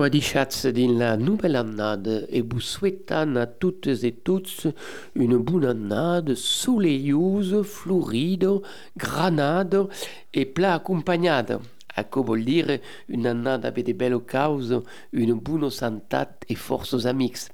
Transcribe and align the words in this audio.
Oh, 0.00 0.04
adichatz 0.04 0.64
din 0.64 0.96
la 0.96 1.18
nouvelle 1.18 1.56
annade 1.56 2.26
et 2.30 2.40
vous 2.40 2.58
souhaitant 2.58 3.36
à 3.36 3.46
toutes 3.46 3.86
et 4.02 4.12
tous 4.12 4.66
une 5.14 5.36
bonne 5.36 5.66
annade 5.66 6.34
soleilleuse, 6.34 7.60
floride, 7.64 8.48
granade 8.96 9.88
et 10.32 10.46
plat 10.46 10.76
accompagnade. 10.76 11.60
A 11.94 12.04
quoi 12.04 12.22
vuol 12.22 12.46
dire 12.46 12.78
une 13.08 13.26
annade 13.26 13.66
avec 13.66 13.84
de 13.84 13.92
belles 13.92 14.20
causes, 14.20 14.80
une 15.12 15.34
bonne 15.34 15.68
santé 15.68 16.16
et 16.48 16.54
forces 16.54 17.04
amix. 17.04 17.50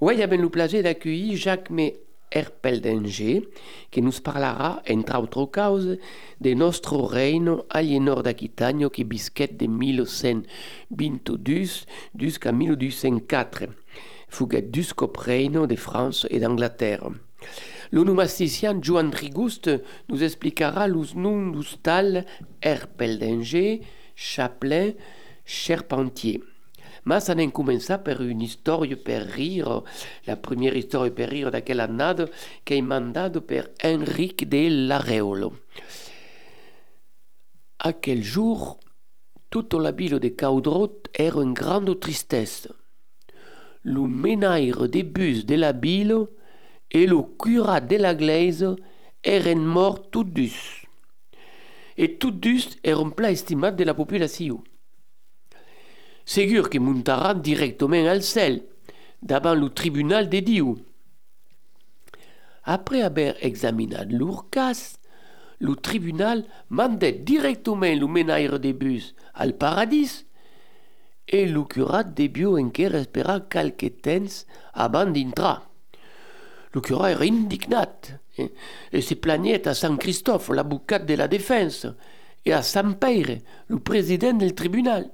Ouais, 0.00 0.22
avait 0.22 0.38
le 0.38 0.48
plaisir 0.48 0.82
d'accueillir 0.82 1.36
Jacques 1.36 1.68
mais 1.68 2.00
Erpeldenger, 2.32 3.48
qui 3.90 4.02
nous 4.02 4.12
parlera, 4.22 4.82
entre 4.88 5.18
autres 5.18 5.46
causes, 5.46 5.98
de 6.40 6.54
nostro 6.54 7.06
reino 7.06 7.64
alienor 7.70 8.22
d'Aquitano 8.22 8.90
qui 8.90 9.04
bisquet 9.04 9.48
de 9.48 9.66
1122 9.66 11.62
jusqu'à 12.18 12.52
1204, 12.52 13.64
fuguet 14.28 14.62
duscop 14.62 15.16
reino 15.16 15.66
de 15.66 15.76
France 15.76 16.26
et 16.30 16.40
d'Angleterre. 16.40 17.10
L'onomasticien 17.92 18.78
Joan 18.80 19.10
Trigust 19.10 19.70
nous 20.08 20.22
expliquera 20.22 20.86
los 20.86 21.16
noms 21.16 21.50
d'ustal 21.50 22.24
Erpeldenger, 22.62 23.80
Chaplin, 24.14 24.92
Charpentier. 25.44 26.40
Ma 27.04 27.20
ça 27.20 27.34
n'a 27.34 27.46
commencé 27.48 27.96
par 27.98 28.22
une 28.22 28.42
histoire 28.42 28.86
per 29.04 29.18
rire, 29.18 29.82
la 30.26 30.36
première 30.36 30.76
histoire 30.76 31.10
per 31.10 31.28
rire 31.28 31.50
d'aquella 31.50 31.84
annada 31.84 32.26
qui 32.64 32.74
est 32.74 32.82
mandata 32.82 33.40
per 33.40 33.70
Enrique 33.82 34.48
de 34.48 34.68
l'Areolo. 34.88 35.54
À 37.78 37.94
quel 37.94 38.22
jour, 38.22 38.78
toute 39.48 39.74
la 39.74 39.92
ville 39.92 40.18
de 40.18 40.28
Caudrot 40.28 41.02
era 41.18 41.42
une 41.42 41.54
grande 41.54 41.98
tristesse. 41.98 42.68
Le 43.82 44.02
menaire 44.02 44.88
des 44.88 45.02
bus 45.02 45.46
de 45.46 45.54
la 45.54 45.72
ville 45.72 46.26
et 46.90 47.06
le 47.06 47.22
curat 47.38 47.80
de 47.80 47.96
la 47.96 48.14
glaise 48.14 48.76
eren 49.24 49.64
morts 49.64 50.10
tous 50.10 50.24
deux. 50.24 50.50
Et 51.96 52.16
tous 52.16 52.30
deux 52.30 52.60
eren 52.84 53.12
plat 53.12 53.32
estimat 53.32 53.72
de 53.72 53.84
la 53.84 53.94
population. 53.94 54.62
Segur 56.30 56.68
que 56.70 56.78
montarà 56.78 57.34
directement 57.34 58.06
al 58.06 58.22
ciel, 58.22 58.60
davant 59.20 59.56
le 59.56 59.68
tribunal 59.68 60.28
de 60.28 60.38
Dieu. 60.38 60.76
Après 62.62 63.02
avoir 63.02 63.34
examiné 63.40 64.04
leur 64.08 64.48
cas, 64.48 64.96
le 65.58 65.74
tribunal 65.74 66.44
mandait 66.68 67.14
directement 67.14 67.92
le 67.92 68.06
menaire 68.06 68.60
des 68.60 68.72
bus 68.72 69.16
al 69.34 69.56
paradis 69.56 70.24
et 71.26 71.46
le 71.46 71.64
curat 71.64 72.04
debió 72.04 72.56
enquer 72.56 72.94
esperar 72.94 73.48
quelque 73.48 73.88
temps 73.88 74.46
avant 74.72 75.06
d'entrer. 75.06 75.58
Le 76.72 76.80
curat 76.80 77.10
era 77.10 77.24
indignat 77.24 77.98
et, 78.38 78.52
et 78.92 79.00
se 79.00 79.14
plaignait 79.14 79.66
à 79.66 79.74
Saint 79.74 79.96
Christophe, 79.96 80.50
l'avocat 80.50 81.00
de 81.00 81.14
la 81.14 81.26
défense, 81.26 81.88
et 82.44 82.52
à 82.52 82.62
Saint 82.62 82.92
Père, 82.92 83.38
le 83.66 83.80
président 83.80 84.34
du 84.34 84.54
tribunal 84.54 85.10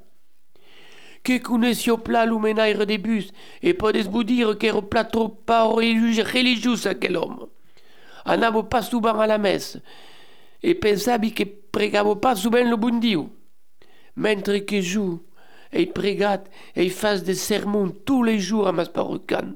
que 1.27 1.39
connaissio 1.39 1.99
plat 1.99 2.25
l'umenaire 2.25 2.87
des 2.87 2.99
bus, 2.99 3.33
et 3.61 3.75
podes 3.75 3.97
vous 3.97 4.23
dire 4.23 4.57
qu'era 4.57 4.81
plat 4.81 5.05
trop 5.05 5.29
pas 5.29 5.65
religieux 5.65 6.87
aquel 6.87 7.17
homme? 7.17 7.49
Anavo 8.25 8.63
pas 8.63 8.83
souvent 8.83 9.19
à 9.19 9.27
la 9.27 9.37
messe, 9.37 9.79
et 10.63 10.77
pensavi 10.77 11.33
que 11.35 11.43
pregavo 11.43 12.15
pas 12.15 12.37
souvent 12.37 12.63
le 12.63 12.77
bon 12.77 13.01
Dieu. 13.01 13.25
Mentre 14.15 14.59
que 14.59 14.81
joue, 14.81 15.21
et 15.73 15.87
prégat, 15.87 16.45
et 16.77 16.89
fasse 16.91 17.25
des 17.25 17.35
sermons 17.35 17.91
tous 17.91 18.23
les 18.23 18.39
jours 18.39 18.69
à 18.69 18.73
mes 18.73 18.85
paroquians. 18.85 19.55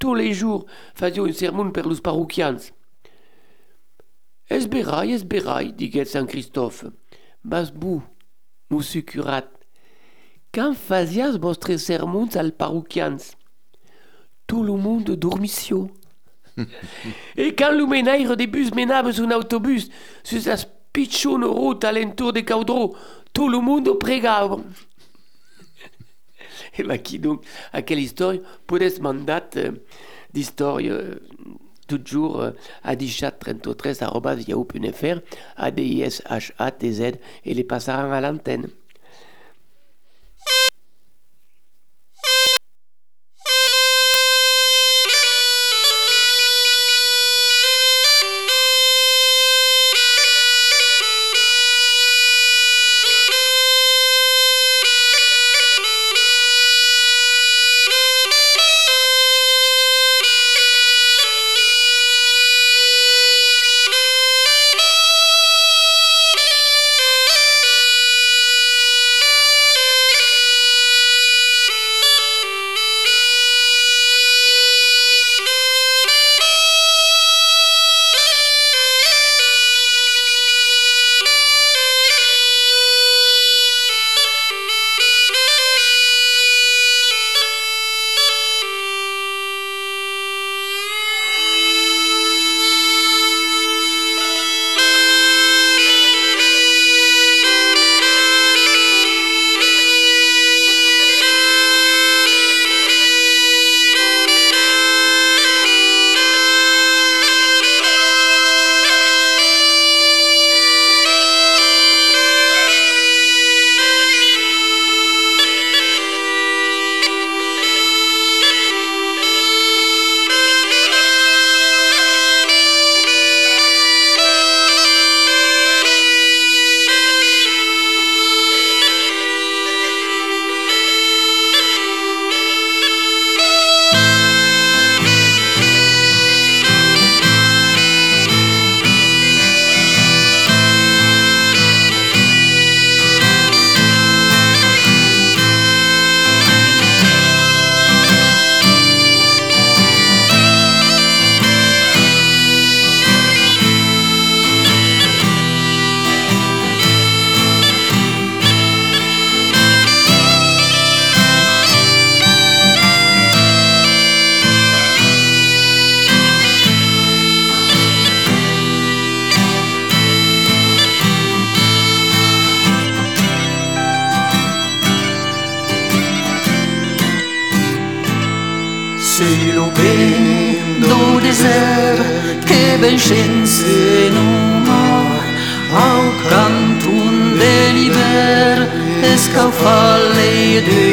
Tous 0.00 0.16
les 0.16 0.32
jours, 0.32 0.66
faisio 0.94 1.24
un 1.24 1.32
sermon 1.32 1.70
per 1.70 1.86
los 1.86 2.00
paroquians. 2.00 2.72
Esberai, 4.50 5.12
esberai, 5.12 5.72
diguet 5.72 6.06
Saint 6.06 6.26
Christophe. 6.26 6.86
Mas 7.44 7.72
curat, 9.04 9.59
quand 10.52 10.74
fazias 10.74 11.38
vostres 11.38 11.78
sermons 11.78 12.36
al 12.36 12.52
paroquians? 12.52 13.36
Tout 14.46 14.62
le 14.62 14.74
monde 14.74 15.16
dormissio. 15.16 15.90
Et 17.36 17.54
quand 17.54 17.72
le 17.72 17.86
menaire 17.86 18.36
des 18.36 18.46
bus 18.46 18.72
menava 18.74 19.10
un 19.10 19.30
autobus 19.32 19.88
sur 20.22 20.40
la 20.46 20.56
spiccione 20.56 21.44
route 21.44 21.84
alentour 21.84 22.32
de 22.32 22.40
Caudro, 22.40 22.96
tout 23.32 23.48
le 23.48 23.60
monde 23.60 23.98
pregava. 23.98 24.58
Et 26.78 26.82
bah 26.82 26.98
qui 26.98 27.18
donc, 27.18 27.42
à 27.72 27.80
quelle 27.82 28.00
histoire? 28.00 28.34
Podes 28.66 29.00
mandat 29.00 29.48
euh, 29.56 29.72
d'histoire 30.32 30.78
euh, 30.82 31.16
toujours 31.86 32.40
euh, 32.40 32.50
à 32.82 32.96
dichat33.yahoo.fr, 32.96 35.20
a 35.56 35.70
d 35.70 35.82
i 35.82 36.02
s 36.02 36.22
h 36.28 36.52
a 36.58 36.70
t 36.70 36.92
z 36.92 37.14
et 37.44 37.54
les 37.54 37.64
passeront 37.64 38.12
à 38.12 38.20
l'antenne. 38.20 38.68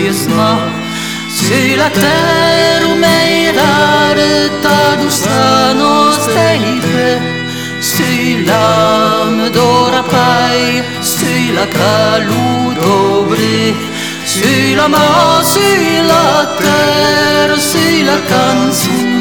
Falle 0.08 0.14
de 0.14 0.14
yesma 0.14 0.60
sur 1.30 1.78
la 1.78 1.90
terre 1.90 2.84
où 2.90 2.96
meirare 2.96 4.50
ta 4.62 4.96
dustano 5.02 6.12
steipe 6.12 7.20
sur 7.82 8.40
l'âme 8.46 9.50
d'orapai 9.52 10.84
sur 11.02 11.54
la 11.56 11.68
caludobre 11.68 13.38
sur 14.26 14.76
la 14.78 14.88
main 14.88 15.44
sur 15.44 16.04
la 16.12 16.46
terre 16.62 17.58
sur 17.60 18.06
la 18.06 18.18
canzone 18.30 19.18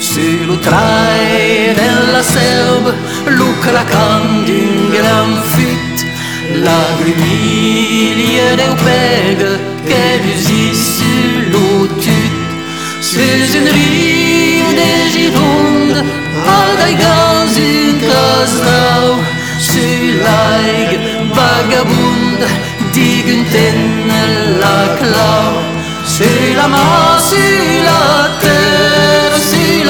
sur 0.00 0.46
le 0.46 0.60
train 0.60 1.74
della 1.74 2.22
selva, 2.22 2.92
lucra 3.26 3.84
candi 3.84 4.52
in 4.52 4.90
gran 4.90 5.42
fit, 5.52 5.93
del 8.56 8.74
pega 8.84 9.52
che 9.84 10.20
resiste 10.22 11.04
lo 11.50 11.86
tut, 11.86 12.32
sur 13.00 13.20
une 13.58 13.70
rive 13.70 14.74
de 14.80 14.92
Gironde, 15.12 16.00
à 16.46 16.48
gaz 17.02 17.54
in 17.58 17.98
caslau, 18.00 19.06
sur 19.58 20.00
l'aig 20.24 20.90
vagabonde, 21.36 22.46
diguen 22.92 23.42
la 24.60 24.80
clau, 24.98 25.52
sur 26.06 26.54
la 26.56 26.66
main, 26.68 27.18
sur 27.30 27.82
la 27.88 28.06
terre, 28.40 29.36
sur 29.50 29.84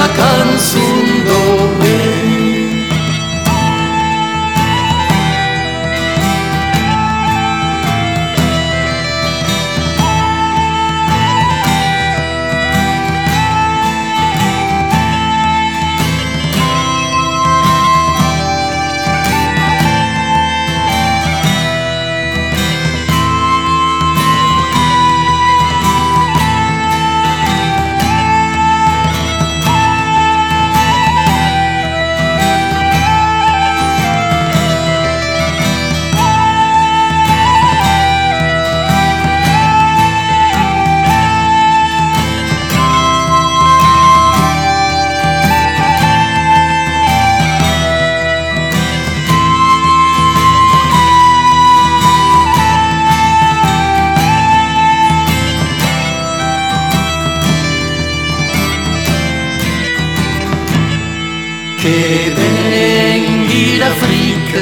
che 61.85 62.33
venghi 62.33 63.77
d'Afrique, 63.77 64.57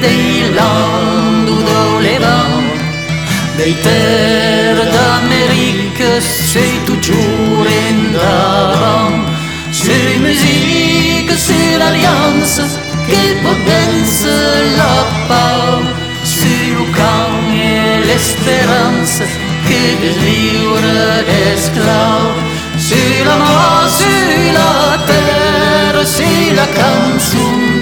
dei 0.00 0.54
land 0.54 1.46
où 1.48 1.98
les 2.06 2.18
vents, 2.24 2.68
des 3.58 3.74
terres 3.86 4.84
d'Amérique, 4.94 6.06
c'est 6.52 6.78
toujours 6.90 7.66
endavant. 7.90 9.16
C'est 9.72 10.18
musique, 10.28 11.32
c'est 11.46 11.72
l'alliance 11.80 12.60
che 13.08 13.24
potenza 13.46 14.38
la 14.80 14.98
pace, 15.28 15.88
c'est 16.32 16.66
le 16.76 16.84
camp 16.98 17.38
et 17.72 18.06
l'espérance 18.08 19.18
che 19.66 19.82
délivre 20.04 20.86
l'esclave. 21.28 22.38
C'est 22.86 23.24
la 23.28 23.36
mort, 23.36 23.88
c'est 23.98 24.52
la 24.58 24.74
terre, 25.08 25.57
c'est 26.04 26.54
la 26.54 26.66
canzone 26.66 27.77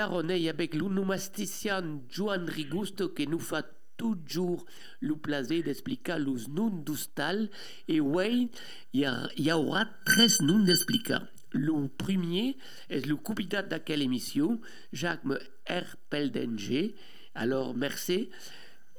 Est 0.00 0.48
avec 0.48 0.74
l'onomasticien 0.74 2.00
Joan 2.08 2.48
Rigusto 2.48 3.10
qui 3.10 3.26
nous 3.26 3.38
fait 3.38 3.66
toujours 3.98 4.64
le 5.00 5.14
plaisir 5.14 5.62
d'expliquer 5.62 6.16
les 6.18 6.46
noms 6.48 6.70
d'Ustal. 6.70 7.50
Et 7.86 8.00
oui, 8.00 8.50
il 8.94 9.06
y, 9.36 9.52
aura 9.52 9.84
13 10.06 10.40
noms 10.40 10.60
d'expliquer. 10.60 11.18
Le 11.52 11.86
premier 11.88 12.56
est 12.88 13.04
le 13.04 13.16
capitaine 13.16 13.68
de 13.68 13.76
quelle 13.76 14.00
émission, 14.00 14.58
Jacques 14.90 15.26
R. 15.68 15.96
Peldenger. 16.08 16.94
Alors, 17.34 17.74
merci. 17.74 18.30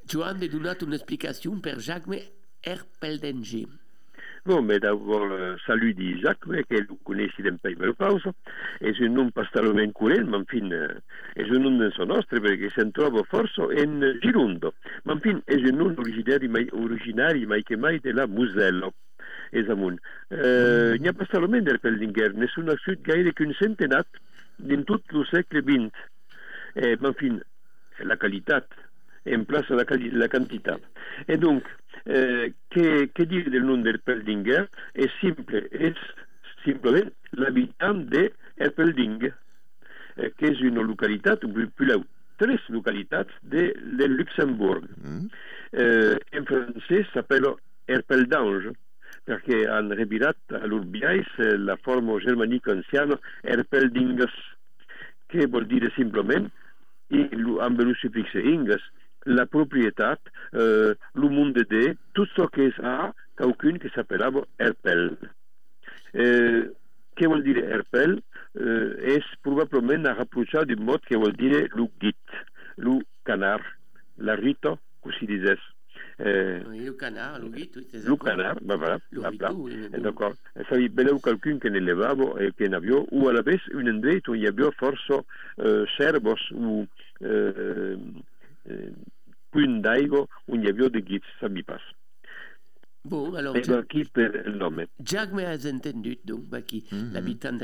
Joan 0.07 0.37
de 0.37 0.45
donner 0.45 0.73
une 0.83 0.93
explication 0.93 1.59
per 1.59 1.79
Jacques 1.79 2.05
R. 2.67 2.85
Peldenger. 2.99 3.67
Bon, 4.43 4.63
mais 4.63 4.79
d'abord, 4.79 5.27
euh, 5.31 5.55
salut 5.67 5.93
d'Isaac, 5.93 6.47
ouais, 6.47 6.63
que 6.63 6.83
vous 6.87 6.95
connaissez 7.03 7.43
d'un 7.43 7.57
pays 7.57 7.75
de 7.75 7.91
pause. 7.91 8.23
Et 8.81 8.91
je 8.91 9.03
non 9.03 9.29
pas 9.29 9.45
talment 9.53 9.91
curent, 9.93 10.25
ma 10.25 10.43
fin, 10.49 10.71
euh, 10.71 10.99
è 11.35 11.43
un 11.43 11.61
nom 11.61 11.77
del 11.77 11.91
suo 11.91 12.05
nostro 12.05 12.41
perché 12.41 12.71
si 12.71 12.91
trova 12.91 13.21
forse 13.29 13.61
in 13.77 14.17
Girundo. 14.19 14.73
Ma 15.03 15.15
fin, 15.19 15.41
è 15.45 15.53
un 15.53 15.75
nom 15.75 15.93
originari, 15.95 16.47
mai, 16.47 16.67
originari, 16.71 17.45
mai 17.45 17.61
che 17.61 17.77
mai 17.77 17.99
della 17.99 18.25
Musello. 18.25 18.93
Esamun. 19.51 19.99
Euh, 20.31 20.95
il 20.95 21.01
n'y 21.01 21.07
a 21.07 21.13
pas 21.13 21.27
seulement 21.29 21.61
del 21.61 21.79
Pellinger, 21.79 22.33
nessun 22.33 22.69
a 22.69 22.75
sud 22.77 23.01
gaire 23.03 23.33
qu'une 23.33 23.53
centenat 23.53 24.07
in 24.67 24.83
tutto 24.85 25.19
il 25.19 25.27
secolo 25.29 25.61
XX. 25.61 25.91
Eh, 26.73 26.97
ma 26.99 27.11
fin, 27.13 27.39
la 27.97 28.17
qualità 28.17 28.65
in 29.23 29.45
place 29.45 29.73
la, 29.73 29.85
la 30.11 30.27
quantità. 30.27 30.79
E 31.25 31.37
donc, 31.37 31.63
eh, 32.03 32.53
che, 32.67 33.09
che 33.11 33.25
dire 33.25 33.49
del 33.49 33.63
nome 33.63 33.83
del 33.83 34.01
Peldinger? 34.01 34.67
È 34.91 35.05
simple, 35.19 35.67
è 35.67 35.93
simplement 36.63 37.11
l'habitant 37.31 38.07
de 38.07 38.33
Erpelding, 38.55 39.33
eh, 40.15 40.33
che 40.35 40.47
è 40.51 40.65
una 40.65 40.81
località, 40.81 41.35
più, 41.35 41.69
la, 41.77 41.99
tre 42.35 42.59
località 42.67 43.25
de, 43.41 43.75
del 43.79 44.13
Luxembourg. 44.13 44.87
Eh, 45.71 46.17
in 46.31 46.45
francese 46.45 47.07
s'appelle 47.13 47.55
Erpeldange, 47.85 48.71
perché 49.23 49.67
hanno 49.67 49.93
ritirato 49.93 50.55
all'Urbiais 50.55 51.27
la 51.57 51.77
forma 51.81 52.17
germanica 52.17 52.71
anziana 52.71 53.19
Erpeldinges, 53.41 54.31
che 55.27 55.45
vuol 55.47 55.65
dire 55.67 55.91
simplement, 55.95 56.49
i- 57.07 57.29
lu- 57.35 57.59
amb 57.59 57.79
lo 57.79 57.93
suffixe 57.93 58.39
inges, 58.39 58.81
la 59.25 59.45
proprietà, 59.45 60.19
eh, 60.51 60.97
lo 61.13 61.29
monde 61.29 61.65
de, 61.69 61.97
tout 62.13 62.27
ce 62.35 62.47
che 62.49 62.73
ha 62.81 63.13
qualcuno 63.35 63.77
che 63.77 63.89
s'appellava 63.93 64.45
Erpel. 64.55 65.17
Eh, 66.11 66.71
che 67.13 67.25
vuol 67.25 67.41
dire 67.41 67.65
Erpel? 67.67 68.21
Eh, 68.53 68.95
è 68.95 69.19
probabilmente 69.39 70.09
a 70.09 70.13
rapprochare 70.13 70.65
du 70.65 70.81
mot 70.81 71.03
che 71.03 71.15
vuol 71.15 71.33
dire 71.33 71.67
lo 71.73 71.89
git, 71.97 72.15
lo 72.75 72.99
canard, 73.23 73.63
l'arrito, 74.15 74.79
così 74.99 75.25
dices. 75.25 75.59
Eh, 76.17 76.61
oui, 76.67 76.83
le 76.83 76.95
canard, 76.95 77.41
l'uguit, 77.41 77.75
oui, 77.75 77.87
Le 77.91 78.17
canard, 78.17 78.59
ben 78.61 78.77
voilà. 78.77 78.99
Oui. 79.11 79.89
D'accord. 79.89 80.35
Savi, 80.69 80.89
beleu 80.89 81.19
quelqu'un 81.19 81.57
qui 81.57 81.71
ne 81.71 81.79
levavo 81.79 82.37
e 82.37 82.53
che 82.53 82.67
n'avio, 82.67 83.07
ou 83.11 83.27
à 83.27 83.33
la 83.33 83.41
vez 83.41 83.59
un 83.73 83.87
endret 83.87 84.21
où 84.27 84.35
il 84.35 84.41
y 84.41 84.47
avait 84.47 84.71
forso 84.77 85.25
euh, 85.59 85.85
servos 85.97 86.37
ou 86.51 86.85
euh, 87.23 87.95
ça 91.39 91.49
m'y 91.49 91.63
passe. 91.63 91.81
Bon, 93.03 93.33
alors... 93.33 93.55
Et 93.57 93.61
qui? 93.61 94.03
Jacques 95.03 95.33
m'ha 95.33 95.55
entendu, 95.55 96.19
donc, 96.23 96.43
bah, 96.49 96.61
qui, 96.61 96.85
mm 96.91 96.95
-hmm. 96.95 97.13
l'habitant. 97.13 97.57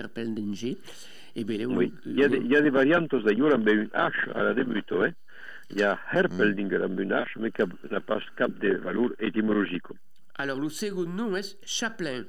Eh 1.35 1.43
bien, 1.43 1.67
oui. 1.67 1.93
Il 2.05 2.19
y, 2.19 2.23
a 2.23 2.29
de, 2.29 2.37
il 2.37 2.51
y 2.51 2.55
a 2.55 2.61
des 2.61 2.71
variantes 2.71 3.13
d'ailleurs 3.23 3.53
une 3.55 3.89
H 3.93 4.31
à 4.33 4.41
la 4.43 4.53
début, 4.55 4.83
hein. 4.91 5.11
Il 5.69 5.77
y 5.79 5.83
a 5.83 5.99
Herpeldinger 6.11 6.81
une 7.03 7.11
H, 7.11 7.27
mais 7.39 7.51
qui 7.51 7.61
n'a 7.91 8.01
pas 8.01 8.19
cap 8.37 8.51
de 8.57 8.77
valeur 8.77 9.11
étymologique. 9.19 9.89
Alors, 10.35 10.59
le 10.59 10.69
second 10.69 11.05
nom 11.05 11.35
est 11.35 11.57
Chaplain. 11.63 12.23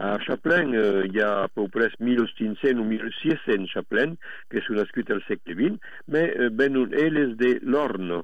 À 0.00 0.16
Chaplain, 0.20 0.72
euh, 0.74 1.02
il 1.06 1.14
y 1.14 1.20
a 1.20 1.42
à 1.42 1.48
peu 1.48 1.66
près 1.66 1.90
1500 1.98 2.78
ou 2.78 2.84
1600 2.84 3.66
Chaplain, 3.66 4.14
qui 4.48 4.60
sont 4.60 4.78
inscrits 4.78 5.04
au 5.10 5.18
siècle 5.20 5.56
XX, 5.56 5.76
mais 6.06 6.36
euh, 6.38 6.50
ben, 6.50 6.72
elles 6.92 7.36
de 7.36 7.58
l'Orne, 7.62 8.22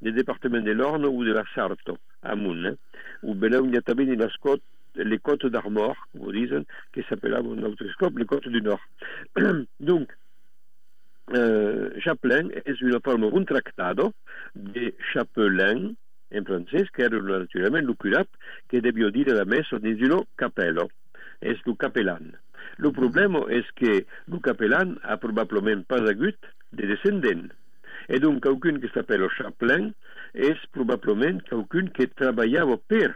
du 0.00 0.12
département 0.12 0.60
de 0.60 0.70
l'Orne 0.70 1.04
ou 1.04 1.24
de 1.24 1.32
la 1.32 1.42
Sarthe, 1.52 1.90
à 2.22 2.36
Moun, 2.36 2.66
hein, 2.66 2.74
où 3.24 3.34
ben, 3.34 3.52
il 3.64 3.74
y 3.74 3.76
a 3.76 3.82
também 3.82 4.14
la 4.14 4.28
Scott, 4.28 4.62
les 4.94 5.18
côtes 5.18 5.46
d'Armor, 5.46 5.96
vous 6.14 6.30
disent, 6.30 6.62
qui 6.92 7.02
s'appellent 7.08 7.34
en 7.34 7.62
autoscope 7.62 8.16
les 8.18 8.24
côtes 8.24 8.48
du 8.48 8.62
Nord. 8.62 8.80
Donc, 9.80 10.08
euh, 11.34 11.90
Chaplain 11.98 12.50
est 12.64 12.80
une 12.80 13.00
forme 13.04 13.24
un 13.24 13.44
tractado 13.44 14.12
de 14.54 14.94
chapelain 15.12 15.90
en 16.32 16.44
français, 16.44 16.86
qui 16.94 17.02
est 17.02 17.10
naturellement 17.10 17.80
le 17.80 17.94
curate, 17.94 18.28
qui 18.68 18.80
devait 18.80 19.10
dire 19.10 19.34
la 19.34 19.44
messe 19.44 19.74
des 19.74 19.94
uno 19.94 20.24
capello, 20.38 20.88
est 21.42 21.58
le 21.66 21.74
capellan. 21.74 22.18
Le 22.78 22.92
problème 22.92 23.36
est 23.48 23.70
que 23.74 24.04
le 24.28 24.38
capellan 24.38 24.94
a 25.02 25.16
probablement 25.16 25.82
pas 25.82 26.06
agut 26.08 26.36
de 26.72 26.86
descendants. 26.86 27.48
Et 28.08 28.20
donc, 28.20 28.42
quelqu'un 28.42 28.78
qui 28.80 28.88
s'appelle 28.92 29.26
chapelain 29.36 29.90
est 30.34 30.56
probablement 30.72 31.38
quelqu'un 31.40 31.86
qui 31.88 32.08
travaillait 32.08 32.60
pour 32.60 33.08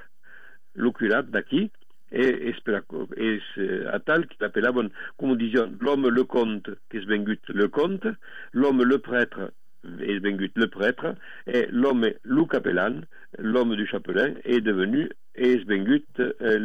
le 0.74 0.90
curate 0.90 1.30
d'aquí, 1.30 1.70
et 2.12 2.50
est 2.50 3.86
à 3.86 3.98
tal 4.00 4.26
qu'il 4.26 4.44
appelaven, 4.44 4.90
comme 5.16 5.36
disions, 5.36 5.72
l'homme 5.80 6.08
le 6.08 6.24
comte, 6.24 6.70
qui 6.90 6.96
est 6.96 7.06
vengut 7.06 7.38
le 7.48 7.68
comte, 7.68 8.06
l'homme 8.52 8.82
le 8.82 8.98
prêtre, 8.98 9.52
est 10.00 10.18
vengut 10.18 10.50
le 10.56 10.66
prêtre, 10.66 11.14
et 11.46 11.66
l'homme 11.70 12.10
le 12.22 12.44
capellan, 12.46 13.02
l'homme 13.38 13.76
du 13.76 13.86
chapelain, 13.86 14.34
est 14.44 14.60
devenu, 14.60 15.08
est 15.36 15.64
vengut 15.68 16.04
euh, 16.18 16.58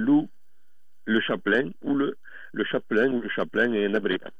le, 1.05 1.19
chapelain, 1.21 1.69
ou 1.83 1.95
le, 1.95 2.17
le 2.53 2.63
chapelain, 2.65 3.11
ou 3.11 3.21
le 3.21 3.29
chapelain 3.29 3.71
est 3.73 3.85
un 3.85 3.93
abrégat. 3.93 4.31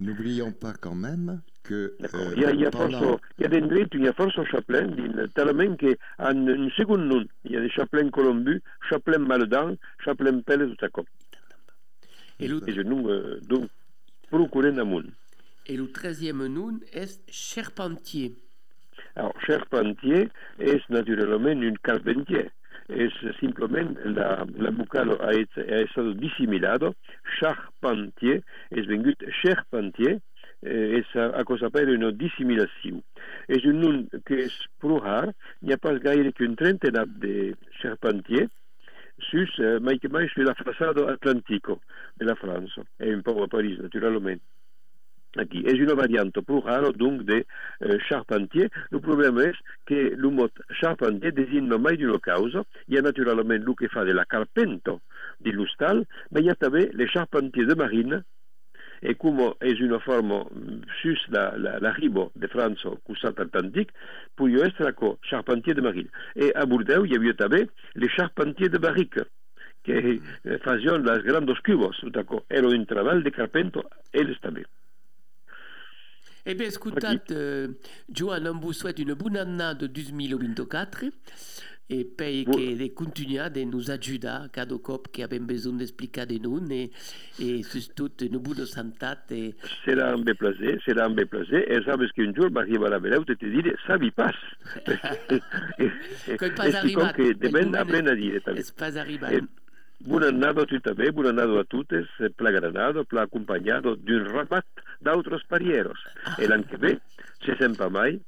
N'oublions 0.00 0.52
pas 0.52 0.72
quand 0.80 0.94
même 0.94 1.40
que. 1.62 1.94
Euh, 2.02 2.32
il, 2.36 2.42
y 2.42 2.44
a, 2.44 2.50
il, 2.52 2.60
y 2.60 2.66
a 2.66 2.70
pendant... 2.70 3.00
force, 3.00 3.20
il 3.38 3.42
y 3.42 3.46
a 3.46 3.48
où 3.48 3.86
il 3.94 4.04
y 4.04 4.08
a 4.08 4.12
force 4.12 4.34
chapelain, 4.50 4.88
tellement 5.34 5.76
qu'en 5.76 6.46
une 6.46 6.70
seconde 6.70 7.06
nom, 7.06 7.24
il 7.44 7.52
y 7.52 7.56
a 7.56 7.60
des 7.60 7.70
chapelains 7.70 8.10
colombus, 8.10 8.60
chapelain 8.88 9.18
maldan, 9.18 9.76
chapelain 10.04 10.40
pelle, 10.40 10.68
tout 10.68 10.76
ça 10.80 10.88
comme. 10.88 11.04
Et, 12.40 12.48
le... 12.48 12.60
Et 12.68 12.72
je 12.72 12.82
nous, 12.82 13.08
euh, 13.08 13.40
donc, 13.48 13.68
procurer 14.30 14.72
d'amour. 14.72 15.02
Et 15.66 15.76
le 15.76 15.90
treizième 15.90 16.46
nom 16.48 16.78
est 16.92 17.20
Charpentier. 17.30 18.34
Alors, 19.16 19.32
Charpentier 19.46 20.28
est 20.58 20.90
naturellement 20.90 21.50
une 21.50 21.78
carpentier. 21.78 22.50
Es 22.88 23.12
simplement 23.40 23.96
la, 24.04 24.44
la 24.58 24.70
bucalo 24.70 25.18
ha, 25.22 25.30
ha 25.30 25.86
stato 25.90 26.14
dissimilado, 26.14 26.94
charpentier, 27.38 28.42
es 28.70 28.86
vengut 28.86 29.22
charpentier, 29.42 30.20
eh, 30.64 31.00
és 31.00 31.14
a, 31.16 31.30
a 31.40 31.44
cosa 31.48 31.70
per 31.72 31.86
una 31.92 32.10
dissimulació. 32.16 33.00
És 33.52 33.64
un 33.68 33.80
nom 33.84 34.02
que 34.28 34.44
és 34.46 34.56
prou 34.82 35.00
rar, 35.04 35.32
n'hi 35.62 35.74
ha 35.74 35.80
pas 35.80 36.00
gaire 36.02 36.32
qu'un 36.36 36.56
trentenat 36.60 37.16
de 37.24 37.54
charpentier, 37.80 38.48
sus, 39.30 39.52
eh, 39.60 39.78
mai 39.80 40.00
que 40.02 40.10
mai, 40.12 40.28
sur 40.32 40.44
la 40.44 40.56
façade 40.58 41.04
atlantico 41.10 41.80
de 42.16 42.26
la 42.26 42.36
France, 42.36 42.82
e 42.98 43.14
un 43.14 43.22
po' 43.22 43.42
a 43.44 43.48
París, 43.48 43.78
naturalment. 43.80 44.42
Aquí. 45.40 45.64
És 45.70 45.80
una 45.82 45.96
variant 45.98 46.30
prou 46.36 46.62
rara, 46.62 46.92
donc, 46.94 47.24
de 47.28 47.40
eh, 47.42 47.98
charpentier. 48.08 48.68
El 48.92 49.02
problema 49.02 49.48
és 49.48 49.58
que 49.88 50.00
el 50.12 50.28
mot 50.30 50.62
charpentier 50.80 51.34
designa 51.34 51.78
mai 51.78 51.98
d'una 51.98 52.20
causa. 52.22 52.62
Hi 52.88 52.98
ha 52.98 53.06
naturalment 53.06 53.66
el 53.66 53.78
que 53.78 53.90
fa 53.90 54.06
de 54.06 54.14
la 54.14 54.26
carpento 54.30 55.00
de 55.42 55.56
l'hostal, 55.56 56.04
però 56.30 56.44
hi 56.44 56.52
ha 56.52 56.58
també 56.60 56.86
les 56.94 57.10
charpentiers 57.10 57.70
de 57.70 57.78
marine, 57.80 58.22
e 59.04 59.16
come 59.16 59.54
è 59.58 59.70
una 59.82 59.98
forma 59.98 60.46
sus 61.02 61.26
la, 61.28 61.52
la, 61.58 61.78
la 61.78 61.92
ribo 61.92 62.30
de 62.34 62.48
França, 62.48 62.88
costat 63.04 63.38
atlantic, 63.38 63.92
può 64.34 64.48
essere 64.48 64.94
co 64.94 65.18
charpentier 65.20 65.74
de 65.74 65.82
marine. 65.82 66.08
E 66.32 66.50
a 66.54 66.64
Bordeaux 66.64 67.04
hi 67.04 67.18
havia 67.18 67.34
també 67.36 67.66
les 68.00 68.14
charpentiers 68.16 68.72
de 68.72 68.80
barrique, 68.80 69.26
que 69.84 69.98
eh, 70.16 70.58
fazion 70.64 71.04
les 71.04 71.20
grandes 71.22 71.60
cubos, 71.60 72.00
d'accord? 72.16 72.46
Era 72.48 72.68
un 72.68 72.86
treball 72.88 73.22
de 73.22 73.30
carpento, 73.30 73.84
elles 74.12 74.40
també. 74.40 74.64
Eh 76.46 76.54
bien, 76.54 76.68
écoutez, 76.68 77.06
euh, 77.30 77.68
Joan, 78.12 78.46
on 78.48 78.58
vous 78.58 78.74
souhaite 78.74 78.98
une 78.98 79.14
bonne 79.14 79.36
année 79.38 79.78
de 79.78 79.86
2024 79.86 81.04
et 81.90 82.04
puis 82.04 82.44
que 82.44 82.76
de 82.76 82.88
continuer 82.94 83.48
de 83.50 83.62
nous 83.64 83.90
aider 83.90 84.18
cada 84.52 84.78
cop 84.78 85.08
que 85.12 85.22
avem 85.22 85.46
besoin 85.46 85.74
d'explicar 85.74 86.26
de 86.26 86.38
nous 86.38 86.60
et, 86.70 86.90
et 87.38 87.62
surtout 87.62 88.10
une 88.20 88.38
bonne 88.38 88.64
santé. 88.66 89.54
Serà 89.84 90.12
un 90.12 90.18
bé 90.18 90.34
placer, 90.34 90.78
serà 90.84 91.06
un 91.06 91.14
bé 91.14 91.24
placer. 91.24 91.64
E 91.68 91.82
sabes 91.84 92.12
que 92.12 92.22
un 92.22 92.34
jour 92.34 92.50
va 92.50 92.60
arribar 92.60 92.88
a 92.88 92.90
la 92.90 92.98
veleu 92.98 93.24
te 93.24 93.34
te 93.34 93.46
dire, 93.46 93.76
sabi 93.86 94.10
pas. 94.10 94.32
que 94.86 96.54
pas 96.54 96.76
arribat. 96.76 97.12
que 97.14 97.32
devem 97.34 97.74
aprendre 97.74 98.12
a 98.12 98.16
dire 98.16 98.40
també. 98.44 98.60
És 98.60 98.72
pas 98.72 98.96
arribat. 98.96 99.32
Eh, 99.32 99.63
Bună 99.98 100.28
nada 100.30 100.64
tuttavia, 100.64 101.10
bună 101.10 101.30
nada 101.30 101.58
a 101.58 101.62
tutes, 101.62 102.06
pla 102.36 102.50
granado, 102.50 103.04
pla 103.04 103.20
acompagnado 103.20 103.94
d'un 103.94 104.24
ramat 104.24 104.66
d'altres 104.98 105.42
parieros. 105.48 105.98
Ah. 106.24 106.42
E 106.42 106.46
l'any 106.46 106.66
ve, 106.78 107.00
se 107.44 107.56
sempa 107.58 107.88
mai, 107.88 108.20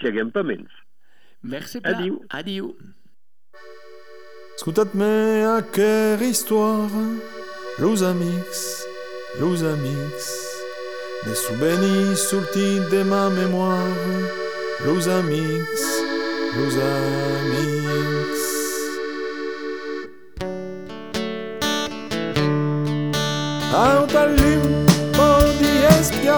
seguem 0.00 0.30
pa 0.30 0.42
menys. 0.42 0.72
Merci, 1.40 1.80
pla. 1.80 1.96
Adiu. 1.96 2.24
Adiu. 2.28 2.76
Escoltat-me 4.56 5.44
aquella 5.44 6.24
història, 6.24 7.20
los 7.78 8.02
amics, 8.02 8.62
los 9.40 9.62
amics, 9.62 10.26
de 11.26 11.34
souvenirs 11.34 12.24
sortit 12.30 12.88
de 12.90 13.04
ma 13.04 13.28
memòria, 13.28 14.32
los 14.86 15.08
amics, 15.08 15.88
los 16.56 16.80
amics. 16.80 17.75
Out 23.76 24.14
al 24.14 24.34
limbo 24.36 25.52
di 25.58 25.84
espia 26.00 26.36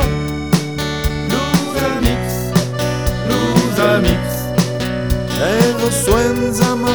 Los 1.31 1.83
amics, 1.95 2.35
los 3.29 3.79
amics 3.79 4.35
E 5.41 5.73
lo 5.81 5.89
suenza 5.89 6.75
ma 6.75 6.91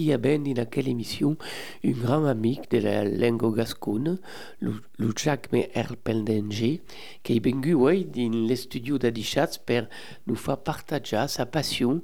amics 0.00 0.12
aquí 0.12 0.12
abend 0.12 0.46
in 0.46 0.58
aquella 0.58 0.88
émission 0.88 1.36
un 1.84 1.90
grand 1.90 2.24
amic 2.24 2.70
de 2.70 2.78
la 2.78 3.04
langue 3.04 3.54
gascone, 3.54 4.18
le 4.60 5.12
Jacques 5.16 5.48
Erpeldenger, 5.74 6.80
qui 7.22 7.36
est 7.36 7.44
venu 7.44 7.74
ouais, 7.74 8.04
dans 8.04 8.48
le 8.48 8.56
studio 8.56 8.98
d'Adichatz 8.98 9.58
per 9.58 9.88
nous 10.26 10.36
faire 10.36 10.58
partager 10.58 11.24
sa 11.28 11.46
passion 11.46 12.02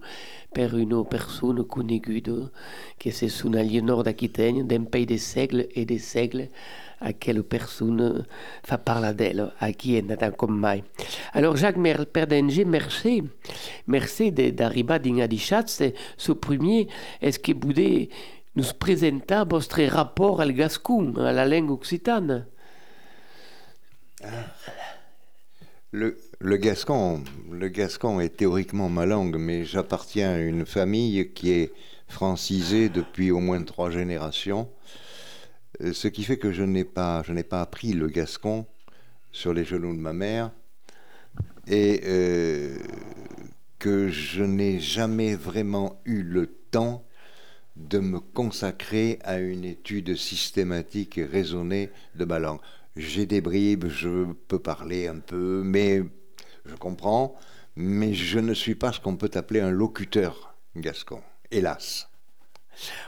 per 0.53 0.77
une 0.77 1.05
personne 1.05 1.65
coneguda 1.65 2.51
qui 2.99 3.13
sont 3.13 3.55
à 3.55 3.63
nord 3.63 4.03
d'Aquitaine, 4.03 4.67
d'un 4.67 4.85
pays 4.85 5.07
des 5.07 5.19
siècles 5.19 5.69
et 5.75 5.85
des 5.85 5.99
siècles 5.99 6.49
à 7.01 7.13
quelle 7.13 7.43
personne 7.43 8.25
fa 8.63 8.79
parler 8.79 9.15
d'elle, 9.15 9.53
à 9.61 9.73
qui 9.73 9.97
est 9.97 10.03
nata 10.03 10.31
comme 10.31 10.61
mai. 10.61 10.85
Alors 11.33 11.57
Jacques 11.57 11.79
Perdenger, 12.13 12.65
merci, 12.65 13.23
merci 13.87 14.33
d'arriver 14.33 14.99
dans 14.99 15.21
Adichatz, 15.21 15.83
ce 16.17 16.33
premier, 16.33 16.89
est-ce 17.21 17.39
que 17.39 17.53
vous 17.53 17.73
nous 18.57 18.73
présenter 18.79 19.43
votre 19.49 19.83
rapport 19.83 20.41
al 20.41 20.53
gascon, 20.53 21.15
à 21.17 21.33
la 21.33 21.47
langue 21.47 21.71
occitane? 21.71 22.47
Ah. 24.25 24.29
le, 25.93 26.57
gascon, 26.57 27.23
le 27.53 27.69
gascon 27.69 28.21
est 28.21 28.37
théoriquement 28.37 28.89
ma 28.89 29.05
langue, 29.05 29.37
mais 29.39 29.65
j'appartiens 29.65 30.31
à 30.31 30.39
une 30.39 30.65
famille 30.65 31.33
qui 31.33 31.53
est 31.53 31.73
francisée 32.09 32.89
depuis 32.89 33.31
au 33.31 33.41
moins 33.41 33.63
trois 33.63 33.91
générations. 33.91 34.69
Euh, 35.83 35.93
ce 35.93 36.09
qui 36.09 36.25
fait 36.25 36.39
que 36.39 36.53
je 36.53 36.63
n'ai 36.63 36.85
pas, 36.85 37.23
je 37.25 37.33
n'ai 37.33 37.43
pas 37.43 37.61
appris 37.61 37.93
le 37.93 38.09
gascon 38.09 38.67
sur 39.33 39.53
les 39.53 39.65
genoux 39.65 39.95
de 39.95 40.01
ma 40.01 40.13
mère 40.13 40.51
et 41.67 42.01
euh, 42.05 42.79
que 43.79 44.09
je 44.09 44.43
n'ai 44.43 44.81
jamais 44.81 45.35
vraiment 45.35 46.01
eu 46.05 46.23
le 46.23 46.47
temps 46.47 47.05
de 47.77 47.99
me 47.99 48.21
consacrer 48.21 49.19
à 49.23 49.39
une 49.39 49.65
étude 49.65 50.17
systématique 50.17 51.19
et 51.19 51.25
raisonnée 51.25 51.91
de 52.15 52.25
ma 52.25 52.39
langue. 52.39 52.61
J'ai 52.97 53.27
des 53.27 53.43
bribes, 53.43 53.89
je 53.89 54.33
peux 54.49 54.59
parler 54.59 55.09
un 55.09 55.19
peu, 55.19 55.63
mais 55.63 56.03
je 56.65 56.75
comprends, 56.77 57.37
mais 57.77 58.15
je 58.15 58.39
ne 58.39 58.55
suis 58.55 58.75
pas 58.75 58.93
ce 58.93 59.01
qu'on 59.01 59.17
peut 59.17 59.31
appeler 59.35 59.61
un 59.61 59.71
locuteur 59.71 60.55
gascon, 60.75 61.21
hélas. 61.51 62.09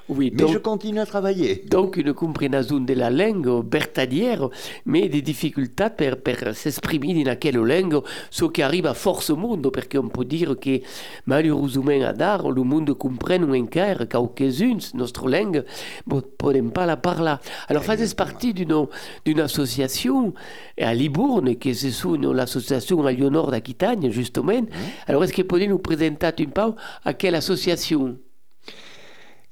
Oui, 0.09 0.33
mais 0.35 0.48
je 0.50 0.59
continue 0.59 1.00
à 1.00 1.07
travailler. 1.07 1.64
Donc 1.70 1.96
une 1.96 2.14
compréhension 2.14 2.81
de 2.81 2.94
la 2.94 3.11
langue 3.11 3.62
bertadière, 3.64 4.48
mais 4.87 5.09
des 5.09 5.22
difficultés 5.22 5.90
pour, 5.96 6.16
pour 6.22 6.54
s'exprimer 6.54 7.24
dans 7.24 7.37
quelle 7.38 7.57
langue, 7.57 8.00
ce 8.31 8.46
qui 8.46 8.62
arrive 8.62 8.87
à 8.87 8.94
force 8.94 9.31
monde, 9.31 9.70
parce 9.70 9.88
qu'on 9.88 10.09
peut 10.09 10.24
dire 10.24 10.57
que 10.59 10.81
malheureusement 11.26 12.02
à 12.02 12.12
dar, 12.12 12.50
le 12.50 12.62
monde 12.62 12.92
comprend 12.94 13.35
un 13.35 13.66
quart, 13.66 14.09
quelques-unes, 14.09 14.81
notre 14.94 15.28
langue, 15.28 15.64
mais 16.07 16.16
ne 16.16 16.20
peut 16.20 16.70
pas 16.70 16.87
la 16.87 16.96
parler. 16.96 17.35
Alors 17.68 17.85
faites 17.85 18.14
partie 18.14 18.54
d'une, 18.54 18.87
d'une 19.24 19.40
association 19.40 20.33
à 20.81 20.94
Libourne, 20.94 21.57
qui 21.57 21.70
est 21.70 22.07
l'association 22.33 23.04
à 23.04 23.12
Lyon-Nord 23.12 23.50
d'Aquitagne, 23.50 24.11
justement. 24.11 24.62
Mmh. 24.62 24.66
Alors 25.07 25.24
est-ce 25.24 25.33
que 25.33 25.42
vous 25.42 25.48
pouvez 25.48 25.66
nous 25.66 25.78
présenter 25.78 26.26
un 26.26 26.33
peu 26.33 26.74
à 27.04 27.12
quelle 27.12 27.35
association? 27.35 28.16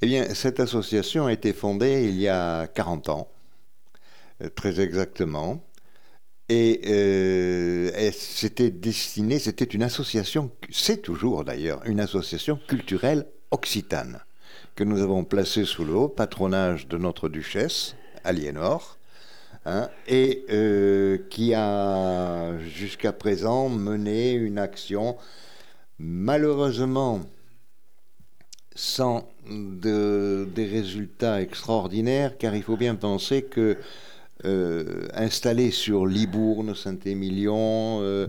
Eh 0.02 0.06
bien, 0.06 0.34
cette 0.34 0.60
association 0.60 1.26
a 1.26 1.32
été 1.32 1.52
fondée 1.52 2.04
il 2.08 2.20
y 2.20 2.28
a 2.28 2.66
40 2.66 3.08
ans, 3.08 3.28
euh, 4.42 4.48
très 4.54 4.80
exactement. 4.80 5.62
Et 6.48 6.82
euh, 6.86 8.10
c'était 8.12 8.70
destiné, 8.70 9.38
c'était 9.38 9.64
une 9.64 9.82
association, 9.82 10.52
c'est 10.70 11.02
toujours 11.02 11.44
d'ailleurs, 11.44 11.80
une 11.86 11.98
association 11.98 12.60
culturelle 12.68 13.26
occitane, 13.50 14.20
que 14.76 14.84
nous 14.84 15.00
avons 15.02 15.24
placée 15.24 15.64
sous 15.64 15.84
le 15.84 15.94
haut 15.94 16.08
patronage 16.08 16.86
de 16.86 16.98
notre 16.98 17.28
duchesse, 17.28 17.96
Aliénor, 18.22 18.98
hein, 19.64 19.88
et 20.06 20.44
euh, 20.50 21.18
qui 21.30 21.54
a 21.54 22.58
jusqu'à 22.60 23.12
présent 23.12 23.68
mené 23.68 24.32
une 24.32 24.58
action 24.58 25.16
malheureusement 25.98 27.22
sans 28.76 29.26
de, 29.48 30.48
des 30.54 30.66
résultats 30.66 31.40
extraordinaires, 31.40 32.36
car 32.38 32.54
il 32.54 32.62
faut 32.62 32.76
bien 32.76 32.94
penser 32.94 33.42
que 33.42 33.76
euh, 34.44 35.08
installé 35.14 35.70
sur 35.70 36.06
Libourne, 36.06 36.74
Saint-Émilion, 36.74 38.00
euh, 38.02 38.26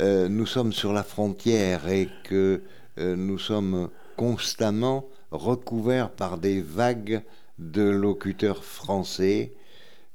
euh, 0.00 0.28
nous 0.28 0.46
sommes 0.46 0.72
sur 0.72 0.92
la 0.92 1.04
frontière 1.04 1.88
et 1.88 2.08
que 2.24 2.60
nous 2.96 3.38
sommes 3.40 3.88
constamment 4.16 5.08
recouverts 5.32 6.10
par 6.10 6.38
des 6.38 6.60
vagues 6.60 7.22
de 7.58 7.82
locuteurs 7.82 8.62
français 8.62 9.52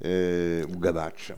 ou 0.06 0.80
gabaches. 0.80 1.34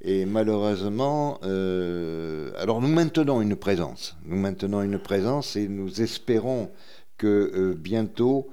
Et 0.00 0.24
malheureusement, 0.24 1.38
alors 1.42 2.80
nous 2.80 2.88
maintenons 2.88 3.42
une 3.42 3.56
présence, 3.56 4.16
nous 4.24 4.38
maintenons 4.38 4.80
une 4.80 4.98
présence 4.98 5.56
et 5.56 5.68
nous 5.68 6.00
espérons 6.00 6.70
que 7.18 7.52
euh, 7.54 7.74
bientôt, 7.74 8.48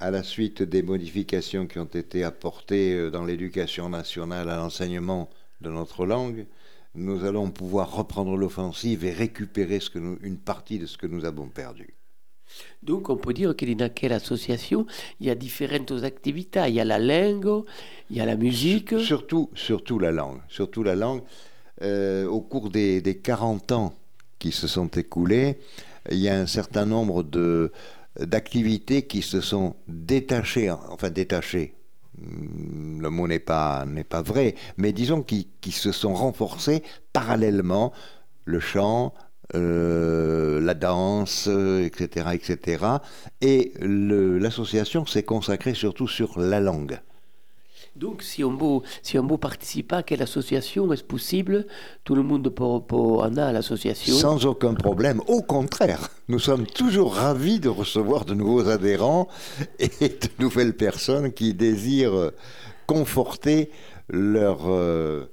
à 0.00 0.10
la 0.10 0.22
suite 0.22 0.62
des 0.62 0.82
modifications 0.82 1.66
qui 1.66 1.78
ont 1.78 1.84
été 1.84 2.24
apportées 2.24 2.94
euh, 2.94 3.10
dans 3.10 3.24
l'éducation 3.24 3.88
nationale 3.88 4.50
à 4.50 4.56
l'enseignement 4.56 5.30
de 5.60 5.70
notre 5.70 6.04
langue, 6.04 6.46
nous 6.94 7.24
allons 7.24 7.50
pouvoir 7.50 7.94
reprendre 7.94 8.36
l'offensive 8.36 9.04
et 9.04 9.12
récupérer 9.12 9.80
ce 9.80 9.88
que 9.88 10.18
une 10.22 10.38
partie 10.38 10.78
de 10.78 10.86
ce 10.86 10.98
que 10.98 11.06
nous 11.06 11.24
avons 11.24 11.48
perdu. 11.48 11.94
Donc 12.82 13.08
on 13.08 13.16
peut 13.16 13.32
dire 13.32 13.56
que 13.56 13.64
dans 13.74 13.90
quelle 13.92 14.12
association, 14.12 14.86
il 15.20 15.26
y 15.26 15.30
a 15.30 15.34
différentes 15.34 16.02
activités. 16.02 16.64
Il 16.68 16.74
y 16.74 16.80
a 16.80 16.84
la 16.84 16.98
langue, 16.98 17.64
il 18.10 18.16
y 18.16 18.20
a 18.20 18.26
la 18.26 18.36
musique. 18.36 18.98
Surtout, 18.98 19.50
surtout 19.54 19.98
la 19.98 20.12
langue. 20.12 20.40
Surtout 20.48 20.82
la 20.82 20.94
langue. 20.94 21.22
Euh, 21.80 22.26
au 22.26 22.40
cours 22.40 22.68
des, 22.68 23.00
des 23.00 23.16
40 23.16 23.72
ans 23.72 23.94
qui 24.38 24.52
se 24.52 24.66
sont 24.66 24.88
écoulés, 24.88 25.58
il 26.10 26.18
y 26.18 26.28
a 26.28 26.38
un 26.38 26.46
certain 26.46 26.86
nombre 26.86 27.22
de 27.22 27.72
d'activités 28.20 29.02
qui 29.06 29.22
se 29.22 29.40
sont 29.40 29.74
détachées, 29.88 30.70
enfin 30.70 31.08
détachées, 31.08 31.74
le 32.18 33.08
mot 33.08 33.26
n'est 33.26 33.38
pas, 33.38 33.86
vrai, 34.24 34.54
mais 34.76 34.92
disons 34.92 35.22
qui, 35.22 35.48
se 35.70 35.92
sont 35.92 36.14
renforcées 36.14 36.82
parallèlement, 37.12 37.92
le 38.44 38.60
chant, 38.60 39.14
euh, 39.54 40.60
la 40.60 40.74
danse, 40.74 41.46
etc., 41.46 42.26
etc. 42.34 42.84
Et 43.40 43.72
l'association 43.80 45.06
s'est 45.06 45.22
consacrée 45.22 45.74
surtout 45.74 46.08
sur 46.08 46.38
la 46.38 46.60
langue. 46.60 47.00
Donc, 47.94 48.22
si 48.22 48.42
on 48.42 48.56
veut, 48.56 48.80
si 49.02 49.18
on 49.18 49.26
veut 49.26 49.38
participer 49.38 49.96
à 49.96 50.02
quelle 50.02 50.22
association 50.22 50.92
est 50.92 51.06
possible, 51.06 51.66
tout 52.04 52.14
le 52.14 52.22
monde 52.22 52.48
peut, 52.48 52.64
en 52.64 53.36
a 53.36 53.44
à 53.44 53.52
l'association. 53.52 54.14
Sans 54.14 54.46
aucun 54.46 54.74
problème. 54.74 55.20
Au 55.28 55.42
contraire, 55.42 56.08
nous 56.28 56.38
sommes 56.38 56.66
toujours 56.66 57.14
ravis 57.14 57.60
de 57.60 57.68
recevoir 57.68 58.24
de 58.24 58.34
nouveaux 58.34 58.68
adhérents 58.68 59.28
et 59.78 60.08
de 60.08 60.28
nouvelles 60.38 60.76
personnes 60.76 61.32
qui 61.32 61.54
désirent 61.54 62.32
conforter 62.86 63.70
leur, 64.08 64.70
euh, 64.70 65.26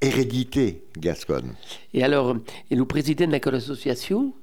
hérédité 0.00 0.84
gasconne. 0.96 1.54
Et 1.94 2.02
alors, 2.02 2.36
et 2.70 2.76
le 2.76 2.84
président 2.84 3.26
de 3.26 3.50
l'association 3.50 4.34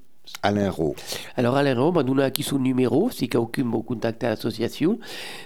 Alain 0.41 0.69
Rowe. 0.69 0.95
Alors 1.35 1.55
Alain 1.55 1.79
Rowe, 1.79 1.93
nous 2.03 2.13
avons 2.13 2.19
acquis 2.19 2.43
son 2.43 2.59
numéro, 2.59 3.09
si 3.09 3.29
quelqu'un 3.29 3.63
veut 3.63 3.81
contacter 3.81 4.27
l'association. 4.27 4.99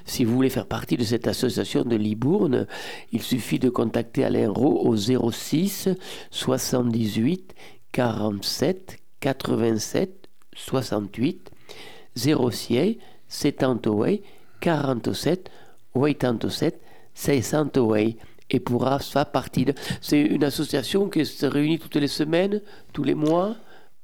Si 0.05 0.23
vous 0.23 0.33
voulez 0.33 0.49
faire 0.49 0.67
partie 0.67 0.97
de 0.97 1.03
cette 1.03 1.27
association 1.27 1.83
de 1.83 1.95
Libourne, 1.95 2.67
il 3.11 3.21
suffit 3.21 3.59
de 3.59 3.69
contacter 3.69 4.23
Alain 4.23 4.49
Rowe 4.49 4.87
au 4.87 4.95
06 4.95 5.89
78 6.31 7.53
47 7.91 8.97
87 9.19 10.29
68 10.55 11.51
06 12.15 12.97
78 13.27 14.23
47 14.61 15.51
87 15.93 16.81
68 17.13 18.17
et 18.49 18.59
pourra 18.59 18.99
faire 18.99 19.25
partie 19.31 19.65
de... 19.65 19.73
C'est 20.01 20.21
une 20.21 20.43
association 20.43 21.09
qui 21.09 21.25
se 21.25 21.45
réunit 21.45 21.79
toutes 21.79 21.95
les 21.95 22.07
semaines, 22.07 22.61
tous 22.93 23.03
les 23.03 23.15
mois? 23.15 23.55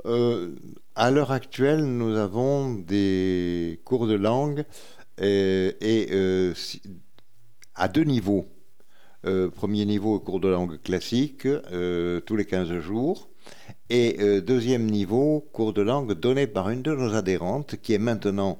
Euh, 0.05 0.55
À 0.95 1.11
l'heure 1.11 1.31
actuelle, 1.31 1.83
nous 1.85 2.15
avons 2.15 2.73
des 2.73 3.81
cours 3.85 4.07
de 4.07 4.15
langue 4.15 4.65
et, 5.21 5.75
et 5.81 6.07
euh, 6.11 6.53
à 7.75 7.87
deux 7.87 8.03
niveaux. 8.03 8.47
Euh, 9.25 9.49
premier 9.49 9.85
niveau, 9.85 10.19
cours 10.19 10.41
de 10.41 10.49
langue 10.49 10.81
classique, 10.81 11.45
euh, 11.45 12.19
tous 12.21 12.35
les 12.35 12.45
15 12.45 12.79
jours. 12.79 13.29
Et 13.89 14.17
euh, 14.19 14.41
deuxième 14.41 14.85
niveau, 14.85 15.47
cours 15.53 15.73
de 15.73 15.81
langue 15.81 16.13
donné 16.13 16.47
par 16.47 16.69
une 16.69 16.81
de 16.81 16.93
nos 16.93 17.13
adhérentes 17.13 17.77
qui 17.81 17.93
est 17.93 17.99
maintenant 17.99 18.59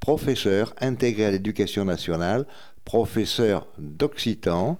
professeur 0.00 0.74
intégré 0.80 1.26
à 1.26 1.30
l'éducation 1.30 1.84
nationale, 1.84 2.46
professeur 2.84 3.68
d'occitan 3.78 4.78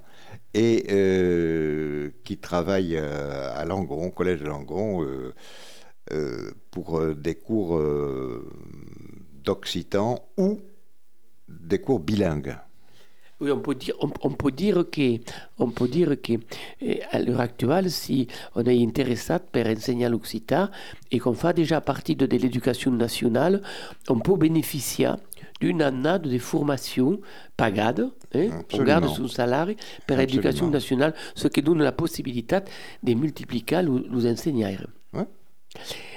et 0.55 0.87
euh, 0.91 2.11
qui 2.25 2.39
travaille 2.39 2.97
euh, 2.97 3.55
à 3.55 3.65
Langon, 3.65 4.11
collège 4.11 4.41
de 4.41 4.47
Langon, 4.47 5.03
euh, 5.03 5.07
euh, 5.07 5.33
pour 6.71 6.99
euh, 6.99 7.15
des 7.15 7.37
cours 7.37 7.77
euh, 7.77 8.49
d'occitan 9.45 10.19
ou 10.37 10.61
des 11.49 11.81
cours 11.81 12.01
bilingues. 12.01 12.57
Oui, 13.41 13.51
on 13.51 13.59
peut 13.59 13.75
dire, 13.75 13.95
on, 14.01 14.11
on 14.23 14.31
peut 14.31 14.53
dire 14.53 14.85
que, 14.91 15.19
on 15.59 15.71
peut 15.71 15.89
dire 15.89 16.15
que 16.23 16.35
à 17.11 17.19
l'heure 17.19 17.41
actuelle, 17.41 17.91
si 17.91 18.29
on 18.55 18.63
est 18.65 18.81
intéressé 18.83 19.35
pour 19.51 19.67
enseigner 19.67 20.09
l'occitan 20.09 20.69
et 21.11 21.19
qu'on 21.19 21.35
fait 21.35 21.53
déjà 21.55 21.81
partie 21.81 22.15
de, 22.15 22.27
de 22.27 22.37
l'éducation 22.37 22.93
nationale, 22.93 23.61
on 24.09 24.21
peut 24.21 24.37
bénéficier 24.37 25.11
d'une 25.61 25.83
année 25.83 26.19
de 26.21 26.39
formation 26.39 27.21
pagade, 27.57 28.11
hein, 28.35 28.63
on 28.73 28.83
garde 28.83 29.09
son 29.09 29.27
salaire 29.29 29.69
pour 30.07 30.17
l'éducation 30.17 30.71
nationale, 30.71 31.15
ce 31.35 31.49
qui 31.49 31.63
donne 31.63 31.83
la 31.83 31.93
possibilité 31.93 32.59
de 33.03 33.15
multiplier 33.15 33.83
les 33.83 34.31
enseignants. 34.31 34.77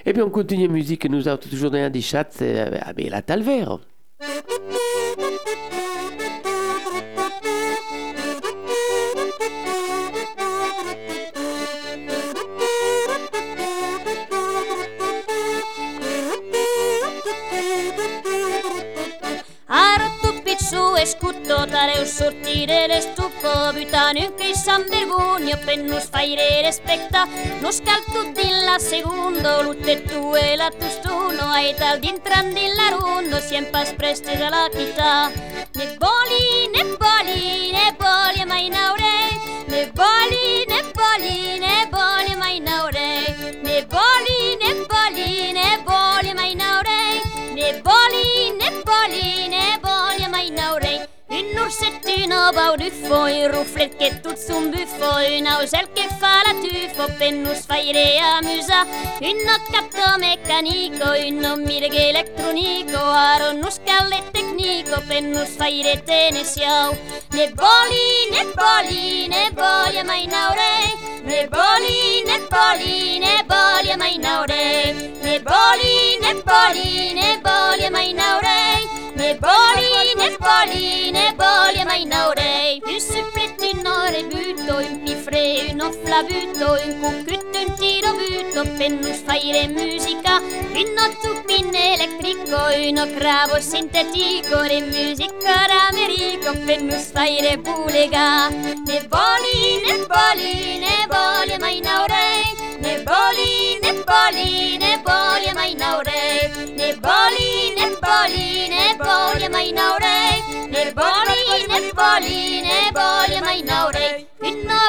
Et 0.06 0.14
puis 0.14 0.22
on 0.22 0.30
continue 0.30 0.68
la 0.68 0.74
musique, 0.74 1.10
nous 1.10 1.28
avons 1.28 1.38
toujours 1.38 1.72
des 1.72 2.02
chats, 2.02 2.28
c'est 2.30 2.60
avec 2.60 3.10
la 3.10 3.22
escutto 22.16 22.32
tare 22.32 22.32
sortire 22.32 22.88
le 22.88 23.02
stuppo 23.02 23.74
Butano 23.74 24.34
che 24.36 24.56
san 24.56 24.86
vergogno 24.90 25.58
per 25.64 25.78
non 25.80 26.00
fare 26.00 26.62
respecta 26.62 27.28
Non 27.60 27.72
scalto 27.72 28.32
di 28.34 28.50
la 28.64 28.80
secondo 28.80 29.62
Lutte 29.62 30.04
tu 30.04 30.34
e 30.36 30.56
la 30.56 30.70
tu 30.70 30.88
stuno 30.88 31.50
Ai 31.50 31.76
tal 31.76 32.00
di 32.00 32.08
entrandi 32.08 32.68
la 32.74 32.96
rundo 32.96 33.40
Sempre 33.40 33.86
spreste 33.86 34.38
la 34.38 34.70
chita 34.72 35.30
Ne 35.74 35.96
boli, 35.98 36.70
ne 36.74 36.96
boli, 36.98 37.72
ne 37.72 37.96
boli 37.98 38.46
mai 38.46 38.70
naure 38.70 39.66
Ne 39.68 39.92
boli, 39.94 40.66
ne 40.68 40.82
boli, 40.82 40.86
ne 40.86 40.92
boli 40.94 41.45
orsettino 52.46 52.52
bauduffo, 52.52 53.24
un 53.24 53.52
rufflet 53.52 53.96
che 53.96 54.20
tut 54.22 54.38
son 54.38 54.70
buffo 54.70 55.18
Un 55.18 55.48
ausel 55.48 55.88
che 55.94 56.08
fa 56.20 56.42
la 56.46 56.54
tuffo 56.54 57.12
per 57.18 57.32
nos 57.32 57.66
faire 57.66 58.20
amusa 58.20 58.86
Un 59.20 59.48
accatto 59.48 60.18
meccanico, 60.20 61.10
un 61.12 61.64
mirghe 61.66 62.10
elettronico 62.10 62.98
Aro 62.98 63.52
un 63.52 63.70
scalle 63.70 64.22
tecnico 64.32 65.02
per 65.08 65.22
nos 65.22 65.50
faire 65.50 66.04
tenesiau 66.04 66.96
Ne 67.32 67.52
boli, 67.54 68.30
ne 68.32 68.46
boli, 68.54 69.28
ne 69.28 69.52
boli 69.52 70.04
mai 70.04 70.26
naure 70.28 70.94
Ne 71.24 71.48
boli, 71.48 72.24
ne 72.26 72.40
boli, 72.50 73.20
ne 73.20 73.44
boli 73.48 73.96
mai 73.98 74.18
naure 74.18 74.94
Ne 75.22 75.40
boli, 75.42 76.18
ne 76.22 76.34
boli, 76.44 77.14
ne 77.14 77.40
boli 77.42 77.90
mai 77.90 78.14
naure 78.14 79.04
Ne 79.16 79.36
boli, 79.36 80.15
ne 80.36 80.46
boli, 80.46 81.12
ne 81.12 81.34
boli 81.34 81.84
mai 81.86 82.06
naure 82.06 82.80
Un 82.86 83.00
supplet, 83.00 83.62
un 83.74 83.86
ore 83.88 84.24
butto, 84.24 84.78
un 84.78 85.04
pifre, 85.04 85.72
un 85.72 85.82
offlabuto 85.82 86.78
Un 86.84 87.00
cucutto, 87.00 87.60
un 87.60 87.76
tiro 87.76 88.12
butto 88.14 88.64
per 88.78 88.92
nos 88.92 89.22
faire 89.24 89.68
musica. 89.70 90.42
Un 90.42 90.98
ottupin 90.98 91.74
elettrico, 91.74 92.58
uno 92.90 93.08
cravo 93.16 93.60
sintetico 93.62 94.62
E 94.64 94.82
musica 94.82 95.66
d'Americo 95.68 96.52
per 96.66 96.82
nos 96.82 97.12
faire 97.12 97.58
bulega 97.58 98.50
Ne 98.50 99.06
boli, 99.08 99.82
ne 99.86 100.06
boli, 100.06 100.80
ne 100.80 101.06
boli 101.08 101.58
mai 101.60 101.80
naure 101.80 102.44
Ne 102.80 103.02
boli, 103.04 103.80
ne 103.82 103.94
boli, 104.04 104.78
ne 104.78 105.00
boli 105.02 105.35
boli, 111.76 111.92
ne 111.92 111.92
boli, 111.94 112.62
ne 112.62 112.92
boli 112.94 113.40
mai 113.42 113.62
naure 113.62 114.26
Un 114.40 114.64
bravo 114.64 114.85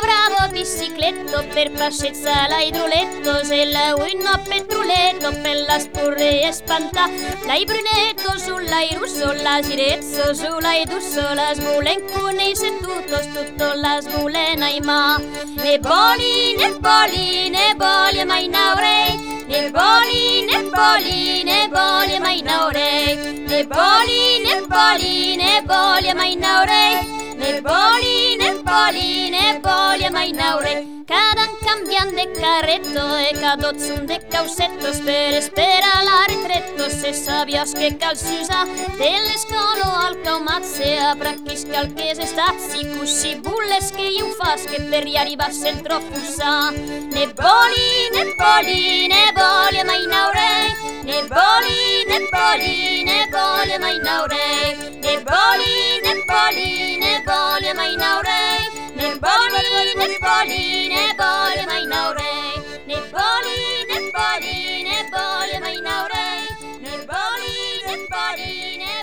bicicletto 0.76 1.42
per 1.54 1.70
pascezza 1.72 2.46
l'idroletto 2.48 3.42
Se 3.44 3.64
la 3.64 3.94
uno 3.96 4.42
petruletto 4.46 5.30
per 5.40 5.64
la 5.66 5.78
spurre 5.78 6.42
e 6.42 6.52
spanta 6.52 7.08
L'hai 7.46 7.64
brunetto 7.64 8.36
sull'hai 8.36 8.94
russo, 8.94 9.32
la 9.42 9.60
girezzo 9.62 10.34
sull'hai 10.34 10.84
dusso 10.84 11.22
La 11.32 11.52
sbulen 11.54 12.04
cunei 12.12 12.54
seduto, 12.54 13.18
tutto 13.32 13.72
la 13.74 14.00
sbulen 14.02 14.62
ai 14.62 14.80
ma 14.80 15.16
Ne 15.16 15.78
boli, 15.78 16.54
ne 16.56 16.70
boli, 16.78 17.48
ne 17.48 17.74
boli 17.74 18.24
mai 18.24 18.48
naure 18.48 19.14
Ne 19.46 19.70
boli, 19.70 20.44
ne 20.44 20.62
boli, 20.62 21.42
ne 21.42 21.68
boli 21.72 22.18
mai 22.18 22.42
naure 22.42 23.14
Ne 23.14 23.64
boli, 23.64 24.42
ne 24.44 24.60
boli, 24.66 25.36
ne 25.36 25.62
boli 25.64 26.12
mai 26.12 26.34
naure 26.36 27.14
Ne 27.36 27.60
boli, 27.62 28.15
ne 28.66 28.72
boli, 28.72 29.30
ne 29.30 29.60
boli 29.62 30.10
mai 30.10 30.32
naure 30.32 30.84
Cadan 31.06 31.50
cambian 31.62 32.10
de 32.16 32.26
carretto 32.32 33.16
e 33.16 33.30
cadozzun 33.38 34.06
de 34.06 34.18
causettos 34.28 34.98
per 35.06 35.40
spera 35.40 36.02
la 36.02 36.24
retretto 36.26 36.88
se 36.90 37.12
sabias 37.12 37.72
che 37.72 37.96
cal 37.96 38.16
s'usa 38.16 38.64
delle 38.98 39.36
scolo 39.38 39.86
al 40.04 40.20
caumazze 40.22 40.96
a 40.98 41.14
bracchis 41.14 41.62
calchese 41.70 42.26
stazzi 42.26 42.88
cussi 42.90 43.36
bulles 43.36 43.90
che 43.90 44.02
io 44.02 44.26
fas 44.30 44.64
che 44.64 44.82
per 44.82 45.04
gli 45.04 45.16
arrivasse 45.16 45.68
il 45.68 45.80
troppo 45.80 46.18
sa 46.18 46.70
Ne 46.70 47.32
boli, 47.38 48.10
ne 48.12 48.34
boli, 48.34 49.06
ne 49.06 49.30
boli 49.32 49.84
mai 49.84 50.06
naure 50.06 50.96
Ne 51.06 51.22
boli, 51.28 52.02
ne 52.08 52.18
boli, 52.32 53.04
ne 53.04 53.28
boli 53.30 53.78
mai 53.78 53.98
naure. 54.00 54.74
Ne 55.02 55.22
boli, 55.22 56.00
ne 56.02 56.14
boli, 56.26 56.98
ne 56.98 57.22
boli 57.22 57.22
mai 57.22 57.22
naure. 57.22 57.22
Ne 57.22 57.22
boli, 57.22 57.22
ne 57.22 57.22
boli, 57.22 57.22
ne 57.22 57.22
boli 57.24 57.72
mai 57.74 57.96
naure 57.96 58.35
Ne 59.06 59.14
boli, 59.22 59.94
ne 59.94 60.06
boli, 60.18 60.88
ne 60.88 61.06
boli 61.20 61.62
mai 61.66 61.86
naure. 61.86 62.32
Ne 62.88 62.98
boli, 63.14 63.58
ne 63.90 63.98
boli, 64.14 64.82
ne 64.82 64.98
boli 65.12 65.56
mai 65.64 65.78
naure. 65.86 66.26
Ne 66.82 66.94
boli, 67.06 67.54
ne 67.86 67.96
boli, 68.10 68.78
ne 68.78 68.96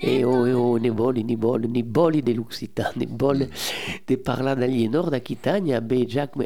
Et 0.00 0.24
oh, 0.24 0.46
et 0.46 0.52
oh, 0.52 0.56
ne 0.56 0.61
voli 0.90 1.24
ni 1.24 1.36
bol 1.36 1.66
ni 1.68 1.82
boli 1.82 2.22
dell'Occitan, 2.22 2.92
ni 2.96 3.06
bol 3.06 3.46
de 4.08 4.16
parlar 4.28 4.56
d'aliénor 4.56 5.10
d'Aquitania, 5.10 5.80
be 5.80 6.08
Jacques. 6.08 6.36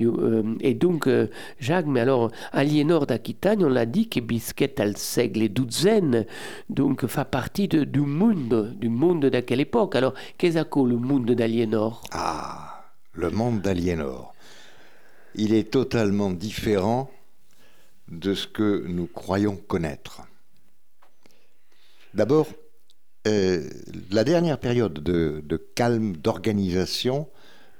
Euh, 0.00 0.54
et 0.60 0.74
donc, 0.74 1.06
euh, 1.06 1.28
Jacques, 1.58 1.86
mais 1.86 2.00
alors, 2.00 2.30
Aliénor 2.52 3.06
d'Aquitagne, 3.06 3.64
on 3.64 3.68
l'a 3.68 3.86
dit, 3.86 4.08
que 4.08 4.20
bisquette 4.20 4.80
al 4.80 4.96
segle 4.96 5.48
douzaine, 5.48 6.26
donc 6.68 7.06
fait 7.06 7.24
partie 7.24 7.68
du 7.68 8.00
monde, 8.00 8.74
du 8.78 8.88
monde 8.88 9.26
de 9.26 9.40
quelle 9.40 9.60
époque. 9.60 9.96
Alors, 9.96 10.14
qu'est-ce 10.36 10.62
que 10.62 10.80
le 10.80 10.96
monde 10.96 11.30
d'Aliénor 11.30 12.02
Ah, 12.12 12.84
le 13.12 13.30
monde 13.30 13.60
d'Aliénor. 13.60 14.34
Il 15.34 15.54
est 15.54 15.70
totalement 15.70 16.30
différent 16.30 17.10
de 18.08 18.34
ce 18.34 18.46
que 18.46 18.84
nous 18.88 19.06
croyons 19.06 19.56
connaître. 19.56 20.22
D'abord, 22.14 22.48
euh, 23.26 23.68
la 24.10 24.24
dernière 24.24 24.58
période 24.58 24.94
de, 24.94 25.56
calme, 25.74 26.16
d'organisation, 26.16 27.28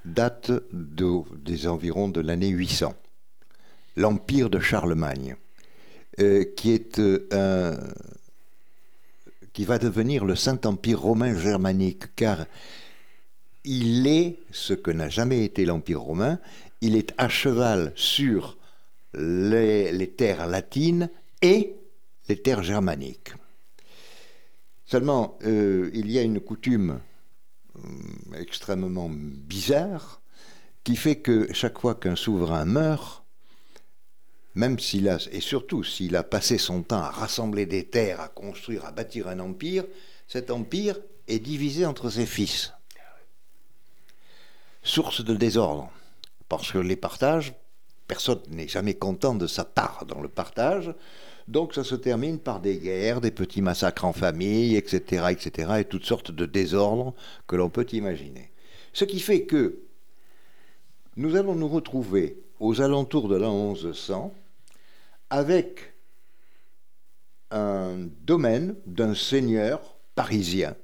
date 0.05 0.51
de, 0.71 1.21
des 1.37 1.67
environs 1.67 2.09
de 2.09 2.21
l'année 2.21 2.49
800. 2.49 2.93
L'empire 3.95 4.49
de 4.49 4.59
Charlemagne, 4.59 5.35
euh, 6.19 6.45
euh, 6.99 7.77
qui 9.53 9.65
va 9.65 9.79
devenir 9.79 10.25
le 10.25 10.35
Saint-Empire 10.35 11.01
romain 11.01 11.35
germanique, 11.35 12.15
car 12.15 12.45
il 13.65 14.05
est 14.07 14.37
ce 14.51 14.73
que 14.73 14.91
n'a 14.91 15.09
jamais 15.09 15.43
été 15.43 15.65
l'Empire 15.65 16.01
romain, 16.01 16.39
il 16.81 16.95
est 16.95 17.13
à 17.17 17.29
cheval 17.29 17.91
sur 17.95 18.57
les 19.15 20.13
terres 20.15 20.47
latines 20.47 21.09
et 21.41 21.75
les 22.29 22.41
terres 22.41 22.63
germaniques. 22.63 23.33
Seulement, 24.89 25.37
euh, 25.45 25.91
il 25.93 26.09
y 26.09 26.17
a 26.17 26.23
une 26.23 26.39
coutume 26.39 26.99
euh, 27.77 28.39
extrêmement 28.39 29.07
bizarre 29.07 30.19
qui 30.83 30.95
fait 30.95 31.17
que 31.17 31.47
chaque 31.53 31.77
fois 31.77 31.93
qu'un 31.93 32.15
souverain 32.15 32.65
meurt, 32.65 33.23
même 34.55 34.79
s'il 34.79 35.07
a, 35.07 35.19
et 35.31 35.41
surtout 35.41 35.83
s'il 35.83 36.15
a 36.15 36.23
passé 36.23 36.57
son 36.57 36.81
temps 36.81 37.03
à 37.03 37.11
rassembler 37.11 37.67
des 37.67 37.85
terres, 37.85 38.19
à 38.19 38.29
construire, 38.29 38.83
à 38.83 38.91
bâtir 38.91 39.27
un 39.27 39.39
empire, 39.39 39.85
cet 40.27 40.49
empire 40.49 40.97
est 41.27 41.37
divisé 41.37 41.85
entre 41.85 42.09
ses 42.09 42.25
fils. 42.25 42.73
Source 44.81 45.23
de 45.23 45.35
désordre, 45.35 45.91
parce 46.47 46.71
que 46.71 46.79
les 46.79 46.95
partages, 46.95 47.53
personne 48.07 48.41
n'est 48.49 48.67
jamais 48.67 48.95
content 48.95 49.35
de 49.35 49.45
sa 49.45 49.65
part 49.65 50.07
dans 50.07 50.19
le 50.19 50.29
partage, 50.29 50.95
donc 51.49 51.73
ça 51.73 51.83
se 51.83 51.95
termine 51.95 52.37
par 52.37 52.59
des 52.59 52.77
guerres, 52.77 53.21
des 53.21 53.31
petits 53.31 53.63
massacres 53.63 54.05
en 54.05 54.13
famille, 54.13 54.75
etc., 54.75 55.25
etc., 55.31 55.71
et 55.79 55.83
toutes 55.83 56.05
sortes 56.05 56.31
de 56.31 56.45
désordres 56.45 57.15
que 57.47 57.55
l'on 57.55 57.69
peut 57.69 57.87
imaginer. 57.91 58.51
Ce 58.93 59.03
qui 59.03 59.19
fait 59.19 59.43
que 59.43 59.79
nous 61.17 61.35
allons 61.35 61.55
nous 61.55 61.67
retrouver 61.67 62.39
aux 62.59 62.81
alentours 62.81 63.27
de 63.27 63.35
l'an 63.35 63.73
1100 63.73 64.31
avec 65.31 65.95
un 67.49 68.07
domaine 68.21 68.75
d'un 68.85 69.15
seigneur 69.15 69.97
parisien 70.13 70.75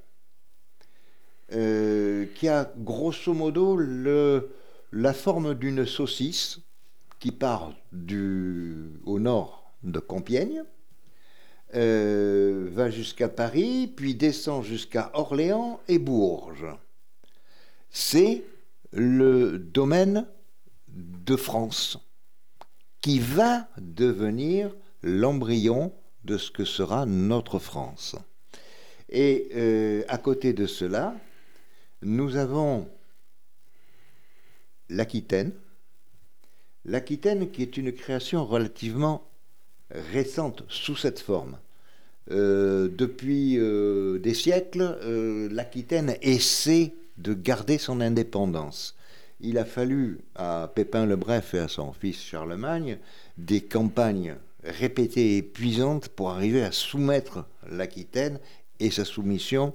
euh, 1.52 2.26
qui 2.34 2.48
a 2.48 2.72
grosso 2.76 3.32
modo 3.32 3.78
la 4.90 5.12
forme 5.12 5.54
d'une 5.54 5.86
saucisse 5.86 6.58
qui 7.20 7.30
part 7.30 7.72
du, 7.92 9.00
au 9.04 9.20
nord 9.20 9.65
de 9.82 9.98
Compiègne, 9.98 10.64
euh, 11.74 12.68
va 12.70 12.90
jusqu'à 12.90 13.28
Paris, 13.28 13.92
puis 13.94 14.14
descend 14.14 14.64
jusqu'à 14.64 15.10
Orléans 15.14 15.80
et 15.88 15.98
Bourges. 15.98 16.66
C'est 17.90 18.44
le 18.92 19.58
domaine 19.58 20.26
de 20.88 21.36
France 21.36 21.98
qui 23.00 23.18
va 23.18 23.68
devenir 23.78 24.74
l'embryon 25.02 25.92
de 26.24 26.38
ce 26.38 26.50
que 26.50 26.64
sera 26.64 27.06
notre 27.06 27.58
France. 27.58 28.16
Et 29.08 29.48
euh, 29.54 30.02
à 30.08 30.18
côté 30.18 30.52
de 30.52 30.66
cela, 30.66 31.14
nous 32.02 32.36
avons 32.36 32.88
l'Aquitaine, 34.88 35.52
l'Aquitaine 36.84 37.50
qui 37.50 37.62
est 37.62 37.76
une 37.76 37.92
création 37.92 38.44
relativement 38.44 39.28
récente 39.90 40.64
sous 40.68 40.96
cette 40.96 41.20
forme. 41.20 41.58
Euh, 42.30 42.88
depuis 42.88 43.56
euh, 43.58 44.18
des 44.18 44.34
siècles, 44.34 44.98
euh, 45.02 45.48
l'Aquitaine 45.50 46.16
essaie 46.22 46.94
de 47.18 47.34
garder 47.34 47.78
son 47.78 48.00
indépendance. 48.00 48.96
Il 49.40 49.58
a 49.58 49.64
fallu 49.64 50.18
à 50.34 50.70
Pépin 50.74 51.06
le 51.06 51.16
Bref 51.16 51.54
et 51.54 51.60
à 51.60 51.68
son 51.68 51.92
fils 51.92 52.20
Charlemagne 52.20 52.98
des 53.38 53.60
campagnes 53.60 54.36
répétées 54.64 55.34
et 55.34 55.36
épuisantes 55.38 56.08
pour 56.08 56.30
arriver 56.30 56.64
à 56.64 56.72
soumettre 56.72 57.46
l'Aquitaine 57.70 58.40
et 58.80 58.90
sa 58.90 59.04
soumission 59.04 59.74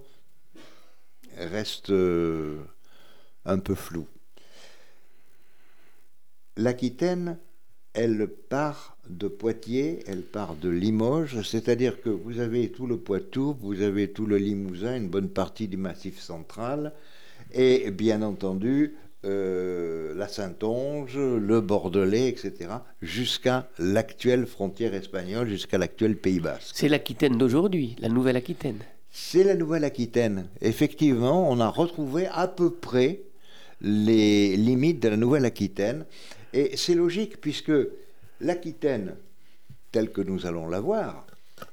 reste 1.38 1.92
un 1.92 3.60
peu 3.60 3.76
floue. 3.76 4.08
L'Aquitaine 6.58 7.38
elle 7.94 8.28
part 8.28 8.91
de 9.10 9.28
Poitiers, 9.28 10.00
elle 10.08 10.22
part 10.22 10.56
de 10.56 10.70
Limoges, 10.70 11.42
c'est-à-dire 11.42 12.02
que 12.02 12.10
vous 12.10 12.40
avez 12.40 12.70
tout 12.70 12.88
le 12.88 12.98
Poitou, 12.98 13.56
vous 13.60 13.82
avez 13.82 14.12
tout 14.12 14.26
le 14.26 14.38
Limousin, 14.38 14.96
une 14.96 15.10
bonne 15.10 15.30
partie 15.30 15.68
du 15.68 15.78
Massif 15.78 16.20
central, 16.20 16.94
et 17.54 17.92
bien 17.92 18.22
entendu 18.22 18.96
euh, 19.24 20.16
la 20.16 20.28
Saintonge, 20.28 21.18
le 21.18 21.62
Bordelais, 21.62 22.30
etc., 22.30 22.72
jusqu'à 23.02 23.70
l'actuelle 23.78 24.48
frontière 24.48 24.94
espagnole, 24.94 25.48
jusqu'à 25.48 25.78
l'actuel 25.78 26.16
Pays 26.18 26.40
Basque. 26.40 26.72
C'est 26.74 26.90
l'Aquitaine 26.90 27.38
d'aujourd'hui, 27.38 27.96
la 28.00 28.10
Nouvelle-Aquitaine. 28.10 28.80
C'est 29.12 29.44
la 29.44 29.56
Nouvelle-Aquitaine. 29.56 30.48
Effectivement, 30.62 31.52
on 31.52 31.60
a 31.60 31.68
retrouvé 31.68 32.28
à 32.32 32.48
peu 32.48 32.72
près 32.72 33.22
les 33.82 34.56
limites 34.56 35.02
de 35.02 35.10
la 35.10 35.18
Nouvelle-Aquitaine. 35.18 36.06
Et 36.54 36.76
c'est 36.78 36.96
logique 36.96 37.42
puisque 37.42 37.72
l'Aquitaine, 38.42 39.16
telle 39.92 40.12
que 40.12 40.22
nous 40.22 40.46
allons 40.46 40.68
la 40.68 40.80
voir, 40.80 41.26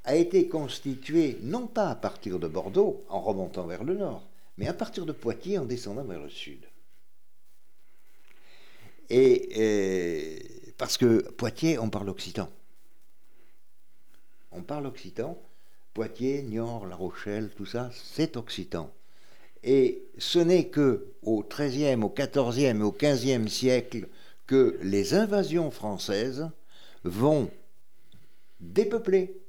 a 0.04 0.16
été 0.16 0.48
constituée 0.48 1.38
non 1.42 1.66
pas 1.66 1.88
à 1.88 1.94
partir 1.94 2.38
de 2.38 2.46
Bordeaux 2.48 3.04
en 3.08 3.20
remontant 3.20 3.66
vers 3.66 3.84
le 3.84 3.96
nord, 3.96 4.28
mais 4.56 4.68
à 4.68 4.74
partir 4.74 5.06
de 5.06 5.12
Poitiers 5.12 5.58
en 5.58 5.64
descendant 5.64 6.04
vers 6.04 6.22
le 6.22 6.28
sud. 6.28 6.60
Et, 9.10 9.62
et 9.62 10.72
parce 10.76 10.98
que 10.98 11.22
Poitiers, 11.30 11.78
on 11.78 11.90
parle 11.90 12.10
occitan. 12.10 12.48
On 14.52 14.62
parle 14.62 14.86
occitan. 14.86 15.38
Poitiers, 15.94 16.42
Niort, 16.42 16.86
La 16.86 16.94
Rochelle, 16.94 17.50
tout 17.56 17.66
ça, 17.66 17.90
c'est 17.92 18.36
occitan. 18.36 18.92
Et 19.64 20.04
ce 20.18 20.38
n'est 20.38 20.68
que 20.68 21.06
au 21.22 21.42
XIIIe, 21.42 22.02
au 22.02 22.10
XIVe 22.10 22.76
et 22.76 22.82
au 22.82 22.92
XVe 22.92 23.48
siècle 23.48 24.08
que 24.46 24.78
les 24.82 25.14
invasions 25.14 25.70
françaises 25.70 26.48
vont 27.08 27.50
dépeupler 28.60 29.40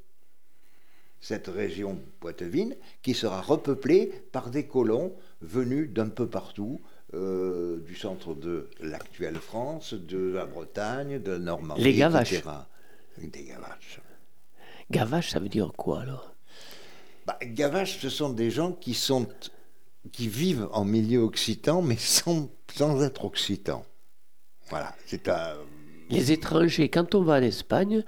cette 1.22 1.48
région 1.48 2.00
poitevine 2.20 2.76
qui 3.02 3.14
sera 3.14 3.42
repeuplée 3.42 4.08
par 4.32 4.50
des 4.50 4.66
colons 4.66 5.14
venus 5.42 5.92
d'un 5.92 6.10
peu 6.10 6.28
partout, 6.28 6.82
euh, 7.14 7.80
du 7.82 7.96
centre 7.96 8.34
de 8.34 8.70
l'actuelle 8.80 9.38
France, 9.38 9.94
de 9.94 10.32
la 10.32 10.46
Bretagne, 10.46 11.20
de 11.20 11.32
la 11.32 11.40
Normandie, 11.40 11.84
Les 11.84 11.94
Gavaches. 11.94 12.34
etc. 12.34 12.50
Des 13.18 13.44
Gavaches. 13.44 14.00
Gavache, 14.92 15.32
ça 15.32 15.40
veut 15.40 15.50
dire 15.50 15.74
quoi 15.76 16.02
alors? 16.02 16.34
Bah, 17.26 17.38
Gavaches, 17.44 18.00
ce 18.00 18.10
sont 18.10 18.30
des 18.30 18.50
gens 18.50 18.72
qui 18.72 18.94
sont 18.94 19.28
qui 20.14 20.28
vivent 20.30 20.70
en 20.72 20.86
milieu 20.86 21.20
occitan, 21.20 21.82
mais 21.82 21.98
sans, 21.98 22.50
sans 22.74 23.04
être 23.04 23.26
occitans. 23.26 23.86
Voilà, 24.70 24.96
c'est 25.06 25.28
un. 25.28 25.58
Les 26.10 26.32
étrangers, 26.32 26.90
quand 26.90 27.16
on 27.16 27.22
va 27.24 27.36
en 27.40 27.42
Espagne, 27.44 28.04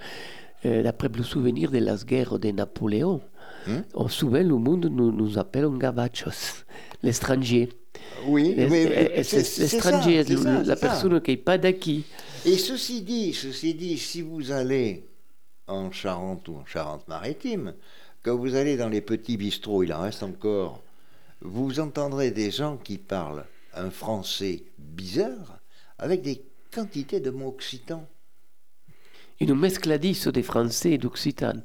euh, 0.66 0.84
d'après 0.84 1.10
le 1.16 1.24
souvenir 1.24 1.72
de 1.72 1.78
la 1.80 1.96
guerre 1.96 2.40
de 2.40 2.52
Napoléon, 2.52 3.22
Hmm? 3.68 3.82
on 3.94 4.08
souvent 4.08 4.42
le 4.42 4.56
monde 4.56 4.88
nous, 4.92 5.12
nous 5.12 5.38
appelle 5.38 5.66
un 5.66 5.78
gavachos, 5.78 6.64
l'étranger. 7.04 7.70
Oui, 8.26 8.56
L'étranger, 8.56 10.24
la 10.24 10.64
ça. 10.64 10.76
personne 10.76 11.22
qui 11.22 11.32
n'est 11.32 11.38
pas 11.38 11.60
d'acquis. 11.60 12.04
Et 12.46 12.58
ceci 12.58 13.04
dit, 13.04 13.34
ceci 13.34 13.76
dit, 13.76 14.00
si 14.00 14.22
vous 14.22 14.52
allez 14.52 15.06
en 15.68 15.92
Charente 15.92 16.48
ou 16.48 16.56
en 16.56 16.66
Charente-Maritime, 16.66 17.76
quand 18.24 18.36
vous 18.36 18.56
allez 18.56 18.78
dans 18.78 18.90
les 18.90 19.02
petits 19.02 19.38
bistrots, 19.38 19.84
il 19.84 19.94
en 19.94 20.02
reste 20.02 20.24
encore, 20.24 20.82
vous 21.42 21.80
entendrez 21.80 22.32
des 22.32 22.50
gens 22.50 22.78
qui 22.78 22.98
parlent 22.98 23.46
un 23.76 23.92
français 23.92 24.64
bizarre 24.80 25.60
avec 26.00 26.22
des 26.24 26.42
quantités 26.72 27.20
de 27.20 27.30
mots 27.30 27.50
occitans. 27.50 28.08
une 29.40 29.56
mescladisso 29.56 30.32
des 30.32 30.44
Français 30.44 30.92
et 30.92 30.98
d'Occitane. 31.00 31.64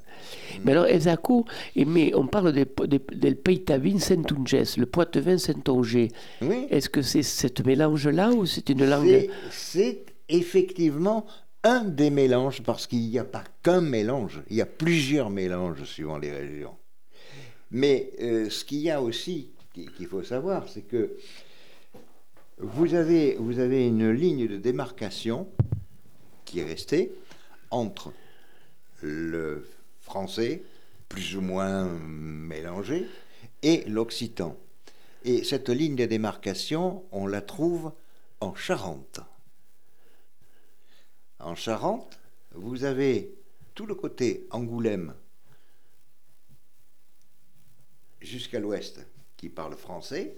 Mais 0.65 0.73
alors, 0.73 0.87
Esaku, 0.87 1.45
mais 1.77 2.11
on 2.15 2.27
parle 2.27 2.53
de, 2.55 2.67
de, 2.87 2.99
del 3.15 3.37
Peitavin 3.37 3.99
Saint-Ungès, 3.99 4.79
le 4.79 4.87
Poitevin 4.87 5.37
Saint-Onger. 5.37 6.09
Oui. 6.41 6.67
Est-ce 6.71 6.89
que 6.89 7.03
c'est 7.03 7.23
ce 7.23 7.49
mélange-là 7.63 8.31
ou 8.31 8.47
c'est 8.47 8.71
une 8.71 8.89
langue 8.89 9.29
C'est- 9.51 10.07
effectivement 10.31 11.27
un 11.65 11.85
des 11.85 12.09
mélanges, 12.11 12.63
parce 12.63 12.87
qu'il 12.87 13.01
n'y 13.11 13.19
a 13.19 13.25
pas 13.25 13.45
qu'un 13.63 13.83
mélange, 13.83 14.41
il 14.49 14.57
y 14.57 14.63
a 14.63 14.67
plusieurs 14.67 15.29
mélanges 15.29 15.85
suivant 15.85 16.17
les 16.17 16.33
régions. 16.33 16.77
Mais 17.71 18.11
euh, 18.23 18.49
ce 18.49 18.65
qu'il 18.65 18.79
y 18.79 18.91
a 18.91 19.03
aussi, 19.03 19.51
qui- 19.75 19.87
qu'il 19.87 20.07
faut 20.07 20.23
savoir, 20.23 20.67
c'est 20.69 20.83
que 20.89 21.17
vous 22.59 22.95
avez, 22.95 23.35
vous 23.37 23.59
avez 23.59 23.87
une 23.87 24.11
ligne 24.11 24.49
de 24.49 24.57
démarcation 24.57 25.49
qui 26.45 26.61
est 26.61 26.65
restée 26.65 27.13
entre 27.71 28.13
le 29.03 29.69
français, 30.01 30.63
plus 31.09 31.37
ou 31.37 31.41
moins 31.41 31.85
mélangé, 31.85 33.07
et 33.63 33.85
l'occitan. 33.85 34.57
Et 35.25 35.45
cette 35.45 35.69
ligne 35.69 35.97
de 35.97 36.07
démarcation, 36.07 37.05
on 37.13 37.27
la 37.27 37.43
trouve 37.43 37.93
en 38.41 38.55
Charente. 38.55 39.21
En 41.41 41.55
Charente, 41.55 42.19
vous 42.55 42.85
avez 42.85 43.35
tout 43.75 43.87
le 43.87 43.95
côté 43.95 44.47
Angoulême 44.51 45.15
jusqu'à 48.21 48.61
l'ouest 48.61 49.05
qui 49.37 49.49
parle 49.49 49.75
français, 49.75 50.35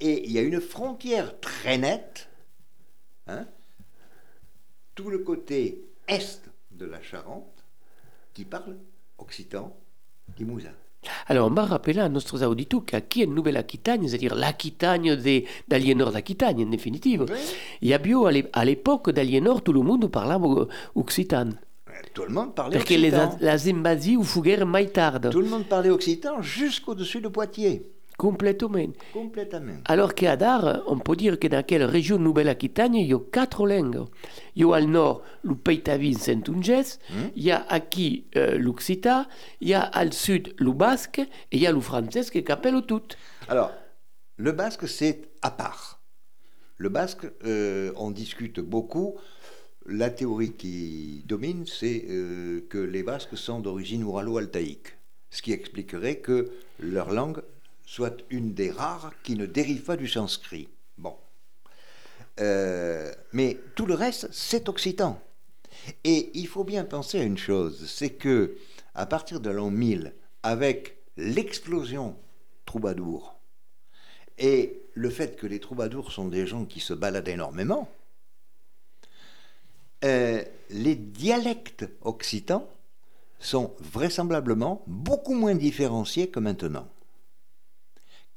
et 0.00 0.24
il 0.26 0.32
y 0.32 0.38
a 0.38 0.42
une 0.42 0.60
frontière 0.60 1.38
très 1.40 1.78
nette, 1.78 2.28
hein, 3.26 3.46
tout 4.94 5.10
le 5.10 5.18
côté 5.18 5.84
est 6.08 6.40
de 6.72 6.86
la 6.86 7.02
Charente 7.02 7.64
qui 8.34 8.44
parle 8.44 8.76
occitan 9.18 9.74
limousin. 10.38 10.70
Alors, 11.28 11.46
on 11.48 11.54
va 11.54 11.64
rappeler 11.64 12.00
à 12.00 12.08
nostros 12.08 12.42
auditeurs 12.42 12.84
qu'aquí 12.84 13.24
en 13.24 13.28
Nouvelle-Aquitagne, 13.30 14.08
c'est-à-dire 14.08 14.34
l'Aquitagne 14.34 15.14
d'Aliénor 15.68 16.10
d'Aquitagne, 16.12 16.64
en 16.64 16.68
définitive, 16.70 17.26
Oui. 17.28 17.38
il 17.80 17.88
y 17.88 17.94
a 17.94 17.98
bio, 17.98 18.26
à 18.26 18.32
l'é- 18.32 18.48
à 18.52 18.64
l'époque 18.64 19.10
d'Aliénor, 19.10 19.62
tout 19.62 19.72
le 19.72 19.82
monde 19.82 20.10
parlait 20.10 20.34
occitan. 20.96 21.50
Tout 22.12 22.24
le 22.24 22.30
monde 22.30 22.54
parlait 22.54 22.76
Parce 22.76 22.88
que 22.88 22.94
les, 22.94 23.14
occitan. 23.14 23.38
les 23.40 23.70
invasies 23.70 24.18
fuguèrent 24.24 24.66
mai 24.66 24.88
tard, 24.90 25.20
Tout 25.30 25.40
le 25.40 25.48
monde 25.48 25.66
parlait 25.66 25.90
occitan 25.90 26.42
jusqu'au-dessus 26.42 27.20
de 27.20 27.28
Poitiers, 27.28 27.88
complètement. 28.16 28.92
complètement. 29.12 29.78
Alors 29.84 30.14
qu'à 30.14 30.36
Dar, 30.36 30.82
on 30.86 30.98
peut 30.98 31.16
dire 31.16 31.38
que 31.38 31.48
dans 31.48 31.62
quelle 31.62 31.84
région 31.84 32.18
Nouvelle-Aquitagne, 32.18 32.96
il 32.96 33.08
y 33.08 33.14
a 33.14 33.18
quatre 33.18 33.66
langues. 33.66 34.04
Il 34.54 34.62
y 34.62 34.64
a 34.64 34.68
au 34.68 34.80
nord 34.80 35.22
le 35.42 35.54
Peitavin 35.54 36.14
Saint-Ungès, 36.14 36.98
il 37.34 37.42
y 37.42 37.50
a 37.50 37.64
aquí 37.68 38.26
euh, 38.36 38.58
l'Occita, 38.58 39.28
il 39.60 39.68
y 39.68 39.74
a 39.74 39.90
au 39.94 40.10
sud 40.10 40.54
le 40.58 40.72
basque, 40.72 41.18
et 41.18 41.56
il 41.56 41.60
y 41.60 41.66
a 41.66 41.72
le 41.72 41.80
français 41.80 42.22
qui 42.30 42.42
s'appelle 42.46 42.82
tout. 42.86 43.02
Alors, 43.48 43.72
le 44.36 44.52
basque, 44.52 44.88
c'est 44.88 45.30
à 45.42 45.50
part. 45.50 46.00
Le 46.78 46.88
basque, 46.88 47.26
euh, 47.44 47.92
on 47.96 48.10
discute 48.10 48.60
beaucoup. 48.60 49.16
La 49.86 50.10
théorie 50.10 50.52
qui 50.52 51.22
domine, 51.26 51.64
c'est 51.66 52.04
euh, 52.08 52.66
que 52.68 52.78
les 52.78 53.02
basques 53.02 53.36
sont 53.36 53.60
d'origine 53.60 54.02
ouralo-altaïque, 54.04 54.96
ce 55.30 55.42
qui 55.42 55.52
expliquerait 55.52 56.16
que 56.16 56.50
leur 56.80 57.12
langue 57.12 57.42
soit 57.86 58.16
une 58.30 58.52
des 58.52 58.70
rares 58.70 59.12
qui 59.22 59.36
ne 59.36 59.46
dérive 59.46 59.82
pas 59.82 59.96
du 59.96 60.08
sanskrit. 60.08 60.68
Bon. 60.98 61.16
Euh, 62.40 63.12
mais 63.32 63.58
tout 63.74 63.86
le 63.86 63.94
reste, 63.94 64.28
c'est 64.32 64.68
occitan. 64.68 65.22
Et 66.04 66.30
il 66.34 66.48
faut 66.48 66.64
bien 66.64 66.84
penser 66.84 67.20
à 67.20 67.22
une 67.22 67.38
chose, 67.38 67.88
c'est 67.88 68.10
que 68.10 68.56
à 68.94 69.06
partir 69.06 69.40
de 69.40 69.50
l'an 69.50 69.70
1000, 69.70 70.14
avec 70.42 70.98
l'explosion 71.16 72.16
troubadour 72.64 73.38
et 74.38 74.82
le 74.94 75.10
fait 75.10 75.36
que 75.36 75.46
les 75.46 75.60
troubadours 75.60 76.12
sont 76.12 76.28
des 76.28 76.46
gens 76.46 76.64
qui 76.64 76.80
se 76.80 76.92
baladent 76.92 77.28
énormément, 77.28 77.88
euh, 80.04 80.42
les 80.70 80.96
dialectes 80.96 81.86
occitans 82.02 82.68
sont 83.38 83.74
vraisemblablement 83.80 84.82
beaucoup 84.86 85.34
moins 85.34 85.54
différenciés 85.54 86.28
que 86.28 86.40
maintenant. 86.40 86.88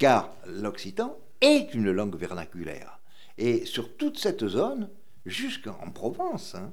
Car 0.00 0.34
l'occitan 0.46 1.18
est 1.42 1.74
une 1.74 1.92
langue 1.92 2.16
vernaculaire. 2.16 3.00
Et 3.36 3.66
sur 3.66 3.98
toute 3.98 4.18
cette 4.18 4.48
zone, 4.48 4.88
jusqu'en 5.26 5.90
Provence, 5.92 6.54
hein, 6.54 6.72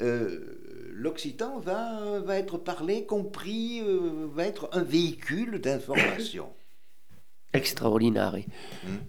euh, 0.00 0.90
l'occitan 0.92 1.60
va, 1.60 2.18
va 2.18 2.36
être 2.36 2.58
parlé, 2.58 3.06
compris, 3.06 3.80
euh, 3.80 4.26
va 4.34 4.44
être 4.44 4.68
un 4.72 4.82
véhicule 4.82 5.60
d'information. 5.60 6.48
extraordinaire. 7.52 8.34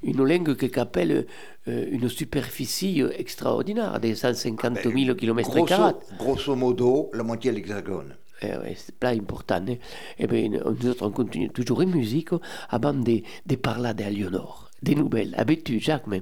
Une 0.04 0.24
langue 0.24 0.56
qui 0.56 0.80
appelle 0.80 1.26
euh, 1.68 1.88
une 1.89 2.08
superficie 2.08 3.02
extraordinaire, 3.18 4.00
des 4.00 4.14
150 4.14 4.84
000 4.84 5.16
km 5.16 5.50
grosso, 5.50 6.00
grosso 6.20 6.56
modo, 6.56 7.10
la 7.14 7.24
moitié 7.24 7.50
de 7.50 7.56
l'hexagone. 7.56 8.16
Eh 8.42 8.48
c'est 8.76 8.96
pas 8.98 9.10
important. 9.10 9.64
hein. 9.68 9.76
Eh 10.20 10.28
bien, 10.28 10.50
nous 10.50 10.90
autres, 10.90 11.06
on 11.06 11.12
continue 11.12 11.50
toujours 11.50 11.82
en 11.82 11.86
musique 11.88 12.30
avant 12.70 12.94
de, 12.94 13.22
de 13.46 13.56
parler 13.56 13.94
d'Aliénor, 13.94 14.70
des 14.82 14.96
nouvelles. 14.96 15.34
Avec 15.38 15.64
tu, 15.64 15.80
Jacques, 15.80 16.08
mais... 16.08 16.22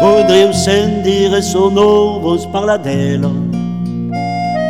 Podreu 0.00 0.52
sentire 0.52 1.42
sonovos 1.42 2.46
parladelo 2.52 3.30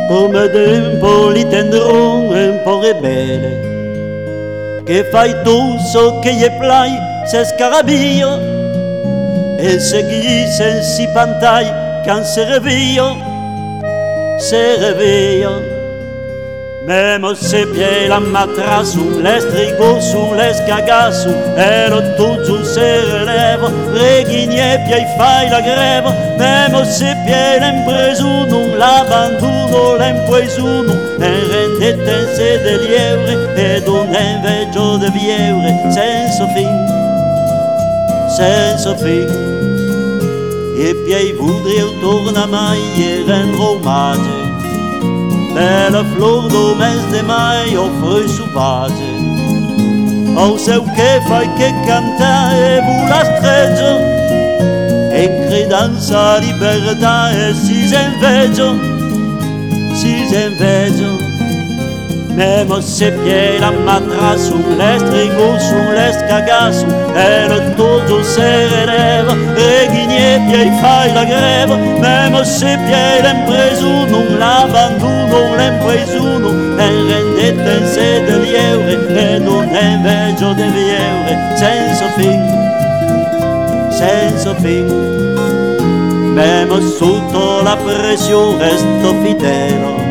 Come 0.07 0.47
d'un 0.53 0.99
politendron 1.01 2.31
un 2.31 2.63
po' 2.63 2.79
rebelle 2.79 3.66
que 4.87 5.03
fai 5.11 5.33
tout 5.43 5.77
ce 5.91 6.21
que 6.21 6.29
y 6.29 6.49
plai, 6.59 6.91
s'escarabillo, 7.25 8.29
et 9.59 9.79
se 9.79 9.97
glisse 9.97 10.61
en 10.61 10.81
si 10.81 11.07
pantai, 11.07 11.65
quand 12.05 12.23
se 12.23 12.41
revillo, 12.41 13.17
se 14.39 14.77
revillo. 14.79 15.76
Même 16.87 17.27
ses 17.35 17.65
pieds 17.65 18.07
la 18.07 18.21
matrasse, 18.21 18.95
les 18.95 19.45
tricots 19.49 19.99
sous 19.99 20.33
les 20.35 20.55
cagasses, 20.65 21.27
elle 21.57 22.15
tout 22.15 22.45
sous 22.45 22.63
ses 22.63 23.01
lèvres, 23.25 23.73
réguignée, 23.93 24.77
pieille 24.87 25.05
faille 25.17 25.49
la 25.49 25.61
grève. 25.61 26.05
Même 26.39 26.85
ses 26.85 27.13
pieds 27.25 27.59
l'imprésoun, 27.59 28.77
la 28.79 29.03
bandoune, 29.03 29.97
l'impoison, 29.99 30.85
un 31.19 31.39
rende 31.51 32.05
tensé 32.05 32.57
de 32.63 32.73
lièvre, 32.87 33.31
et 33.57 33.81
d'un 33.81 34.07
invejo 34.15 34.97
de 34.97 35.09
vièvre, 35.11 35.67
sans 35.91 36.47
fin, 36.53 36.71
sans 38.77 38.95
fin. 38.95 39.27
Et 40.79 40.93
pieille 41.05 41.33
voudrait 41.33 41.83
tourner 41.99 42.39
à 42.39 42.47
maille 42.47 42.79
et 42.97 43.29
rendre 43.29 43.71
hommage. 43.73 44.46
Belle 45.57 46.05
flor 46.13 46.47
do 46.49 46.75
mês 46.75 47.01
de 47.11 47.23
maio 47.23 47.89
foi 47.99 48.27
sauvage 48.27 48.93
Ao 50.37 50.55
seu 50.55 50.83
que 50.83 51.19
fai 51.27 51.47
que 51.55 51.73
canta 51.83 52.51
e 52.53 52.79
vola 52.85 53.25
stregio 53.25 53.97
E 55.11 55.47
credanza 55.47 56.37
libertà 56.37 57.31
e 57.33 57.55
si 57.55 57.85
inveggio 57.85 58.79
Si 59.95 60.27
inveggio 60.27 61.26
Même 62.37 62.81
se 62.83 63.05
pieds 63.05 63.57
la 63.59 63.71
matrasu, 63.71 64.53
les 64.77 65.03
trigots 65.03 65.57
sous 65.57 65.91
les 65.97 66.15
cagassu, 66.29 66.85
et 66.85 67.49
le 67.49 67.75
todo 67.75 68.21
se 68.21 68.39
relève, 68.39 69.35
et 69.57 69.87
guigné 69.87 70.37
pieds 70.47 70.71
fai 70.79 71.11
la 71.15 71.25
grève, 71.25 71.75
même 71.99 72.45
se 72.45 72.77
pieds 72.85 73.23
l'impresuno, 73.23 74.19
l'abbandono 74.37 75.55
l'impresuno, 75.57 76.49
e 76.77 76.87
rendete 77.09 77.75
se 77.87 78.21
de 78.27 78.37
lieure, 78.45 78.93
e 79.17 79.39
non 79.39 79.63
inveggio 79.63 80.53
de 80.53 80.67
vieure, 80.75 81.33
senza 81.57 82.07
fin, 82.17 82.39
senza 83.89 84.53
fin. 84.61 84.85
Même 86.35 86.79
sotto 86.99 87.63
la 87.63 87.75
pressione 87.77 88.59
resto 88.59 89.15
fidelo, 89.23 90.06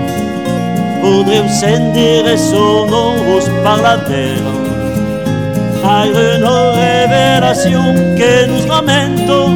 Podreu 1.06 1.48
sentire 1.48 2.36
sonoros 2.36 3.46
parladero 3.62 4.50
Hai 5.84 6.10
una 6.10 6.72
revelación 6.74 7.94
que 8.16 8.48
nos 8.48 8.66
lamento 8.66 9.46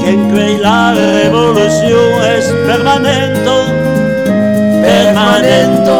Que 0.00 0.10
en 0.10 0.30
que 0.30 0.58
la 0.62 0.94
revolución 0.94 2.12
es 2.36 2.46
permanente. 2.64 3.56
Permanente. 4.86 5.98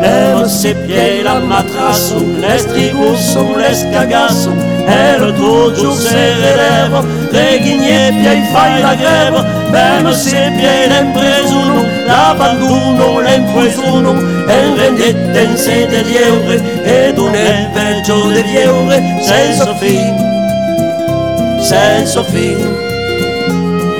Même 0.00 0.37
se 0.48 0.74
piei 0.74 1.22
la 1.22 1.38
matrasso, 1.40 2.24
l'estrigusso, 2.38 3.54
l'escagasso, 3.54 4.52
e 4.86 5.18
lo 5.18 5.32
tuo 5.32 5.94
se 5.94 6.34
releva, 6.34 7.04
reghigne 7.30 8.14
piei 8.18 8.42
fai 8.50 8.80
la 8.80 8.94
greva, 8.94 9.44
même 9.70 10.12
se 10.14 10.50
piei 10.56 10.88
l'empresuno, 10.88 11.84
l'abbandono, 12.06 13.20
l'empresuno, 13.20 14.12
e 14.46 14.72
vendette 14.74 15.40
in 15.42 15.56
sede 15.56 16.02
di 16.02 16.16
euro, 16.16 16.52
ed 16.82 17.18
un 17.18 17.34
evento 17.34 18.30
di 18.30 18.56
euro, 18.56 18.90
senza 19.20 19.74
fine, 19.74 20.16
senza 21.60 22.24
fine. 22.24 22.87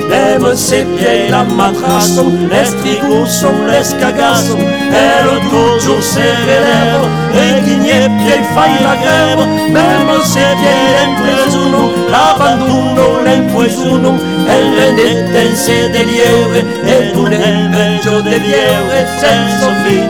Lève 0.09 0.55
ses 0.55 0.85
pieds, 0.85 1.29
la 1.31 1.45
matraçon, 1.45 2.33
les 2.51 2.71
trigoussons, 2.79 3.61
les 3.67 3.99
cagassons. 3.99 4.59
Elle 4.59 5.41
toujours 5.51 6.03
ses 6.03 6.33
lèvres, 6.49 7.09
réguignée, 7.35 8.09
pied, 8.19 8.41
fai 8.55 8.73
la 8.83 8.97
grève. 8.97 9.47
Même 9.71 10.13
ses 10.25 10.55
pieds, 10.59 10.85
l'impressionno, 10.97 11.83
la 12.11 12.37
banduno, 12.39 13.07
l'impressionno. 13.25 14.13
Elle 14.49 14.95
détense 14.97 15.67
des 15.93 16.07
e 16.07 16.65
et 16.87 17.13
tout 17.13 17.27
l'invento 17.27 18.23
des 18.23 18.39
lieve, 18.39 19.07
sans 19.21 19.75
fin, 19.85 20.07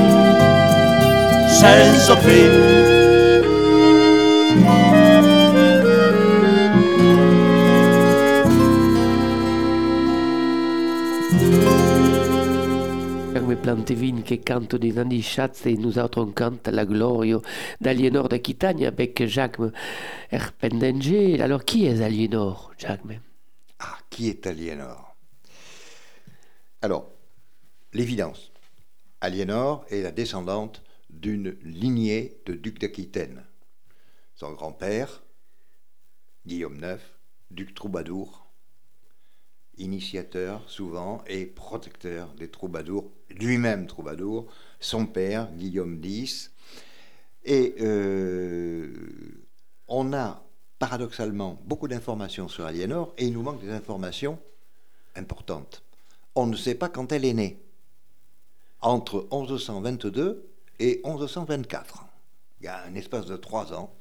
sans 1.99 2.17
fin. 2.17 2.88
Jacques 13.69 13.85
Plantevin 13.85 14.23
che 14.23 14.41
canto 14.41 14.79
Nanni 14.79 15.21
Schatz 15.21 15.67
et 15.67 15.77
nous 15.77 15.99
autres 15.99 16.23
on 16.23 16.33
cante 16.33 16.69
la 16.69 16.87
gloria 16.87 17.39
d'Aliénor 17.83 18.31
d'Aquitagne 18.31 18.87
avec 18.87 19.27
Jacques 19.27 19.59
Erpendenger. 20.31 21.43
Alors 21.43 21.67
qui 21.67 21.85
est 21.85 22.01
Aliénor, 22.01 22.73
Jacques? 22.79 23.03
Ah, 23.79 23.99
qui 24.09 24.29
est 24.29 24.47
Aliénor? 24.47 25.15
Alors, 26.81 27.11
l'évidence. 27.93 28.53
Aliénor 29.21 29.85
est 29.91 30.01
la 30.01 30.13
descendante 30.13 30.83
d'une 31.11 31.51
lignée 31.63 32.41
de 32.47 32.55
ducs 32.55 32.81
d'Aquitaine. 32.81 33.45
Son 34.35 34.53
grand-père, 34.53 35.23
Guillaume 36.47 36.79
IX, 36.79 37.03
duc 37.51 37.75
troubadour, 37.75 38.48
initiateur 39.79 40.63
souvent 40.69 41.23
et 41.27 41.47
protecteur 41.47 42.33
des 42.35 42.49
troubadours, 42.49 43.11
lui-même 43.31 43.87
troubadour, 43.87 44.47
son 44.81 45.07
père, 45.07 45.51
Guillaume 45.53 46.01
X. 46.03 46.53
Et 47.45 47.75
euh, 47.81 48.93
on 49.87 50.13
a 50.13 50.45
paradoxalement 50.79 51.61
beaucoup 51.65 51.89
d'informations 51.89 52.49
sur 52.49 52.65
Aliénor 52.65 53.13
et 53.19 53.27
il 53.27 53.33
nous 53.33 53.43
manque 53.43 53.61
des 53.61 53.71
informations 53.71 54.39
importantes. 55.17 55.83
On 56.35 56.47
ne 56.47 56.57
sait 56.57 56.75
pas 56.75 56.89
quand 56.89 57.11
elle 57.13 57.25
est 57.25 57.35
née, 57.35 57.63
entre 58.81 59.27
1122 59.33 60.49
et 60.79 61.01
1124. 61.05 62.07
Il 62.61 62.65
y 62.65 62.69
a 62.69 62.83
un 62.85 62.95
espace 62.95 63.27
de 63.27 63.37
trois 63.37 63.73
ans. 63.73 63.95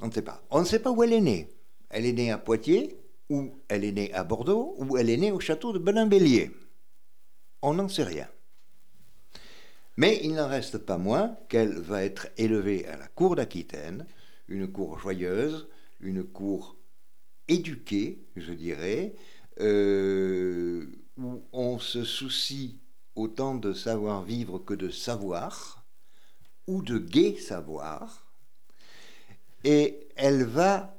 On 0.00 0.08
ne 0.08 0.12
sait 0.12 0.22
pas. 0.22 0.42
On 0.50 0.60
ne 0.60 0.64
sait 0.64 0.80
pas 0.80 0.90
où 0.90 1.02
elle 1.02 1.12
est 1.12 1.20
née. 1.20 1.48
Elle 1.90 2.06
est 2.06 2.12
née 2.12 2.30
à 2.30 2.38
Poitiers, 2.38 2.98
ou 3.32 3.58
elle 3.68 3.82
est 3.84 3.92
née 3.92 4.12
à 4.12 4.24
Bordeaux, 4.24 4.74
ou 4.76 4.98
elle 4.98 5.08
est 5.08 5.16
née 5.16 5.32
au 5.32 5.40
château 5.40 5.72
de 5.72 5.78
Benin-Bélier. 5.78 6.50
On 7.62 7.72
n'en 7.72 7.88
sait 7.88 8.04
rien. 8.04 8.28
Mais 9.96 10.20
il 10.22 10.34
n'en 10.34 10.48
reste 10.48 10.76
pas 10.76 10.98
moins 10.98 11.38
qu'elle 11.48 11.78
va 11.78 12.04
être 12.04 12.28
élevée 12.36 12.86
à 12.86 12.98
la 12.98 13.08
cour 13.08 13.34
d'Aquitaine, 13.34 14.04
une 14.48 14.70
cour 14.70 14.98
joyeuse, 14.98 15.66
une 16.00 16.24
cour 16.24 16.76
éduquée, 17.48 18.22
je 18.36 18.52
dirais, 18.52 19.14
euh, 19.60 20.84
où 21.16 21.42
on 21.52 21.78
se 21.78 22.04
soucie 22.04 22.80
autant 23.14 23.54
de 23.54 23.72
savoir-vivre 23.72 24.58
que 24.58 24.74
de 24.74 24.90
savoir, 24.90 25.86
ou 26.66 26.82
de 26.82 26.98
gai 26.98 27.38
savoir, 27.38 28.26
et 29.64 30.06
elle 30.16 30.44
va 30.44 30.98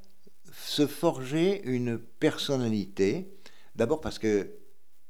se 0.66 0.88
forger 0.88 1.61
une 1.66 1.97
personnalité, 1.97 3.34
d'abord 3.76 4.01
parce 4.01 4.18
que 4.18 4.49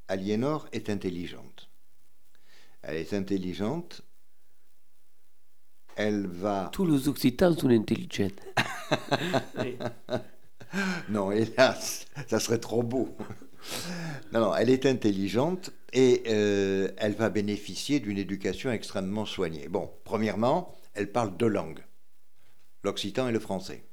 Aliénor 0.08 0.68
est 0.72 0.90
intelligente. 0.90 1.70
Elle 2.82 2.98
est 2.98 3.14
intelligente, 3.14 4.02
elle 5.96 6.28
va... 6.28 6.70
Tous 6.74 6.86
les 6.86 7.08
Occitans 7.08 7.56
sont 7.56 7.70
intelligents. 7.70 8.28
non, 11.10 11.32
hélas, 11.32 12.06
ça 12.28 12.40
serait 12.40 12.60
trop 12.60 12.84
beau. 12.84 13.16
non, 14.34 14.42
non, 14.42 14.56
elle 14.56 14.70
est 14.70 14.86
intelligente 14.86 15.72
et 15.94 16.24
euh, 16.28 16.90
elle 16.98 17.14
va 17.14 17.30
bénéficier 17.30 18.00
d'une 18.00 18.18
éducation 18.18 18.72
extrêmement 18.72 19.26
soignée. 19.26 19.70
Bon, 19.70 19.90
premièrement, 20.04 20.76
elle 20.94 21.12
parle 21.12 21.38
deux 21.38 21.48
langues, 21.48 21.84
l'occitan 22.84 23.30
et 23.30 23.32
le 23.32 23.40
français. 23.40 23.86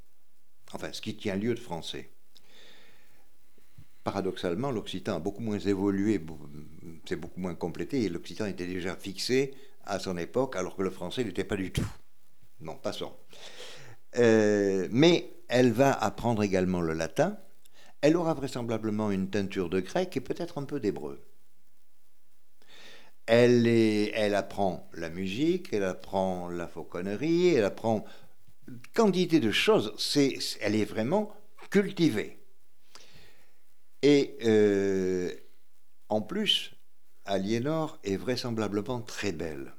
Enfin, 0.72 0.92
ce 0.92 1.00
qui 1.00 1.16
tient 1.16 1.36
lieu 1.36 1.54
de 1.54 1.60
français. 1.60 2.10
Paradoxalement, 4.04 4.70
l'occitan 4.70 5.16
a 5.16 5.18
beaucoup 5.18 5.42
moins 5.42 5.58
évolué, 5.58 6.20
c'est 7.06 7.16
beaucoup 7.16 7.40
moins 7.40 7.54
complété, 7.54 8.02
et 8.02 8.08
l'occitan 8.08 8.46
était 8.46 8.66
déjà 8.66 8.96
fixé 8.96 9.54
à 9.84 9.98
son 9.98 10.16
époque, 10.16 10.56
alors 10.56 10.76
que 10.76 10.82
le 10.82 10.90
français 10.90 11.24
n'était 11.24 11.44
pas 11.44 11.56
du 11.56 11.72
tout. 11.72 11.86
Non, 12.60 12.76
passons. 12.76 13.12
Euh, 14.16 14.88
mais 14.90 15.32
elle 15.48 15.72
va 15.72 15.92
apprendre 15.92 16.42
également 16.42 16.80
le 16.80 16.94
latin. 16.94 17.36
Elle 18.00 18.16
aura 18.16 18.34
vraisemblablement 18.34 19.10
une 19.10 19.28
teinture 19.28 19.68
de 19.68 19.80
grec 19.80 20.16
et 20.16 20.20
peut-être 20.20 20.58
un 20.58 20.64
peu 20.64 20.80
d'hébreu. 20.80 21.22
Elle, 23.26 24.34
apprend 24.34 24.88
la 24.94 25.08
musique, 25.08 25.72
elle 25.72 25.84
apprend 25.84 26.48
la 26.48 26.66
fauconnerie, 26.66 27.54
elle 27.54 27.64
apprend 27.64 28.04
quantité 28.94 29.40
de 29.40 29.50
choses. 29.50 29.94
C'est, 29.98 30.38
elle 30.60 30.74
est 30.74 30.84
vraiment 30.84 31.34
cultivée. 31.70 32.38
Et 34.02 34.36
euh, 34.44 35.30
en 36.08 36.22
plus, 36.22 36.72
Aliénor 37.24 37.98
est 38.02 38.16
vraisemblablement 38.16 39.00
très 39.00 39.32
belle. 39.32 39.74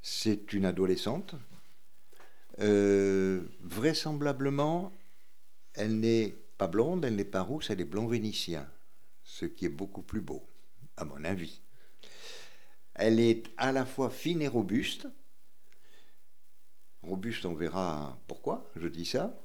C'est 0.00 0.52
une 0.52 0.64
adolescente. 0.64 1.34
Euh, 2.58 3.42
vraisemblablement, 3.60 4.92
elle 5.74 6.00
n'est 6.00 6.34
pas 6.58 6.66
blonde, 6.66 7.04
elle 7.04 7.16
n'est 7.16 7.24
pas 7.24 7.42
rousse, 7.42 7.70
elle 7.70 7.80
est 7.80 7.86
blond 7.86 8.06
vénitien, 8.06 8.68
ce 9.24 9.46
qui 9.46 9.64
est 9.64 9.70
beaucoup 9.70 10.02
plus 10.02 10.20
beau, 10.20 10.42
à 10.96 11.04
mon 11.04 11.24
avis. 11.24 11.60
Elle 12.94 13.20
est 13.20 13.44
à 13.56 13.72
la 13.72 13.86
fois 13.86 14.10
fine 14.10 14.42
et 14.42 14.48
robuste. 14.48 15.06
Robuste, 17.02 17.46
on 17.46 17.54
verra 17.54 18.18
pourquoi 18.26 18.70
je 18.76 18.88
dis 18.88 19.06
ça. 19.06 19.38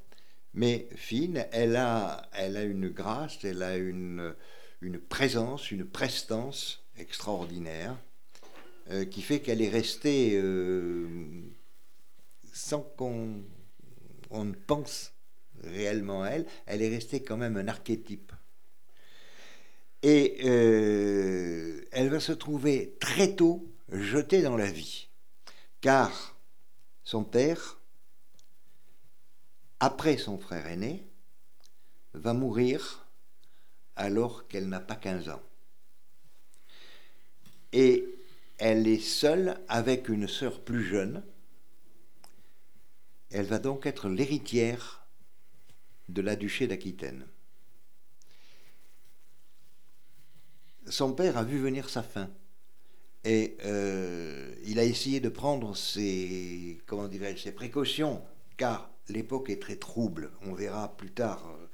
Mais 0.53 0.87
fine, 0.95 1.45
elle 1.51 1.75
a, 1.75 2.29
elle 2.33 2.57
a 2.57 2.63
une 2.63 2.89
grâce, 2.89 3.43
elle 3.43 3.61
a 3.61 3.77
une, 3.77 4.33
une 4.81 4.99
présence, 4.99 5.71
une 5.71 5.85
prestance 5.85 6.83
extraordinaire 6.97 7.95
euh, 8.89 9.05
qui 9.05 9.21
fait 9.21 9.39
qu'elle 9.39 9.61
est 9.61 9.69
restée 9.69 10.31
euh, 10.35 11.07
sans 12.53 12.81
qu'on 12.81 13.43
on 14.29 14.45
ne 14.45 14.53
pense 14.53 15.13
réellement 15.63 16.23
à 16.23 16.29
elle, 16.29 16.45
elle 16.65 16.81
est 16.81 16.89
restée 16.89 17.21
quand 17.21 17.37
même 17.37 17.57
un 17.57 17.67
archétype. 17.67 18.31
Et 20.03 20.37
euh, 20.45 21.81
elle 21.91 22.09
va 22.09 22.19
se 22.19 22.31
trouver 22.31 22.95
très 22.99 23.35
tôt 23.35 23.67
jetée 23.91 24.41
dans 24.41 24.57
la 24.57 24.71
vie, 24.71 25.09
car 25.81 26.36
son 27.07 27.23
père, 27.23 27.79
après 29.79 30.17
son 30.17 30.37
frère 30.37 30.67
aîné, 30.67 31.07
va 32.13 32.33
mourir 32.33 33.07
alors 33.95 34.45
qu'elle 34.49 34.67
n'a 34.67 34.81
pas 34.81 34.97
15 34.97 35.29
ans. 35.29 35.41
Et 37.71 38.05
elle 38.57 38.89
est 38.89 38.99
seule 38.99 39.57
avec 39.69 40.09
une 40.09 40.27
sœur 40.27 40.59
plus 40.61 40.83
jeune. 40.83 41.23
Elle 43.31 43.45
va 43.45 43.59
donc 43.59 43.85
être 43.85 44.09
l'héritière 44.09 45.07
de 46.09 46.21
la 46.21 46.35
duché 46.35 46.67
d'Aquitaine. 46.67 47.25
Son 50.89 51.13
père 51.13 51.37
a 51.37 51.45
vu 51.45 51.57
venir 51.57 51.89
sa 51.89 52.03
fin 52.03 52.29
et 53.23 53.57
euh, 53.65 54.53
il 54.65 54.79
a 54.79 54.83
essayé 54.83 55.19
de 55.19 55.29
prendre 55.29 55.75
ses, 55.75 56.79
comment 56.85 57.09
ses 57.35 57.51
précautions, 57.51 58.21
car 58.57 58.89
l'époque 59.09 59.49
est 59.49 59.61
très 59.61 59.75
trouble. 59.75 60.31
On 60.45 60.53
verra 60.53 60.95
plus 60.95 61.11
tard 61.11 61.47
euh, 61.49 61.65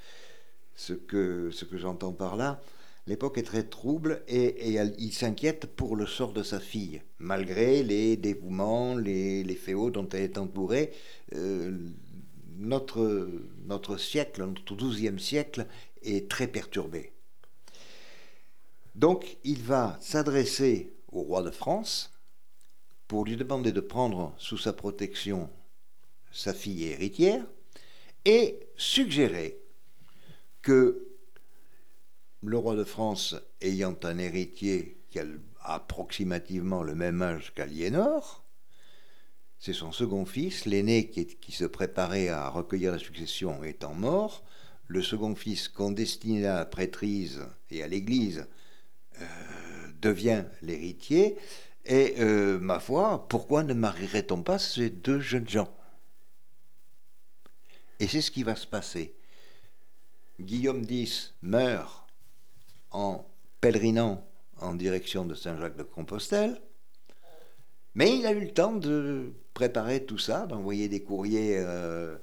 ce 0.76 0.94
que, 0.94 1.52
ce 1.52 1.66
que 1.66 1.78
j'entends 1.78 2.14
par 2.14 2.36
là. 2.36 2.62
L'époque 3.06 3.38
est 3.38 3.44
très 3.44 3.64
trouble 3.64 4.24
et, 4.30 4.78
il 4.98 5.12
s'inquiète 5.12 5.66
pour 5.66 5.98
le 5.98 6.06
sort 6.06 6.32
de 6.32 6.42
sa 6.42 6.62
fille, 6.62 7.02
malgré 7.20 7.84
les 7.84 8.16
dévouements, 8.16 8.96
les, 8.96 9.44
les 9.44 9.56
féaux 9.56 9.92
dont 9.92 10.08
elle 10.10 10.22
est 10.22 10.38
entourée. 10.38 10.94
Euh, 11.36 11.78
notre, 12.58 13.30
notre 13.66 13.98
siècle, 13.98 14.46
notre 14.46 14.76
douzième 14.76 15.20
siècle, 15.20 15.68
est 16.02 16.30
très 16.30 16.48
perturbé. 16.48 17.12
Donc 18.96 19.38
il 19.44 19.62
va 19.62 19.98
s'adresser 20.00 20.93
au 21.16 21.22
roi 21.22 21.44
de 21.44 21.52
France 21.52 22.12
pour 23.08 23.26
lui 23.26 23.36
demander 23.36 23.72
de 23.72 23.82
prendre 23.82 24.34
sous 24.38 24.58
sa 24.58 24.74
protection 24.74 25.50
sa 26.32 26.54
fille 26.54 26.86
héritière 26.86 27.46
et 28.26 28.60
suggérer 28.76 29.60
que 30.62 31.08
le 32.42 32.58
roi 32.58 32.76
de 32.76 32.84
France 32.84 33.36
ayant 33.62 33.96
un 34.04 34.18
héritier 34.18 34.98
qui 35.10 35.20
a 35.20 35.26
approximativement 35.62 36.84
le 36.84 36.96
même 36.96 37.22
âge 37.22 37.54
qu'Aliénor, 37.54 38.44
c'est 39.60 39.74
son 39.74 39.94
second 39.94 40.26
fils, 40.26 40.66
l'aîné 40.66 41.10
qui, 41.10 41.52
se 41.52 41.64
préparait 41.64 42.28
à 42.28 42.50
recueillir 42.50 42.92
la 42.92 43.00
succession 43.00 43.64
étant 43.64 43.94
mort, 43.94 44.44
le 44.88 45.02
second 45.02 45.36
fils 45.36 45.70
qu'on 45.70 45.92
destinait 45.92 46.46
à 46.46 46.56
la 46.56 46.66
prêtrise 46.66 47.46
et 47.70 47.82
à 47.82 47.88
l'Église 47.88 48.46
euh, 49.22 49.26
devient 50.04 50.44
l'héritier, 50.62 51.38
et 51.86 52.16
euh, 52.20 52.60
ma 52.60 52.80
foi, 52.80 53.26
pourquoi 53.30 53.64
ne 53.64 53.74
marierait-on 53.74 54.44
pas 54.44 54.60
ces 54.60 54.90
deux 54.90 55.20
jeunes 55.20 55.50
gens? 55.50 55.74
Et 58.00 58.08
c'est 58.08 58.22
ce 58.22 58.32
qui 58.32 58.44
va 58.44 58.56
se 58.56 58.68
passer. 58.68 59.16
Guillaume 60.40 60.84
X 60.90 61.34
meurt 61.42 62.06
en 62.92 63.26
pèlerinant 63.62 64.26
en 64.60 64.76
direction 64.76 65.26
de 65.26 65.36
Saint-Jacques 65.36 65.78
de 65.78 65.84
Compostelle. 65.84 66.62
Mais 67.96 68.18
il 68.18 68.26
a 68.26 68.32
eu 68.32 68.42
le 68.42 68.54
temps 68.54 68.74
de 68.74 69.34
préparer 69.54 70.06
tout 70.06 70.18
ça, 70.18 70.48
d'envoyer 70.48 70.90
des 70.90 71.04
courriers 71.04 71.58
euh, 71.58 72.18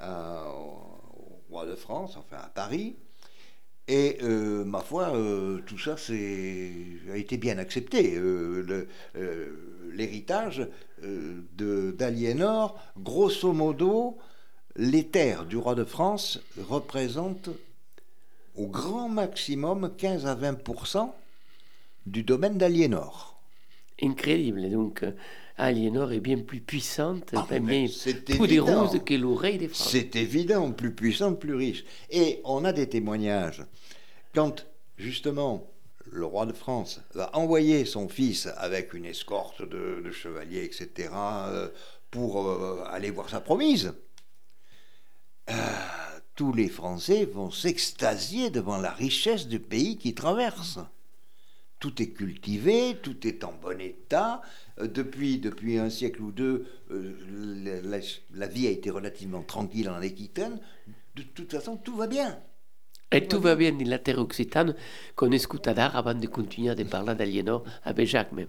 au 0.00 1.42
roi 1.48 1.66
de 1.66 1.74
France, 1.74 2.16
enfin 2.16 2.36
à 2.36 2.48
Paris. 2.48 2.96
Et 3.86 4.18
euh, 4.22 4.64
ma 4.64 4.80
foi, 4.80 5.14
euh, 5.14 5.60
tout 5.66 5.78
ça 5.78 5.96
a 5.96 7.16
été 7.16 7.36
bien 7.36 7.58
accepté. 7.58 8.18
L'héritage 9.92 10.66
d'Aliénor, 11.02 12.80
grosso 12.98 13.52
modo, 13.52 14.18
les 14.76 15.06
terres 15.06 15.44
du 15.44 15.56
roi 15.56 15.74
de 15.74 15.84
France 15.84 16.40
représentent 16.58 17.50
au 18.56 18.66
grand 18.66 19.08
maximum 19.08 19.90
15 19.96 20.26
à 20.26 20.34
20% 20.34 21.10
du 22.06 22.22
domaine 22.22 22.56
d'Aliénor. 22.56 23.38
Incroyable, 24.02 24.70
donc 24.70 25.04
Aliénor 25.56 26.12
est 26.12 26.20
bien 26.20 26.38
plus 26.38 26.60
puissante, 26.60 27.32
ah, 27.36 27.46
bien 27.60 27.86
poudreuse 28.36 29.00
que 29.04 29.14
l'oreille 29.14 29.58
des 29.58 29.68
Français. 29.68 30.08
C'est 30.12 30.16
évident, 30.16 30.72
plus 30.72 30.92
puissante, 30.92 31.38
plus 31.38 31.54
riche. 31.54 31.84
Et 32.10 32.40
on 32.44 32.64
a 32.64 32.72
des 32.72 32.88
témoignages. 32.88 33.62
Quand, 34.34 34.66
justement, 34.98 35.70
le 36.06 36.24
roi 36.24 36.46
de 36.46 36.52
France 36.52 37.00
va 37.14 37.30
envoyer 37.36 37.84
son 37.84 38.08
fils 38.08 38.48
avec 38.56 38.94
une 38.94 39.04
escorte 39.04 39.62
de, 39.62 40.10
chevaliers, 40.10 40.64
etc., 40.64 41.10
euh, 41.12 41.68
pour 42.10 42.48
euh, 42.48 42.84
aller 42.88 43.10
voir 43.10 43.28
sa 43.28 43.40
promise, 43.40 43.94
euh, 45.50 45.54
tous 46.34 46.52
les 46.52 46.68
Français 46.68 47.24
vont 47.24 47.50
s'extasier 47.50 48.50
devant 48.50 48.78
la 48.78 48.90
richesse 48.90 49.46
du 49.46 49.60
pays 49.60 49.98
qui 49.98 50.14
traverse. 50.14 50.78
Tout 51.84 52.00
est 52.00 52.12
cultivé, 52.12 52.96
tout 53.02 53.26
est 53.26 53.44
en 53.44 53.52
bon 53.52 53.78
état. 53.78 54.40
Euh, 54.80 54.88
depuis, 54.88 55.36
depuis 55.36 55.76
un 55.76 55.90
siècle 55.90 56.22
ou 56.22 56.32
deux, 56.32 56.64
euh, 56.90 57.82
la, 58.32 58.46
vie 58.46 58.66
a 58.66 58.70
été 58.70 58.88
relativement 58.88 59.42
tranquille 59.42 59.90
en 59.90 59.96
Aquitaine. 59.96 60.60
De 61.14 61.20
toute 61.20 61.52
façon, 61.52 61.76
tout 61.76 61.94
va 61.94 62.06
bien. 62.06 62.38
Et 63.12 63.28
tout 63.28 63.38
va 63.38 63.54
bien 63.54 63.72
dans 63.72 63.86
la 63.86 63.98
terre 63.98 64.18
occitane 64.18 64.74
qu'on 65.14 65.30
écoute 65.30 65.68
avant 65.68 66.14
de 66.14 66.26
continuer 66.26 66.70
à 66.70 66.84
parler 66.86 67.14
d'Aliénor 67.14 67.64
avec 67.82 68.08
Jacques 68.08 68.32
même. 68.32 68.48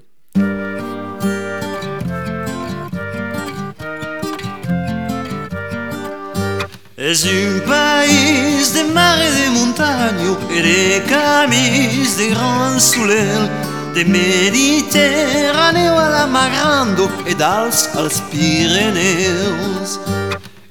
Es 7.06 7.24
un 7.24 7.62
país 7.68 8.74
de 8.74 8.84
mar 8.86 9.20
e 9.22 9.30
de 9.30 9.52
montaño 9.52 10.40
E 10.50 10.60
de 10.60 11.04
camis 11.08 12.18
de 12.18 12.30
gran 12.30 12.82
soler 12.82 13.48
De 13.94 14.04
Mediterraneo 14.04 16.00
a 16.00 16.10
la 16.10 16.26
Magrando 16.26 17.08
E 17.28 17.36
dals 17.36 17.88
als 17.96 18.22
Pireneus 18.32 20.00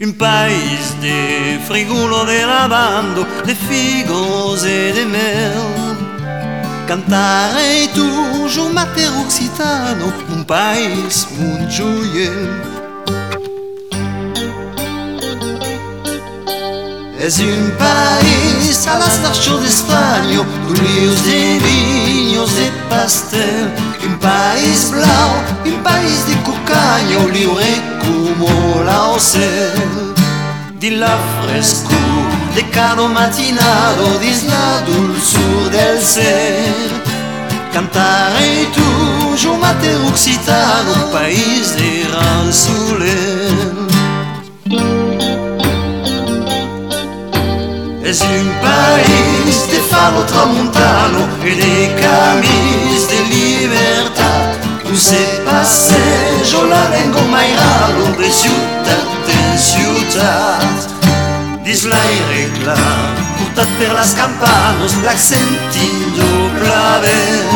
Un 0.01 0.13
país 0.15 1.01
de 1.01 1.61
frigulo 1.69 2.25
de 2.25 2.45
lavando 2.45 3.25
De 3.45 3.55
figos 3.55 4.65
e 4.65 4.93
de 4.93 5.05
mel. 5.05 5.95
Cantarei 6.89 7.87
toujours 7.95 8.73
mater 8.73 9.09
occitano 9.25 10.13
Un 10.35 10.43
país, 10.43 11.29
un 11.39 11.71
juillet 11.71 12.74
Es 17.25 17.39
un 17.39 17.73
país 17.79 18.87
a 18.87 18.99
las 18.99 19.19
marchas 19.21 19.63
de 19.63 19.67
estaño, 19.67 20.45
ríos 20.69 21.25
de 21.25 21.59
viños 21.59 22.55
de 22.55 22.71
pastel. 22.91 23.73
Un 24.07 24.19
país 24.19 24.91
blau, 24.91 25.31
un 25.65 25.83
país 25.83 26.27
de 26.27 26.35
cucaño, 26.43 27.27
libre 27.33 27.81
como 28.03 28.83
la 28.85 29.05
ocel. 29.05 29.73
Di 30.79 30.91
la 30.91 31.17
fresco, 31.41 31.95
de 32.55 32.69
caro 32.69 33.09
matinado, 33.09 34.19
dis 34.21 34.45
la 34.45 34.83
dulzura 34.83 35.71
del 35.71 36.03
ser. 36.03 36.91
Cantaré 37.73 38.69
tu, 38.75 39.35
yo 39.37 39.57
mate 39.57 39.97
occitano, 39.97 41.11
país 41.11 41.75
de 41.75 42.07
gran 42.07 42.53
sulen. 42.53 43.89
thank 44.67 44.81
you 44.81 45.04
es 48.15 48.21
un 48.23 48.49
país 48.63 49.69
de 49.73 49.81
falo 49.91 50.23
tramontano 50.25 51.21
e 51.43 51.53
de 51.63 51.95
camis 52.01 53.09
de 53.09 53.19
libertà. 53.35 54.33
Tu 54.87 54.97
se 54.97 55.23
passe 55.45 55.99
jo 56.45 56.63
la 56.65 56.83
lengo 56.91 57.23
mai 57.33 57.51
ralo 57.59 58.07
de 58.17 58.31
ciutat 58.31 59.05
de 59.27 59.41
ciutat. 59.59 60.77
Dis 61.65 61.83
l'aire 61.91 62.43
clar 62.61 63.03
portat 63.37 63.71
per 63.79 63.93
las 63.99 64.15
campanos 64.15 64.93
l'accent 65.03 65.75
indobla 65.75 66.87
vent 67.03 67.53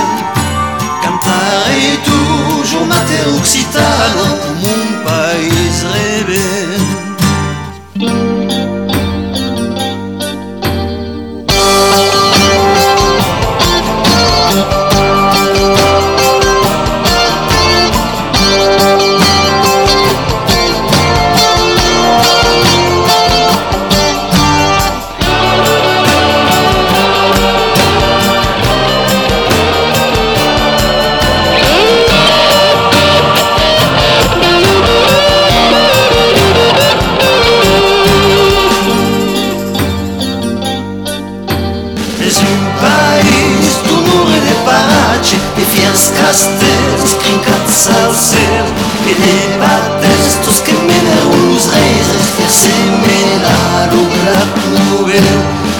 cantare 1.05 1.89
toujours 2.11 2.87
mater 2.93 3.27
occitano 3.39 4.25
com 4.43 4.59
un 4.75 4.85
país 5.07 5.75
rebel. 5.95 6.88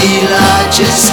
be 0.00 0.22
like 0.30 0.70
just 0.70 1.07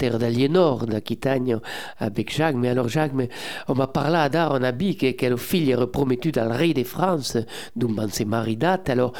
terre 0.00 0.18
d'Aliénor, 0.18 0.86
d'Aquitagne, 0.86 1.58
avec 1.98 2.32
Jacques. 2.32 2.56
Mais 2.56 2.70
alors, 2.70 2.88
Jacques, 2.88 3.12
mais 3.12 3.28
on 3.68 3.74
m'a 3.74 3.90
on 3.94 4.62
a 4.62 4.72
dit 4.72 4.96
que, 4.96 5.10
que 5.12 5.26
le 5.26 5.36
fille 5.36 5.70
est 5.70 5.86
promettu 5.86 6.32
al 6.36 6.52
rei 6.52 6.72
de 6.72 6.84
France, 6.84 7.36
d'un 7.76 7.88
man 7.88 8.10
se 8.10 8.24
maridat. 8.24 8.82
Alors, 8.86 9.12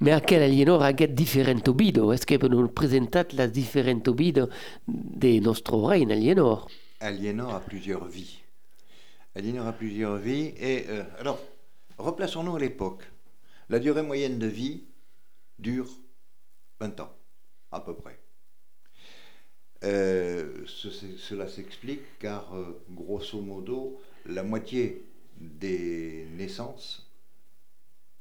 mais 0.00 0.12
à 0.12 0.20
quel 0.20 0.42
Aliénor 0.42 0.82
a 0.82 0.94
get 0.94 1.08
différent 1.08 1.62
obido? 1.66 2.12
Est-ce 2.12 2.26
que 2.26 2.38
vous 2.38 2.48
nous 2.48 2.68
présentat 2.68 3.24
la 3.32 3.46
différente 3.48 4.06
obido 4.08 4.48
de 4.86 5.40
nostro 5.40 5.88
in 5.88 6.10
Aliénor? 6.10 6.68
Aliénor 7.00 7.54
a 7.54 7.60
plusieurs 7.60 8.04
vies. 8.04 8.38
Aliénor 9.34 9.66
a 9.66 9.72
plusieurs 9.72 10.16
vies. 10.16 10.52
Et 10.60 10.84
euh, 10.90 11.02
alors, 11.18 11.40
replaçons-nous 11.96 12.56
à 12.56 12.60
l'époque. 12.60 13.04
La 13.70 13.78
durée 13.78 14.02
moyenne 14.02 14.38
de 14.38 14.46
vie 14.46 14.84
dure 15.58 15.88
20 16.78 17.00
ans, 17.00 17.12
à 17.72 17.80
peu 17.80 17.94
près. 17.94 18.25
Euh, 19.86 20.64
ce- 20.66 20.90
ce- 20.90 21.16
cela 21.16 21.46
s'explique 21.48 22.18
car, 22.18 22.54
euh, 22.56 22.76
grosso 22.90 23.40
modo, 23.40 24.00
la 24.26 24.42
moitié 24.42 25.04
des 25.36 26.26
naissances 26.32 27.08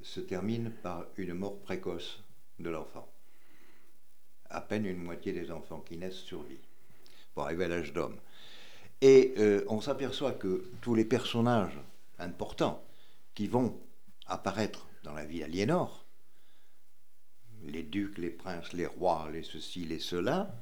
se 0.01 0.19
termine 0.19 0.69
par 0.83 1.05
une 1.17 1.33
mort 1.33 1.57
précoce 1.61 2.19
de 2.59 2.69
l'enfant. 2.69 3.07
À 4.49 4.61
peine 4.61 4.85
une 4.85 5.01
moitié 5.01 5.33
des 5.33 5.49
enfants 5.49 5.79
qui 5.79 5.97
naissent 5.97 6.23
survivent 6.31 6.59
pour 7.33 7.43
arriver 7.43 7.65
à 7.65 7.69
l'âge 7.69 7.93
d'homme. 7.93 8.17
Et 9.01 9.33
euh, 9.39 9.65
on 9.67 9.81
s'aperçoit 9.81 10.33
que 10.33 10.69
tous 10.81 10.93
les 10.93 11.05
personnages 11.05 11.79
importants 12.19 12.83
qui 13.33 13.47
vont 13.47 13.75
apparaître 14.27 14.85
dans 15.03 15.13
la 15.13 15.25
vie 15.25 15.39
d'Aliénor, 15.39 16.05
les 17.63 17.83
ducs, 17.83 18.19
les 18.19 18.29
princes, 18.29 18.71
les 18.73 18.85
rois, 18.85 19.29
les 19.33 19.43
ceci, 19.43 19.85
les 19.85 19.99
cela, 19.99 20.53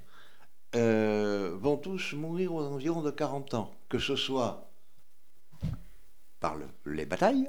euh, 0.76 1.56
vont 1.60 1.78
tous 1.78 2.14
mourir 2.14 2.54
aux 2.54 2.64
environs 2.64 3.02
de 3.02 3.12
40 3.12 3.54
ans, 3.54 3.72
que 3.90 4.00
ce 4.00 4.16
soit 4.16 4.70
par 6.40 6.56
le- 6.56 6.68
les 6.86 7.06
batailles, 7.06 7.48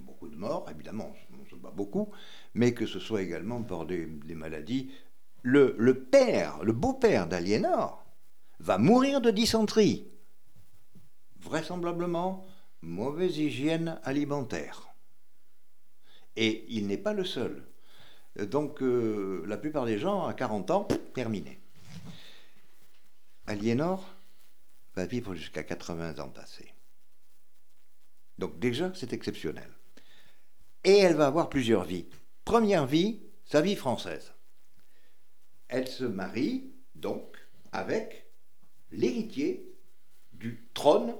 beaucoup 0.00 0.28
de 0.28 0.36
morts, 0.36 0.66
évidemment, 0.70 1.12
ce 1.50 1.54
n'est 1.54 1.60
pas 1.60 1.70
beaucoup, 1.70 2.10
mais 2.54 2.74
que 2.74 2.86
ce 2.86 3.00
soit 3.00 3.22
également 3.22 3.62
par 3.62 3.86
des, 3.86 4.06
maladies. 4.06 4.90
Le, 5.42 5.74
le 5.78 5.98
père, 6.04 6.62
le 6.62 6.72
beau-père 6.72 7.26
d'Aliénor, 7.26 8.04
va 8.60 8.78
mourir 8.78 9.20
de 9.20 9.30
dysenterie. 9.30 10.06
Vraisemblablement, 11.40 12.46
mauvaise 12.82 13.36
hygiène 13.38 13.98
alimentaire. 14.04 14.88
Et 16.36 16.64
il 16.68 16.86
n'est 16.86 16.98
pas 16.98 17.12
le 17.12 17.24
seul. 17.24 17.66
Donc, 18.36 18.82
euh, 18.82 19.44
la 19.46 19.56
plupart 19.56 19.84
des 19.84 19.98
gens, 19.98 20.26
à 20.26 20.34
40 20.34 20.70
ans, 20.70 20.88
terminé. 21.14 21.60
Aliénor 23.46 24.14
va 24.94 25.06
vivre 25.06 25.34
jusqu'à 25.34 25.62
80 25.62 26.18
ans 26.18 26.28
passés. 26.28 26.72
Donc 28.38 28.58
déjà, 28.58 28.92
c'est 28.94 29.12
exceptionnel. 29.12 29.70
Et 30.84 30.98
elle 30.98 31.16
va 31.16 31.26
avoir 31.26 31.48
plusieurs 31.48 31.84
vies. 31.84 32.06
Première 32.44 32.86
vie, 32.86 33.22
sa 33.44 33.60
vie 33.60 33.76
française. 33.76 34.32
Elle 35.68 35.88
se 35.88 36.04
marie, 36.04 36.72
donc, 36.94 37.36
avec 37.72 38.26
l'héritier 38.92 39.74
du 40.32 40.66
trône, 40.74 41.14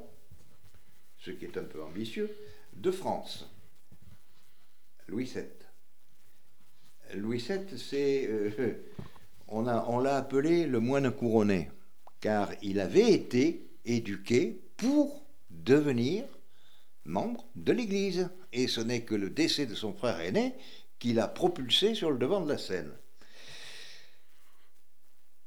ce 1.18 1.30
qui 1.30 1.44
est 1.44 1.56
un 1.56 1.64
peu 1.64 1.82
ambitieux, 1.82 2.36
de 2.74 2.90
France, 2.90 3.50
Louis 5.08 5.24
VII. 5.24 5.44
Louis 7.16 7.38
VII, 7.38 7.78
c'est, 7.78 8.26
euh, 8.28 8.90
on, 9.48 9.62
l'a 9.62 10.16
appelé 10.16 10.66
le 10.66 10.80
moine 10.80 11.10
couronné, 11.10 11.70
car 12.24 12.54
il 12.62 12.80
avait 12.80 13.12
été 13.12 13.68
éduqué 13.84 14.58
pour 14.78 15.26
devenir 15.50 16.24
membre 17.04 17.44
de 17.54 17.70
l'Église. 17.70 18.30
Et 18.54 18.66
ce 18.66 18.80
n'est 18.80 19.02
que 19.02 19.14
le 19.14 19.28
décès 19.28 19.66
de 19.66 19.74
son 19.74 19.92
frère 19.92 20.18
aîné 20.20 20.54
qui 20.98 21.12
l'a 21.12 21.28
propulsé 21.28 21.94
sur 21.94 22.10
le 22.10 22.16
devant 22.16 22.40
de 22.40 22.48
la 22.48 22.56
scène. 22.56 22.90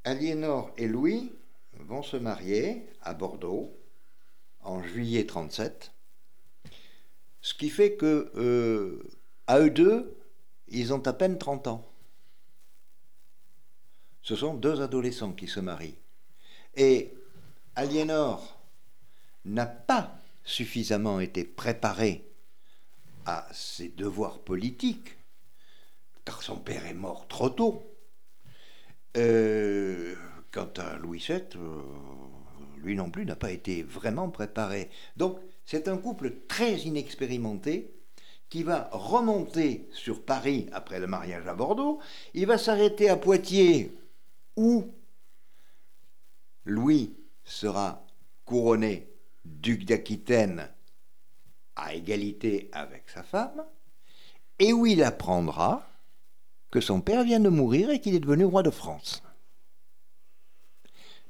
Aliénor 0.03 0.71
et 0.77 0.87
Louis 0.87 1.31
vont 1.79 2.03
se 2.03 2.15
marier 2.15 2.83
à 3.01 3.15
Bordeaux 3.15 3.75
en 4.61 4.83
juillet 4.83 5.25
37, 5.25 5.91
ce 7.41 7.55
qui 7.55 7.71
fait 7.71 7.95
que 7.95 8.31
euh, 8.35 9.01
à 9.47 9.61
eux 9.61 9.71
deux, 9.71 10.15
ils 10.67 10.93
ont 10.93 11.07
à 11.07 11.13
peine 11.13 11.39
30 11.39 11.69
ans. 11.69 11.91
Ce 14.21 14.35
sont 14.35 14.53
deux 14.53 14.79
adolescents 14.79 15.33
qui 15.33 15.47
se 15.47 15.59
marient. 15.59 15.97
Et 16.77 17.11
Aliénor 17.75 18.59
n'a 19.45 19.65
pas 19.65 20.15
suffisamment 20.43 21.19
été 21.19 21.43
préparée 21.43 22.23
à 23.25 23.47
ses 23.51 23.89
devoirs 23.89 24.39
politiques, 24.39 25.17
car 26.23 26.43
son 26.43 26.57
père 26.57 26.85
est 26.85 26.93
mort 26.93 27.27
trop 27.27 27.49
tôt. 27.49 27.83
Euh, 29.17 30.15
quant 30.51 30.69
à 30.77 30.97
Louis 30.97 31.23
VII, 31.27 31.41
euh, 31.55 31.81
lui 32.77 32.95
non 32.95 33.09
plus 33.09 33.25
n'a 33.25 33.35
pas 33.35 33.51
été 33.51 33.81
vraiment 33.81 34.29
préparé. 34.29 34.91
Donc 35.17 35.39
c'est 35.65 35.87
un 35.87 35.97
couple 35.97 36.31
très 36.47 36.75
inexpérimenté 36.81 37.91
qui 38.49 38.61
va 38.61 38.89
remonter 38.91 39.89
sur 39.91 40.23
Paris 40.23 40.67
après 40.71 40.99
le 40.99 41.07
mariage 41.07 41.47
à 41.47 41.55
Bordeaux. 41.55 41.99
Il 42.35 42.45
va 42.45 42.59
s'arrêter 42.59 43.09
à 43.09 43.17
Poitiers 43.17 43.97
où 44.55 44.93
Louis 46.67 47.15
sera 47.43 48.05
couronné 48.45 49.09
duc 49.45 49.85
d'Aquitaine 49.85 50.69
à 51.75 51.93
égalité 51.93 52.69
avec 52.73 53.09
sa 53.09 53.23
femme, 53.23 53.63
et 54.59 54.73
où 54.73 54.85
il 54.85 55.03
apprendra 55.03 55.87
que 56.69 56.81
son 56.81 57.01
père 57.01 57.23
vient 57.23 57.39
de 57.39 57.49
mourir 57.49 57.89
et 57.89 58.01
qu'il 58.01 58.15
est 58.15 58.19
devenu 58.19 58.45
roi 58.45 58.63
de 58.63 58.69
France. 58.69 59.23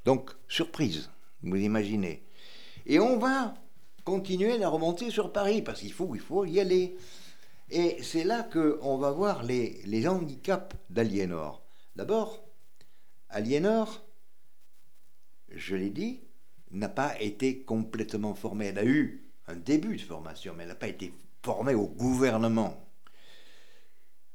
Donc, 0.04 0.30
surprise, 0.48 1.10
vous 1.42 1.56
imaginez. 1.56 2.24
Et 2.86 2.98
on 2.98 3.18
va 3.18 3.54
continuer 4.04 4.58
la 4.58 4.68
remontée 4.68 5.10
sur 5.10 5.32
Paris, 5.32 5.62
parce 5.62 5.80
qu'il 5.80 5.92
faut, 5.92 6.14
il 6.14 6.20
faut 6.20 6.46
y 6.46 6.58
aller. 6.58 6.96
Et 7.70 8.02
c'est 8.02 8.24
là 8.24 8.42
qu'on 8.42 8.96
va 8.96 9.10
voir 9.10 9.42
les, 9.42 9.82
les 9.84 10.08
handicaps 10.08 10.74
d'Aliénor. 10.88 11.62
D'abord, 11.94 12.42
Aliénor, 13.28 14.07
je 15.50 15.76
l'ai 15.76 15.90
dit, 15.90 16.20
n'a 16.70 16.88
pas 16.88 17.20
été 17.20 17.62
complètement 17.62 18.34
formée. 18.34 18.66
Elle 18.66 18.78
a 18.78 18.84
eu 18.84 19.24
un 19.46 19.56
début 19.56 19.96
de 19.96 20.02
formation, 20.02 20.54
mais 20.54 20.64
elle 20.64 20.70
n'a 20.70 20.74
pas 20.74 20.88
été 20.88 21.12
formée 21.42 21.74
au 21.74 21.86
gouvernement. 21.86 22.88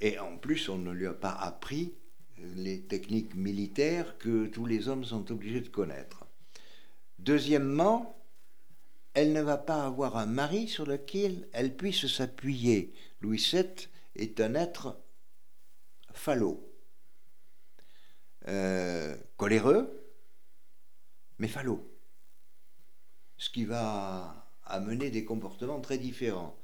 Et 0.02 0.20
en 0.20 0.38
plus, 0.38 0.70
on 0.70 0.78
ne 0.78 0.92
lui 0.92 1.08
a 1.08 1.14
pas 1.14 1.32
appris 1.32 1.94
les 2.56 2.82
techniques 2.82 3.36
militaires 3.36 4.18
que 4.18 4.48
tous 4.48 4.66
les 4.66 4.88
hommes 4.90 5.06
sont 5.06 5.32
obligés 5.32 5.62
de 5.62 5.70
connaître. 5.70 6.26
Deuxièmement, 7.20 8.22
elle 9.14 9.32
ne 9.32 9.42
va 9.42 9.58
pas 9.58 9.86
avoir 9.86 10.18
un 10.18 10.26
mari 10.26 10.68
sur 10.68 10.86
lequel 10.86 11.48
elle 11.54 11.76
puisse 11.76 12.08
s'appuyer. 12.08 12.94
Louis 13.22 13.38
VII 13.38 13.88
est 14.16 14.42
un 14.42 14.56
être 14.56 15.00
falot, 16.12 16.70
euh, 18.48 19.16
coléreux, 19.38 20.03
mais 21.40 21.48
falot. 21.48 21.90
Ce 23.38 23.50
qui 23.50 23.66
va 23.66 24.48
amener 24.66 25.10
des 25.10 25.26
comportements 25.26 25.82
très 25.82 25.98
différents. 25.98 26.58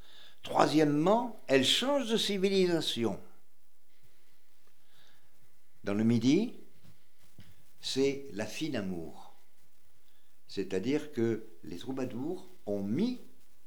Troisièmement, 0.44 1.42
elle 1.48 1.66
change 1.66 2.10
de 2.10 2.18
civilisation. 2.18 3.20
Dans 5.84 5.94
le 5.94 6.04
Midi, 6.04 6.54
c'est 7.82 8.28
la 8.34 8.46
fine 8.46 8.76
amour. 8.76 9.36
C'est-à-dire 10.48 11.12
que 11.12 11.48
les 11.64 11.78
troubadours 11.78 12.50
ont 12.66 12.84
mis 12.84 13.22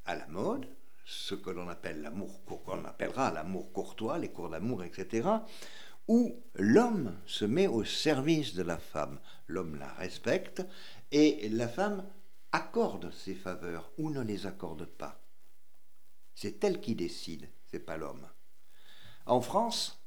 à 0.04 0.16
la 0.16 0.26
mode 0.26 0.66
ce 1.04 1.34
que 1.34 1.50
l'on 1.50 1.68
appelle 1.68 2.02
l'amour, 2.02 2.44
qu'on 2.44 2.84
appellera 2.84 3.32
l'amour 3.32 3.72
courtois, 3.72 4.18
les 4.18 4.30
cours 4.30 4.50
d'amour, 4.50 4.84
etc., 4.84 5.28
où 6.08 6.42
l'homme 6.54 7.16
se 7.26 7.44
met 7.44 7.66
au 7.66 7.84
service 7.84 8.54
de 8.54 8.62
la 8.62 8.78
femme. 8.78 9.20
L'homme 9.46 9.76
la 9.76 9.92
respecte 9.94 10.62
et 11.10 11.48
la 11.48 11.68
femme 11.68 12.04
accorde 12.52 13.12
ses 13.12 13.34
faveurs 13.34 13.90
ou 13.98 14.10
ne 14.10 14.20
les 14.20 14.46
accorde 14.46 14.84
pas. 14.84 15.20
C'est 16.34 16.62
elle 16.64 16.80
qui 16.80 16.94
décide, 16.94 17.48
c'est 17.66 17.84
pas 17.84 17.96
l'homme. 17.96 18.26
En 19.26 19.40
France, 19.40 20.02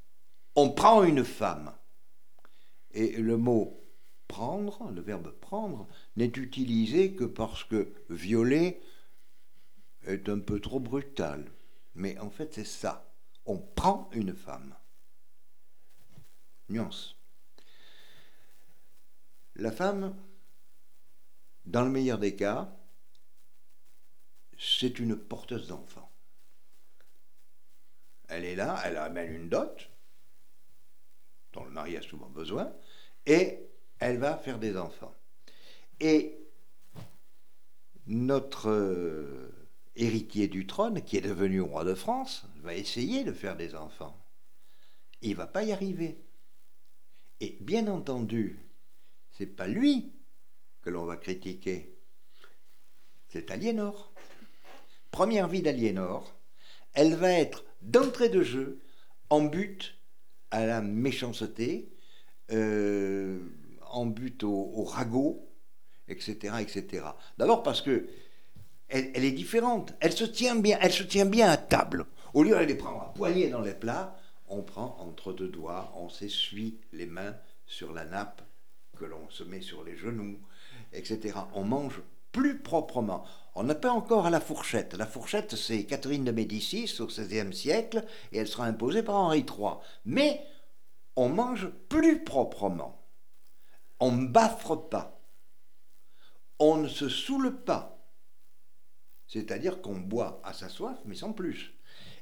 on 0.55 0.71
prend 0.71 1.03
une 1.03 1.23
femme. 1.23 1.73
Et 2.91 3.17
le 3.17 3.37
mot 3.37 3.83
prendre, 4.27 4.91
le 4.91 5.01
verbe 5.01 5.31
prendre, 5.31 5.87
n'est 6.15 6.25
utilisé 6.25 7.13
que 7.13 7.25
parce 7.25 7.63
que 7.63 7.93
violer 8.09 8.81
est 10.03 10.29
un 10.29 10.39
peu 10.39 10.59
trop 10.59 10.79
brutal. 10.79 11.51
Mais 11.93 12.17
en 12.19 12.29
fait, 12.29 12.53
c'est 12.53 12.65
ça. 12.65 13.11
On 13.45 13.57
prend 13.57 14.09
une 14.13 14.35
femme. 14.35 14.75
Nuance. 16.69 17.15
La 19.55 19.71
femme, 19.71 20.15
dans 21.65 21.83
le 21.83 21.89
meilleur 21.89 22.17
des 22.17 22.35
cas, 22.35 22.75
c'est 24.57 24.99
une 24.99 25.15
porteuse 25.15 25.67
d'enfants. 25.67 26.11
Elle 28.27 28.45
est 28.45 28.55
là, 28.55 28.81
elle 28.83 28.97
amène 28.97 29.33
une 29.33 29.49
dot, 29.49 29.89
dont 31.53 31.63
le 31.63 31.71
mari 31.71 31.95
a 31.95 32.01
souvent 32.01 32.29
besoin, 32.29 32.73
et 33.25 33.59
elle 33.99 34.17
va 34.17 34.37
faire 34.37 34.59
des 34.59 34.75
enfants. 34.77 35.15
Et 35.99 36.37
notre 38.07 38.69
euh, 38.69 39.51
héritier 39.95 40.47
du 40.47 40.67
trône, 40.67 41.01
qui 41.03 41.17
est 41.17 41.21
devenu 41.21 41.61
roi 41.61 41.83
de 41.83 41.95
France, 41.95 42.45
va 42.57 42.73
essayer 42.73 43.23
de 43.23 43.31
faire 43.31 43.55
des 43.55 43.75
enfants. 43.75 44.17
Il 45.21 45.35
va 45.35 45.47
pas 45.47 45.63
y 45.63 45.71
arriver. 45.71 46.24
Et 47.41 47.57
bien 47.61 47.87
entendu, 47.87 48.59
c'est 49.31 49.45
pas 49.45 49.67
lui 49.67 50.13
que 50.81 50.89
l'on 50.89 51.05
va 51.05 51.17
critiquer, 51.17 51.95
c'est 53.27 53.51
Aliénor. 53.51 54.13
Première 55.11 55.47
vie 55.47 55.61
d'Aliénor, 55.61 56.33
elle 56.93 57.15
va 57.15 57.31
être 57.31 57.65
d'entrée 57.81 58.29
de 58.29 58.43
jeu 58.43 58.79
en 59.29 59.41
but 59.41 59.97
à 60.51 60.65
la 60.65 60.81
méchanceté, 60.81 61.91
euh, 62.51 63.39
en 63.91 64.05
but 64.05 64.43
au, 64.43 64.83
ragot, 64.83 65.49
etc., 66.07 66.55
etc. 66.61 67.05
D'abord 67.37 67.63
parce 67.63 67.81
que 67.81 68.07
elle, 68.87 69.25
est 69.25 69.31
différente. 69.31 69.93
Elle 69.99 70.13
se 70.13 70.25
tient 70.25 70.55
bien. 70.55 70.77
Elle 70.79 70.93
se 70.93 71.03
tient 71.03 71.25
bien 71.25 71.49
à 71.49 71.57
table. 71.57 72.05
Au 72.33 72.43
lieu 72.43 72.51
d'aller 72.51 72.75
prendre 72.75 73.01
un 73.01 73.13
poignet 73.13 73.49
dans 73.49 73.61
les 73.61 73.73
plats, 73.73 74.15
on 74.47 74.61
prend 74.61 74.97
entre 74.99 75.33
deux 75.33 75.47
doigts, 75.47 75.91
on 75.95 76.09
s'essuie 76.09 76.79
les 76.91 77.05
mains 77.05 77.35
sur 77.65 77.93
la 77.93 78.05
nappe 78.05 78.41
que 78.95 79.05
l'on 79.05 79.29
se 79.29 79.43
met 79.43 79.61
sur 79.61 79.83
les 79.83 79.97
genoux, 79.97 80.39
etc. 80.93 81.37
On 81.53 81.63
mange 81.63 82.01
plus 82.31 82.59
proprement. 82.59 83.25
On 83.55 83.63
n'a 83.63 83.75
pas 83.75 83.91
encore 83.91 84.25
à 84.25 84.29
la 84.29 84.41
fourchette. 84.41 84.93
La 84.93 85.05
fourchette, 85.05 85.55
c'est 85.55 85.85
Catherine 85.85 86.25
de 86.25 86.31
Médicis 86.31 86.99
au 86.99 87.07
XVIe 87.07 87.53
siècle, 87.53 88.05
et 88.31 88.37
elle 88.37 88.47
sera 88.47 88.65
imposée 88.65 89.03
par 89.03 89.15
Henri 89.15 89.39
III. 89.39 89.75
Mais 90.05 90.45
on 91.15 91.29
mange 91.29 91.69
plus 91.89 92.23
proprement. 92.23 93.01
On 93.99 94.11
ne 94.11 94.27
baffre 94.27 94.75
pas. 94.75 95.21
On 96.59 96.77
ne 96.77 96.87
se 96.87 97.07
saoule 97.07 97.63
pas. 97.63 98.05
C'est-à-dire 99.27 99.81
qu'on 99.81 99.97
boit 99.97 100.41
à 100.43 100.53
sa 100.53 100.69
soif, 100.69 100.97
mais 101.05 101.15
sans 101.15 101.33
plus. 101.33 101.74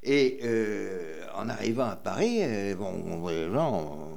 Et 0.04 0.40
euh, 0.44 1.26
en 1.34 1.48
arrivant 1.48 1.86
à 1.88 1.96
Paris, 1.96 2.40
euh, 2.42 2.76
bon, 2.76 3.28
les 3.28 3.50
gens 3.52 4.12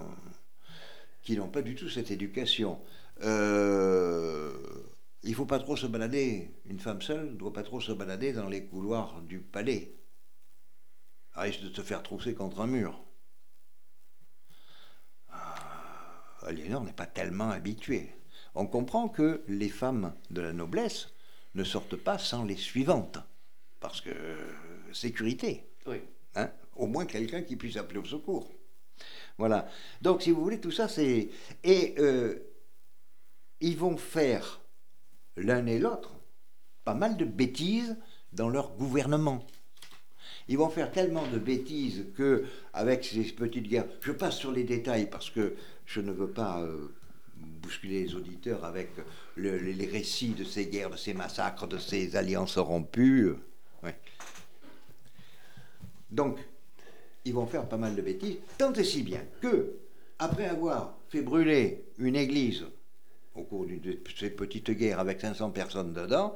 qui 1.22 1.37
n'ont 1.37 1.49
pas 1.49 1.62
du 1.62 1.76
tout 1.76 1.89
cette 1.89 2.11
éducation. 2.11 2.80
Euh, 3.22 4.53
il 5.22 5.30
ne 5.30 5.34
faut 5.37 5.47
pas 5.47 5.61
trop 5.61 5.76
se 5.76 5.87
balader, 5.87 6.51
une 6.66 6.80
femme 6.80 7.03
seule 7.03 7.30
ne 7.30 7.37
doit 7.37 7.53
pas 7.53 7.62
trop 7.62 7.80
se 7.80 7.93
balader 7.93 8.32
dans 8.32 8.49
les 8.49 8.64
couloirs 8.64 9.20
du 9.22 9.39
palais. 9.39 9.95
Elle 11.37 11.43
risque 11.43 11.62
de 11.62 11.74
se 11.74 11.82
faire 11.82 12.03
trousser 12.03 12.34
contre 12.34 12.61
un 12.61 12.66
mur. 12.66 13.01
Aliénor 16.43 16.84
n'est 16.84 16.93
pas 16.93 17.07
tellement 17.07 17.51
habitué. 17.51 18.12
On 18.55 18.66
comprend 18.66 19.09
que 19.09 19.43
les 19.49 19.68
femmes 19.68 20.14
de 20.30 20.41
la 20.41 20.53
noblesse 20.53 21.12
ne 21.55 21.64
sortent 21.64 21.97
pas 21.97 22.18
sans 22.18 22.45
les 22.45 22.57
suivantes, 22.57 23.18
parce 23.80 24.01
que 24.01 24.11
sécurité. 24.93 25.64
Hein 26.34 26.51
Au 26.76 26.87
moins 26.87 27.07
quelqu'un 27.07 27.43
qui 27.43 27.57
puisse 27.57 27.76
appeler 27.76 28.01
au 28.01 28.05
secours. 28.05 28.51
Voilà. 29.39 29.68
Donc, 30.03 30.22
si 30.22 30.30
vous 30.30 30.43
voulez, 30.43 30.61
tout 30.61 30.70
ça, 30.70 30.89
c'est. 30.89 31.28
Et 31.64 31.95
euh, 31.99 32.37
ils 33.61 33.76
vont 33.76 33.97
faire 33.97 34.61
l'un 35.37 35.66
et 35.66 35.78
l'autre 35.78 36.12
pas 36.84 36.95
mal 36.95 37.16
de 37.16 37.24
bêtises 37.24 37.97
dans 38.32 38.49
leur 38.49 38.76
gouvernement. 38.76 39.45
Ils 40.49 40.59
vont 40.59 40.68
faire 40.68 40.93
tellement 40.93 41.26
de 41.26 41.39
bêtises 41.39 42.07
que, 42.16 42.45
avec 42.72 43.05
ces 43.05 43.24
petites 43.24 43.66
guerres, 43.66 43.87
je 44.01 44.12
passe 44.12 44.37
sur 44.37 44.53
les 44.53 44.62
détails 44.62 45.11
parce 45.11 45.28
que 45.30 45.57
je 45.84 46.01
ne 46.01 46.12
veux 46.12 46.30
pas 46.30 46.62
euh, 46.62 46.95
bousculer 47.37 48.05
les 48.05 48.14
auditeurs 48.14 48.64
avec 48.64 48.91
les 49.37 49.87
récits 49.87 50.34
de 50.34 50.45
ces 50.45 50.66
guerres, 50.66 50.91
de 50.91 50.97
ces 50.97 51.14
massacres, 51.14 51.66
de 51.66 51.78
ces 51.78 52.14
alliances 52.14 52.59
rompues. 52.59 53.34
Donc, 56.11 56.39
ils 57.25 57.35
vont 57.35 57.47
faire 57.47 57.69
pas 57.69 57.77
mal 57.77 57.95
de 57.95 58.03
bêtises, 58.03 58.37
tant 58.59 58.73
et 58.73 58.85
si 58.85 59.03
bien 59.03 59.23
que, 59.41 59.75
après 60.19 60.47
avoir 60.47 60.95
fait 61.09 61.23
brûler 61.23 61.85
une 61.99 62.17
église 62.17 62.65
au 63.35 63.43
cours 63.43 63.67
de 63.67 63.99
ces 64.19 64.31
petites 64.31 64.71
guerres 64.71 65.01
avec 65.01 65.21
500 65.21 65.51
personnes 65.51 65.93
dedans, 65.93 66.35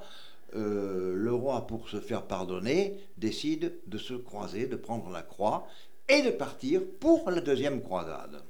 euh, 0.55 1.15
le 1.15 1.33
roi, 1.33 1.67
pour 1.67 1.89
se 1.89 2.01
faire 2.01 2.27
pardonner, 2.27 2.99
décide 3.17 3.79
de 3.87 3.99
se 3.99 4.15
croiser, 4.15 4.67
de 4.67 4.77
prendre 4.77 5.09
la 5.11 5.23
croix 5.23 5.67
et 6.09 6.23
de 6.23 6.31
partir 6.31 6.83
pour 6.99 7.31
la 7.31 7.41
deuxième 7.41 7.83
croisade. 7.83 8.43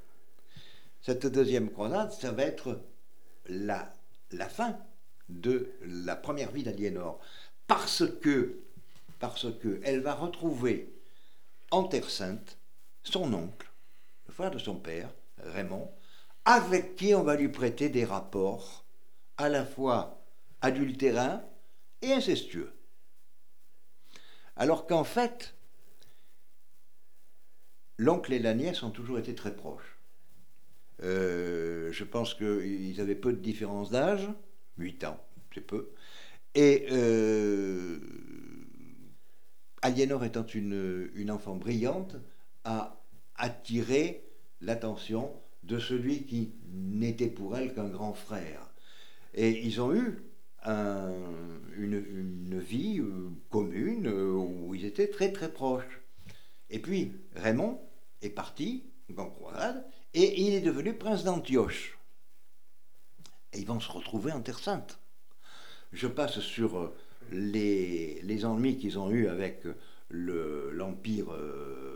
Cette 1.03 1.27
deuxième 1.27 1.71
croisade, 1.71 2.13
ça 2.13 2.33
va 2.33 2.45
être 2.45 2.81
la, 3.47 3.93
la 4.33 4.49
fin 4.49 4.79
de 5.29 5.71
la 5.83 6.17
première 6.17 6.51
vie 6.51 6.63
d'Aliénor, 6.63 7.21
parce 7.67 8.05
que, 8.21 8.57
parce 9.19 9.47
que 9.61 9.81
elle 9.85 10.01
va 10.01 10.15
retrouver 10.15 10.93
en 11.71 11.85
Terre 11.85 12.11
Sainte 12.11 12.59
son 13.03 13.33
oncle, 13.33 13.71
le 14.27 14.33
frère 14.33 14.51
de 14.51 14.59
son 14.59 14.77
père, 14.77 15.11
Raymond, 15.39 15.91
avec 16.45 16.97
qui 16.97 17.15
on 17.15 17.23
va 17.23 17.37
lui 17.37 17.49
prêter 17.49 17.89
des 17.89 18.05
rapports 18.05 18.85
à 19.37 19.49
la 19.49 19.65
fois 19.65 20.23
adultérins 20.61 21.43
et 22.03 22.13
incestueux. 22.13 22.73
Alors 24.57 24.87
qu'en 24.87 25.05
fait, 25.05 25.55
l'oncle 27.97 28.33
et 28.33 28.39
la 28.39 28.55
nièce 28.55 28.83
ont 28.83 28.91
toujours 28.91 29.19
été 29.19 29.35
très 29.35 29.55
proches. 29.55 29.99
Euh, 31.03 31.91
je 31.93 32.05
pense 32.05 32.35
qu'ils 32.35 33.01
avaient 33.01 33.15
peu 33.15 33.33
de 33.33 33.39
différence 33.39 33.91
d'âge, 33.91 34.29
8 34.77 35.05
ans, 35.05 35.25
c'est 35.55 35.63
peu. 35.63 35.93
Et 36.55 36.87
euh, 36.91 38.01
Aliénor 39.83 40.25
étant 40.25 40.47
une, 40.47 41.31
enfant 41.31 41.57
brillante, 41.57 42.17
a 42.65 43.03
attiré 43.37 44.25
l'attention 44.61 45.33
de 45.63 45.79
celui 45.79 46.25
qui 46.27 46.53
n'était 46.73 47.29
pour 47.29 47.57
elle 47.57 47.75
qu'un 47.75 47.89
grand 47.89 48.13
frère. 48.13 48.71
Et 49.35 49.65
ils 49.65 49.81
ont 49.81 49.95
eu 49.95 50.23
une, 50.67 52.59
vie 52.61 53.01
euh, 53.01 53.31
commune 53.49 54.07
euh, 54.07 54.33
où 54.33 54.75
ils 54.75 54.85
étaient 54.85 55.09
très 55.09 55.33
très 55.33 55.51
proches. 55.51 56.03
Et 56.69 56.79
puis 56.79 57.13
Raymond 57.35 57.81
est 58.21 58.31
parti 58.31 58.85
en 59.17 59.31
croisade 59.31 59.85
et 60.15 60.43
il 60.43 60.55
est 60.55 60.61
devenu 60.61 60.95
prince 60.95 61.25
d'Antioche. 61.25 61.99
Et 63.53 63.59
ils 63.59 63.67
vont 63.67 63.81
se 63.81 63.91
retrouver 63.91 64.33
en 64.33 64.41
Terre 64.41 64.59
Sainte. 64.59 65.01
Je 65.93 66.07
passe 66.07 66.41
sur 66.41 66.79
euh, 66.79 66.95
les, 67.31 68.21
les 68.23 68.45
ennuis 68.45 68.79
qu'ils 68.79 68.99
ont 68.99 69.11
eus 69.11 69.29
avec 69.29 69.65
l'Empire 70.11 71.33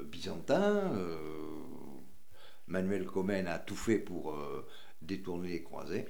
byzantin. 0.07 0.93
Manuel 2.67 3.05
Comène 3.07 3.47
a 3.47 3.59
tout 3.59 3.77
fait 3.77 3.99
pour 3.99 4.37
détourner 5.03 5.49
les 5.51 5.63
croisés. 5.63 6.07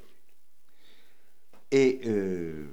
Et 1.71 2.03
euh, 2.07 2.69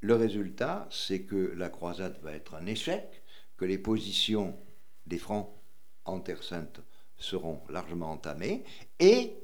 le 0.00 0.14
résultat, 0.14 0.86
c'est 0.90 1.22
que 1.22 1.54
la 1.56 1.70
croisade 1.70 2.20
va 2.22 2.32
être 2.32 2.54
un 2.54 2.66
échec, 2.66 3.22
que 3.56 3.64
les 3.64 3.78
positions 3.78 4.58
des 5.06 5.16
Francs 5.16 5.48
en 6.04 6.20
Terre 6.20 6.42
Sainte 6.42 6.80
seront 7.16 7.62
largement 7.70 8.10
entamées, 8.10 8.64
et 8.98 9.34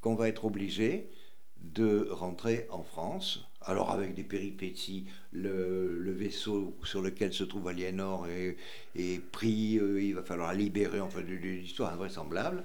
qu'on 0.00 0.14
va 0.14 0.28
être 0.28 0.44
obligé 0.44 1.10
de 1.58 2.08
rentrer 2.10 2.66
en 2.70 2.84
France. 2.84 3.44
Alors 3.68 3.90
avec 3.90 4.14
des 4.14 4.22
péripéties, 4.22 5.06
le, 5.32 6.12
vaisseau 6.12 6.76
sur 6.84 7.02
lequel 7.02 7.32
se 7.32 7.42
trouve 7.42 7.66
Aliénor 7.66 8.28
est, 8.28 9.20
pris, 9.32 9.78
euh, 9.78 10.00
il 10.00 10.14
va 10.14 10.22
falloir 10.22 10.54
libérer, 10.54 11.00
enfin 11.00 11.20
l'histoire 11.20 11.92
invraisemblable. 11.92 12.64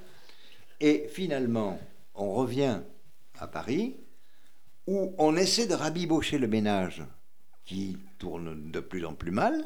Et 0.80 1.08
finalement, 1.10 1.80
on 2.14 2.34
revient 2.34 2.82
à 3.40 3.48
Paris, 3.48 3.96
où 4.86 5.16
on 5.18 5.36
essaie 5.36 5.66
de 5.66 5.74
rabibocher 5.74 6.38
le 6.38 6.48
ménage 6.48 7.04
qui 7.66 7.98
tourne 8.20 8.70
de 8.72 8.80
plus 8.80 9.04
en 9.04 9.16
plus 9.16 9.32
mal. 9.32 9.66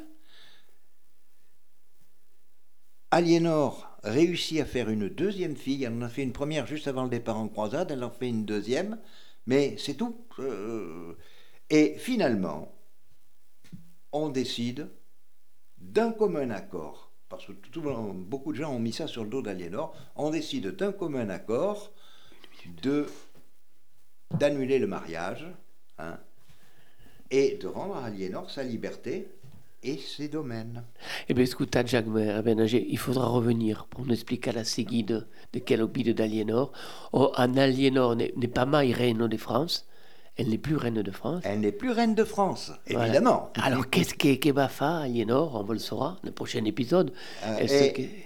Aliénor 3.11 3.97
réussit 4.03 4.61
à 4.61 4.65
faire 4.65 4.89
une 4.89 5.09
deuxième 5.09 5.57
fille. 5.57 5.83
Elle 5.83 5.93
en 5.93 6.01
a 6.01 6.09
fait 6.09 6.23
une 6.23 6.33
première 6.33 6.65
juste 6.65 6.88
avant 6.88 7.03
le 7.03 7.09
départ 7.09 7.38
en 7.38 7.49
croisade, 7.49 7.91
elle 7.91 8.03
en 8.03 8.09
fait 8.09 8.29
une 8.29 8.45
deuxième, 8.45 8.97
mais 9.45 9.75
c'est 9.77 9.95
tout. 9.95 10.25
Euh, 10.39 11.15
et 11.69 11.95
finalement, 11.97 12.71
on 14.11 14.29
décide 14.29 14.89
d'un 15.77 16.11
commun 16.11 16.49
accord, 16.49 17.11
parce 17.29 17.45
que 17.45 17.51
beaucoup 18.13 18.53
de 18.53 18.57
gens 18.57 18.73
ont 18.73 18.79
mis 18.79 18.93
ça 18.93 19.07
sur 19.07 19.23
le 19.23 19.29
dos 19.29 19.41
d'Aliénor, 19.41 19.95
on 20.15 20.29
décide 20.29 20.75
d'un 20.75 20.91
commun 20.91 21.29
accord 21.29 21.91
de 22.81 23.05
d'annuler 24.31 24.79
le 24.79 24.87
mariage 24.87 25.45
hein, 25.99 26.19
et 27.29 27.57
de 27.57 27.67
rendre 27.67 27.95
à 27.95 28.05
Aliénor 28.05 28.49
sa 28.49 28.63
liberté 28.63 29.27
et 29.86 29.97
ses 29.97 30.27
domaines. 30.27 30.83
Eh 31.29 31.33
bien, 31.33 31.45
écoute, 31.45 31.75
Jacques 31.86 32.07
Abenager, 32.07 32.86
il 32.89 32.97
faudra 32.97 33.27
revenir 33.27 33.86
pour 33.86 34.05
nous 34.05 34.13
expliquer 34.13 34.51
la 34.51 34.63
seguide 34.63 35.27
de 35.53 35.59
quel 35.59 35.81
obide 35.81 36.15
d'Aliénor. 36.15 36.71
Oh, 37.13 37.31
Aliénor 37.36 38.15
n'est 38.15 38.47
pas 38.47 38.65
mal 38.65 38.91
reine 38.91 39.27
de 39.27 39.38
France. 39.38 39.88
Elle 40.38 40.49
n'est 40.49 40.57
plus 40.57 40.75
reine 40.75 41.01
de 41.01 41.11
France. 41.11 41.43
Elle 41.45 41.61
n'est 41.61 41.71
plus 41.71 41.91
reine 41.91 42.13
de 42.13 42.25
France, 42.25 42.73
évidemment. 42.88 43.51
Alors, 43.55 43.89
qu'est-ce 43.89 44.51
va 44.51 44.67
faire, 44.67 44.88
Aliénor? 44.88 45.65
On 45.67 45.71
le 45.71 45.79
saura 45.79 46.17
dans 46.21 46.29
le 46.29 46.31
prochain 46.33 46.65
épisode. 46.65 47.13
Euh, 47.45 47.65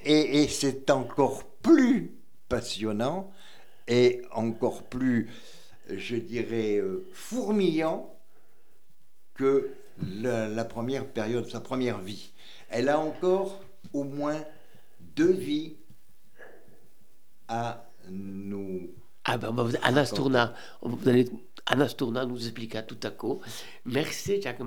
et 0.05 0.47
c'est 0.47 0.89
encore 0.89 1.43
plus 1.61 2.13
passionnant 2.47 3.31
et 3.87 4.23
encore 4.31 4.83
plus 4.83 5.29
je 5.95 6.15
dirais, 6.15 6.77
euh, 6.77 7.07
fourmillant 7.13 8.13
que 9.33 9.71
la, 10.01 10.65
première 10.65 11.05
période, 11.05 11.49
sa 11.49 11.59
première 11.59 11.99
vie. 11.99 12.31
Elle 12.69 12.89
a 12.89 12.99
encore 12.99 13.59
au 13.93 14.03
moins 14.03 14.41
deux 15.15 15.31
vies 15.31 15.75
à 17.47 17.85
nous. 18.09 18.89
Ah 19.25 19.37
ben, 19.37 19.53
Anastourna, 19.83 20.53
vous 20.81 21.09
allez 21.09 21.29
Anastourna 21.69 22.25
nous 22.25 22.41
explica 22.41 22.81
tout 22.81 22.97
à 23.03 23.11
coup. 23.11 23.41
Merci, 23.85 24.41
Jacques 24.41 24.59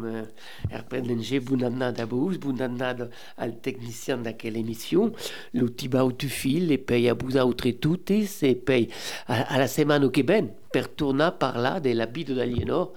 Erpendenger, 0.71 1.41
bonne 1.41 1.65
année 1.65 2.01
à 2.01 2.05
vous, 2.05 2.39
bonne 2.39 2.63
année 2.63 3.09
al 3.37 3.59
technicien 3.61 4.19
de 4.19 4.31
quelle 4.31 4.57
émission. 4.57 5.13
Le 5.53 5.69
tiba 5.75 6.07
tu 6.17 6.29
fil, 6.29 6.71
et 6.71 6.79
paye 6.79 7.09
à 7.09 7.15
vous 7.15 7.37
autres 7.37 7.71
toutes, 7.71 8.13
et 8.13 8.55
paye 8.55 8.89
à, 9.27 9.59
la 9.59 9.67
semaine 9.67 10.05
au 10.05 10.11
Québec, 10.11 10.45
per 10.73 10.85
tourna 10.97 11.33
par 11.33 11.59
là 11.59 11.81
de 11.81 11.91
la 11.91 12.07
bide 12.07 12.31
d'Aliénor. 12.31 12.93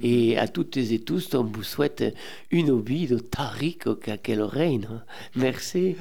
Et 0.00 0.36
à 0.36 0.48
toutes 0.48 0.76
et 0.76 0.98
tous, 0.98 1.32
on 1.34 1.44
vous 1.44 1.62
souhaite 1.62 2.04
une 2.50 2.80
vie 2.82 3.06
de 3.06 3.18
tarique 3.18 3.84
qu'elle 4.22 4.42
règne. 4.42 4.88
Merci. 5.36 5.96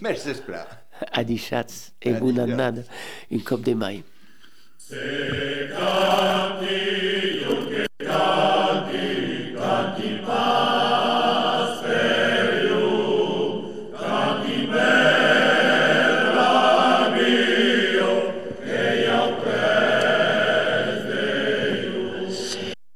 Merci, 0.00 0.30
Adi 1.12 1.36
Schatz, 1.36 1.92
et 2.00 2.14
bonne 2.14 2.38
année, 2.38 2.80
une 3.30 3.42
coupe 3.42 3.62
de 3.62 3.74
mailles. 3.74 4.02
Se 4.88 5.26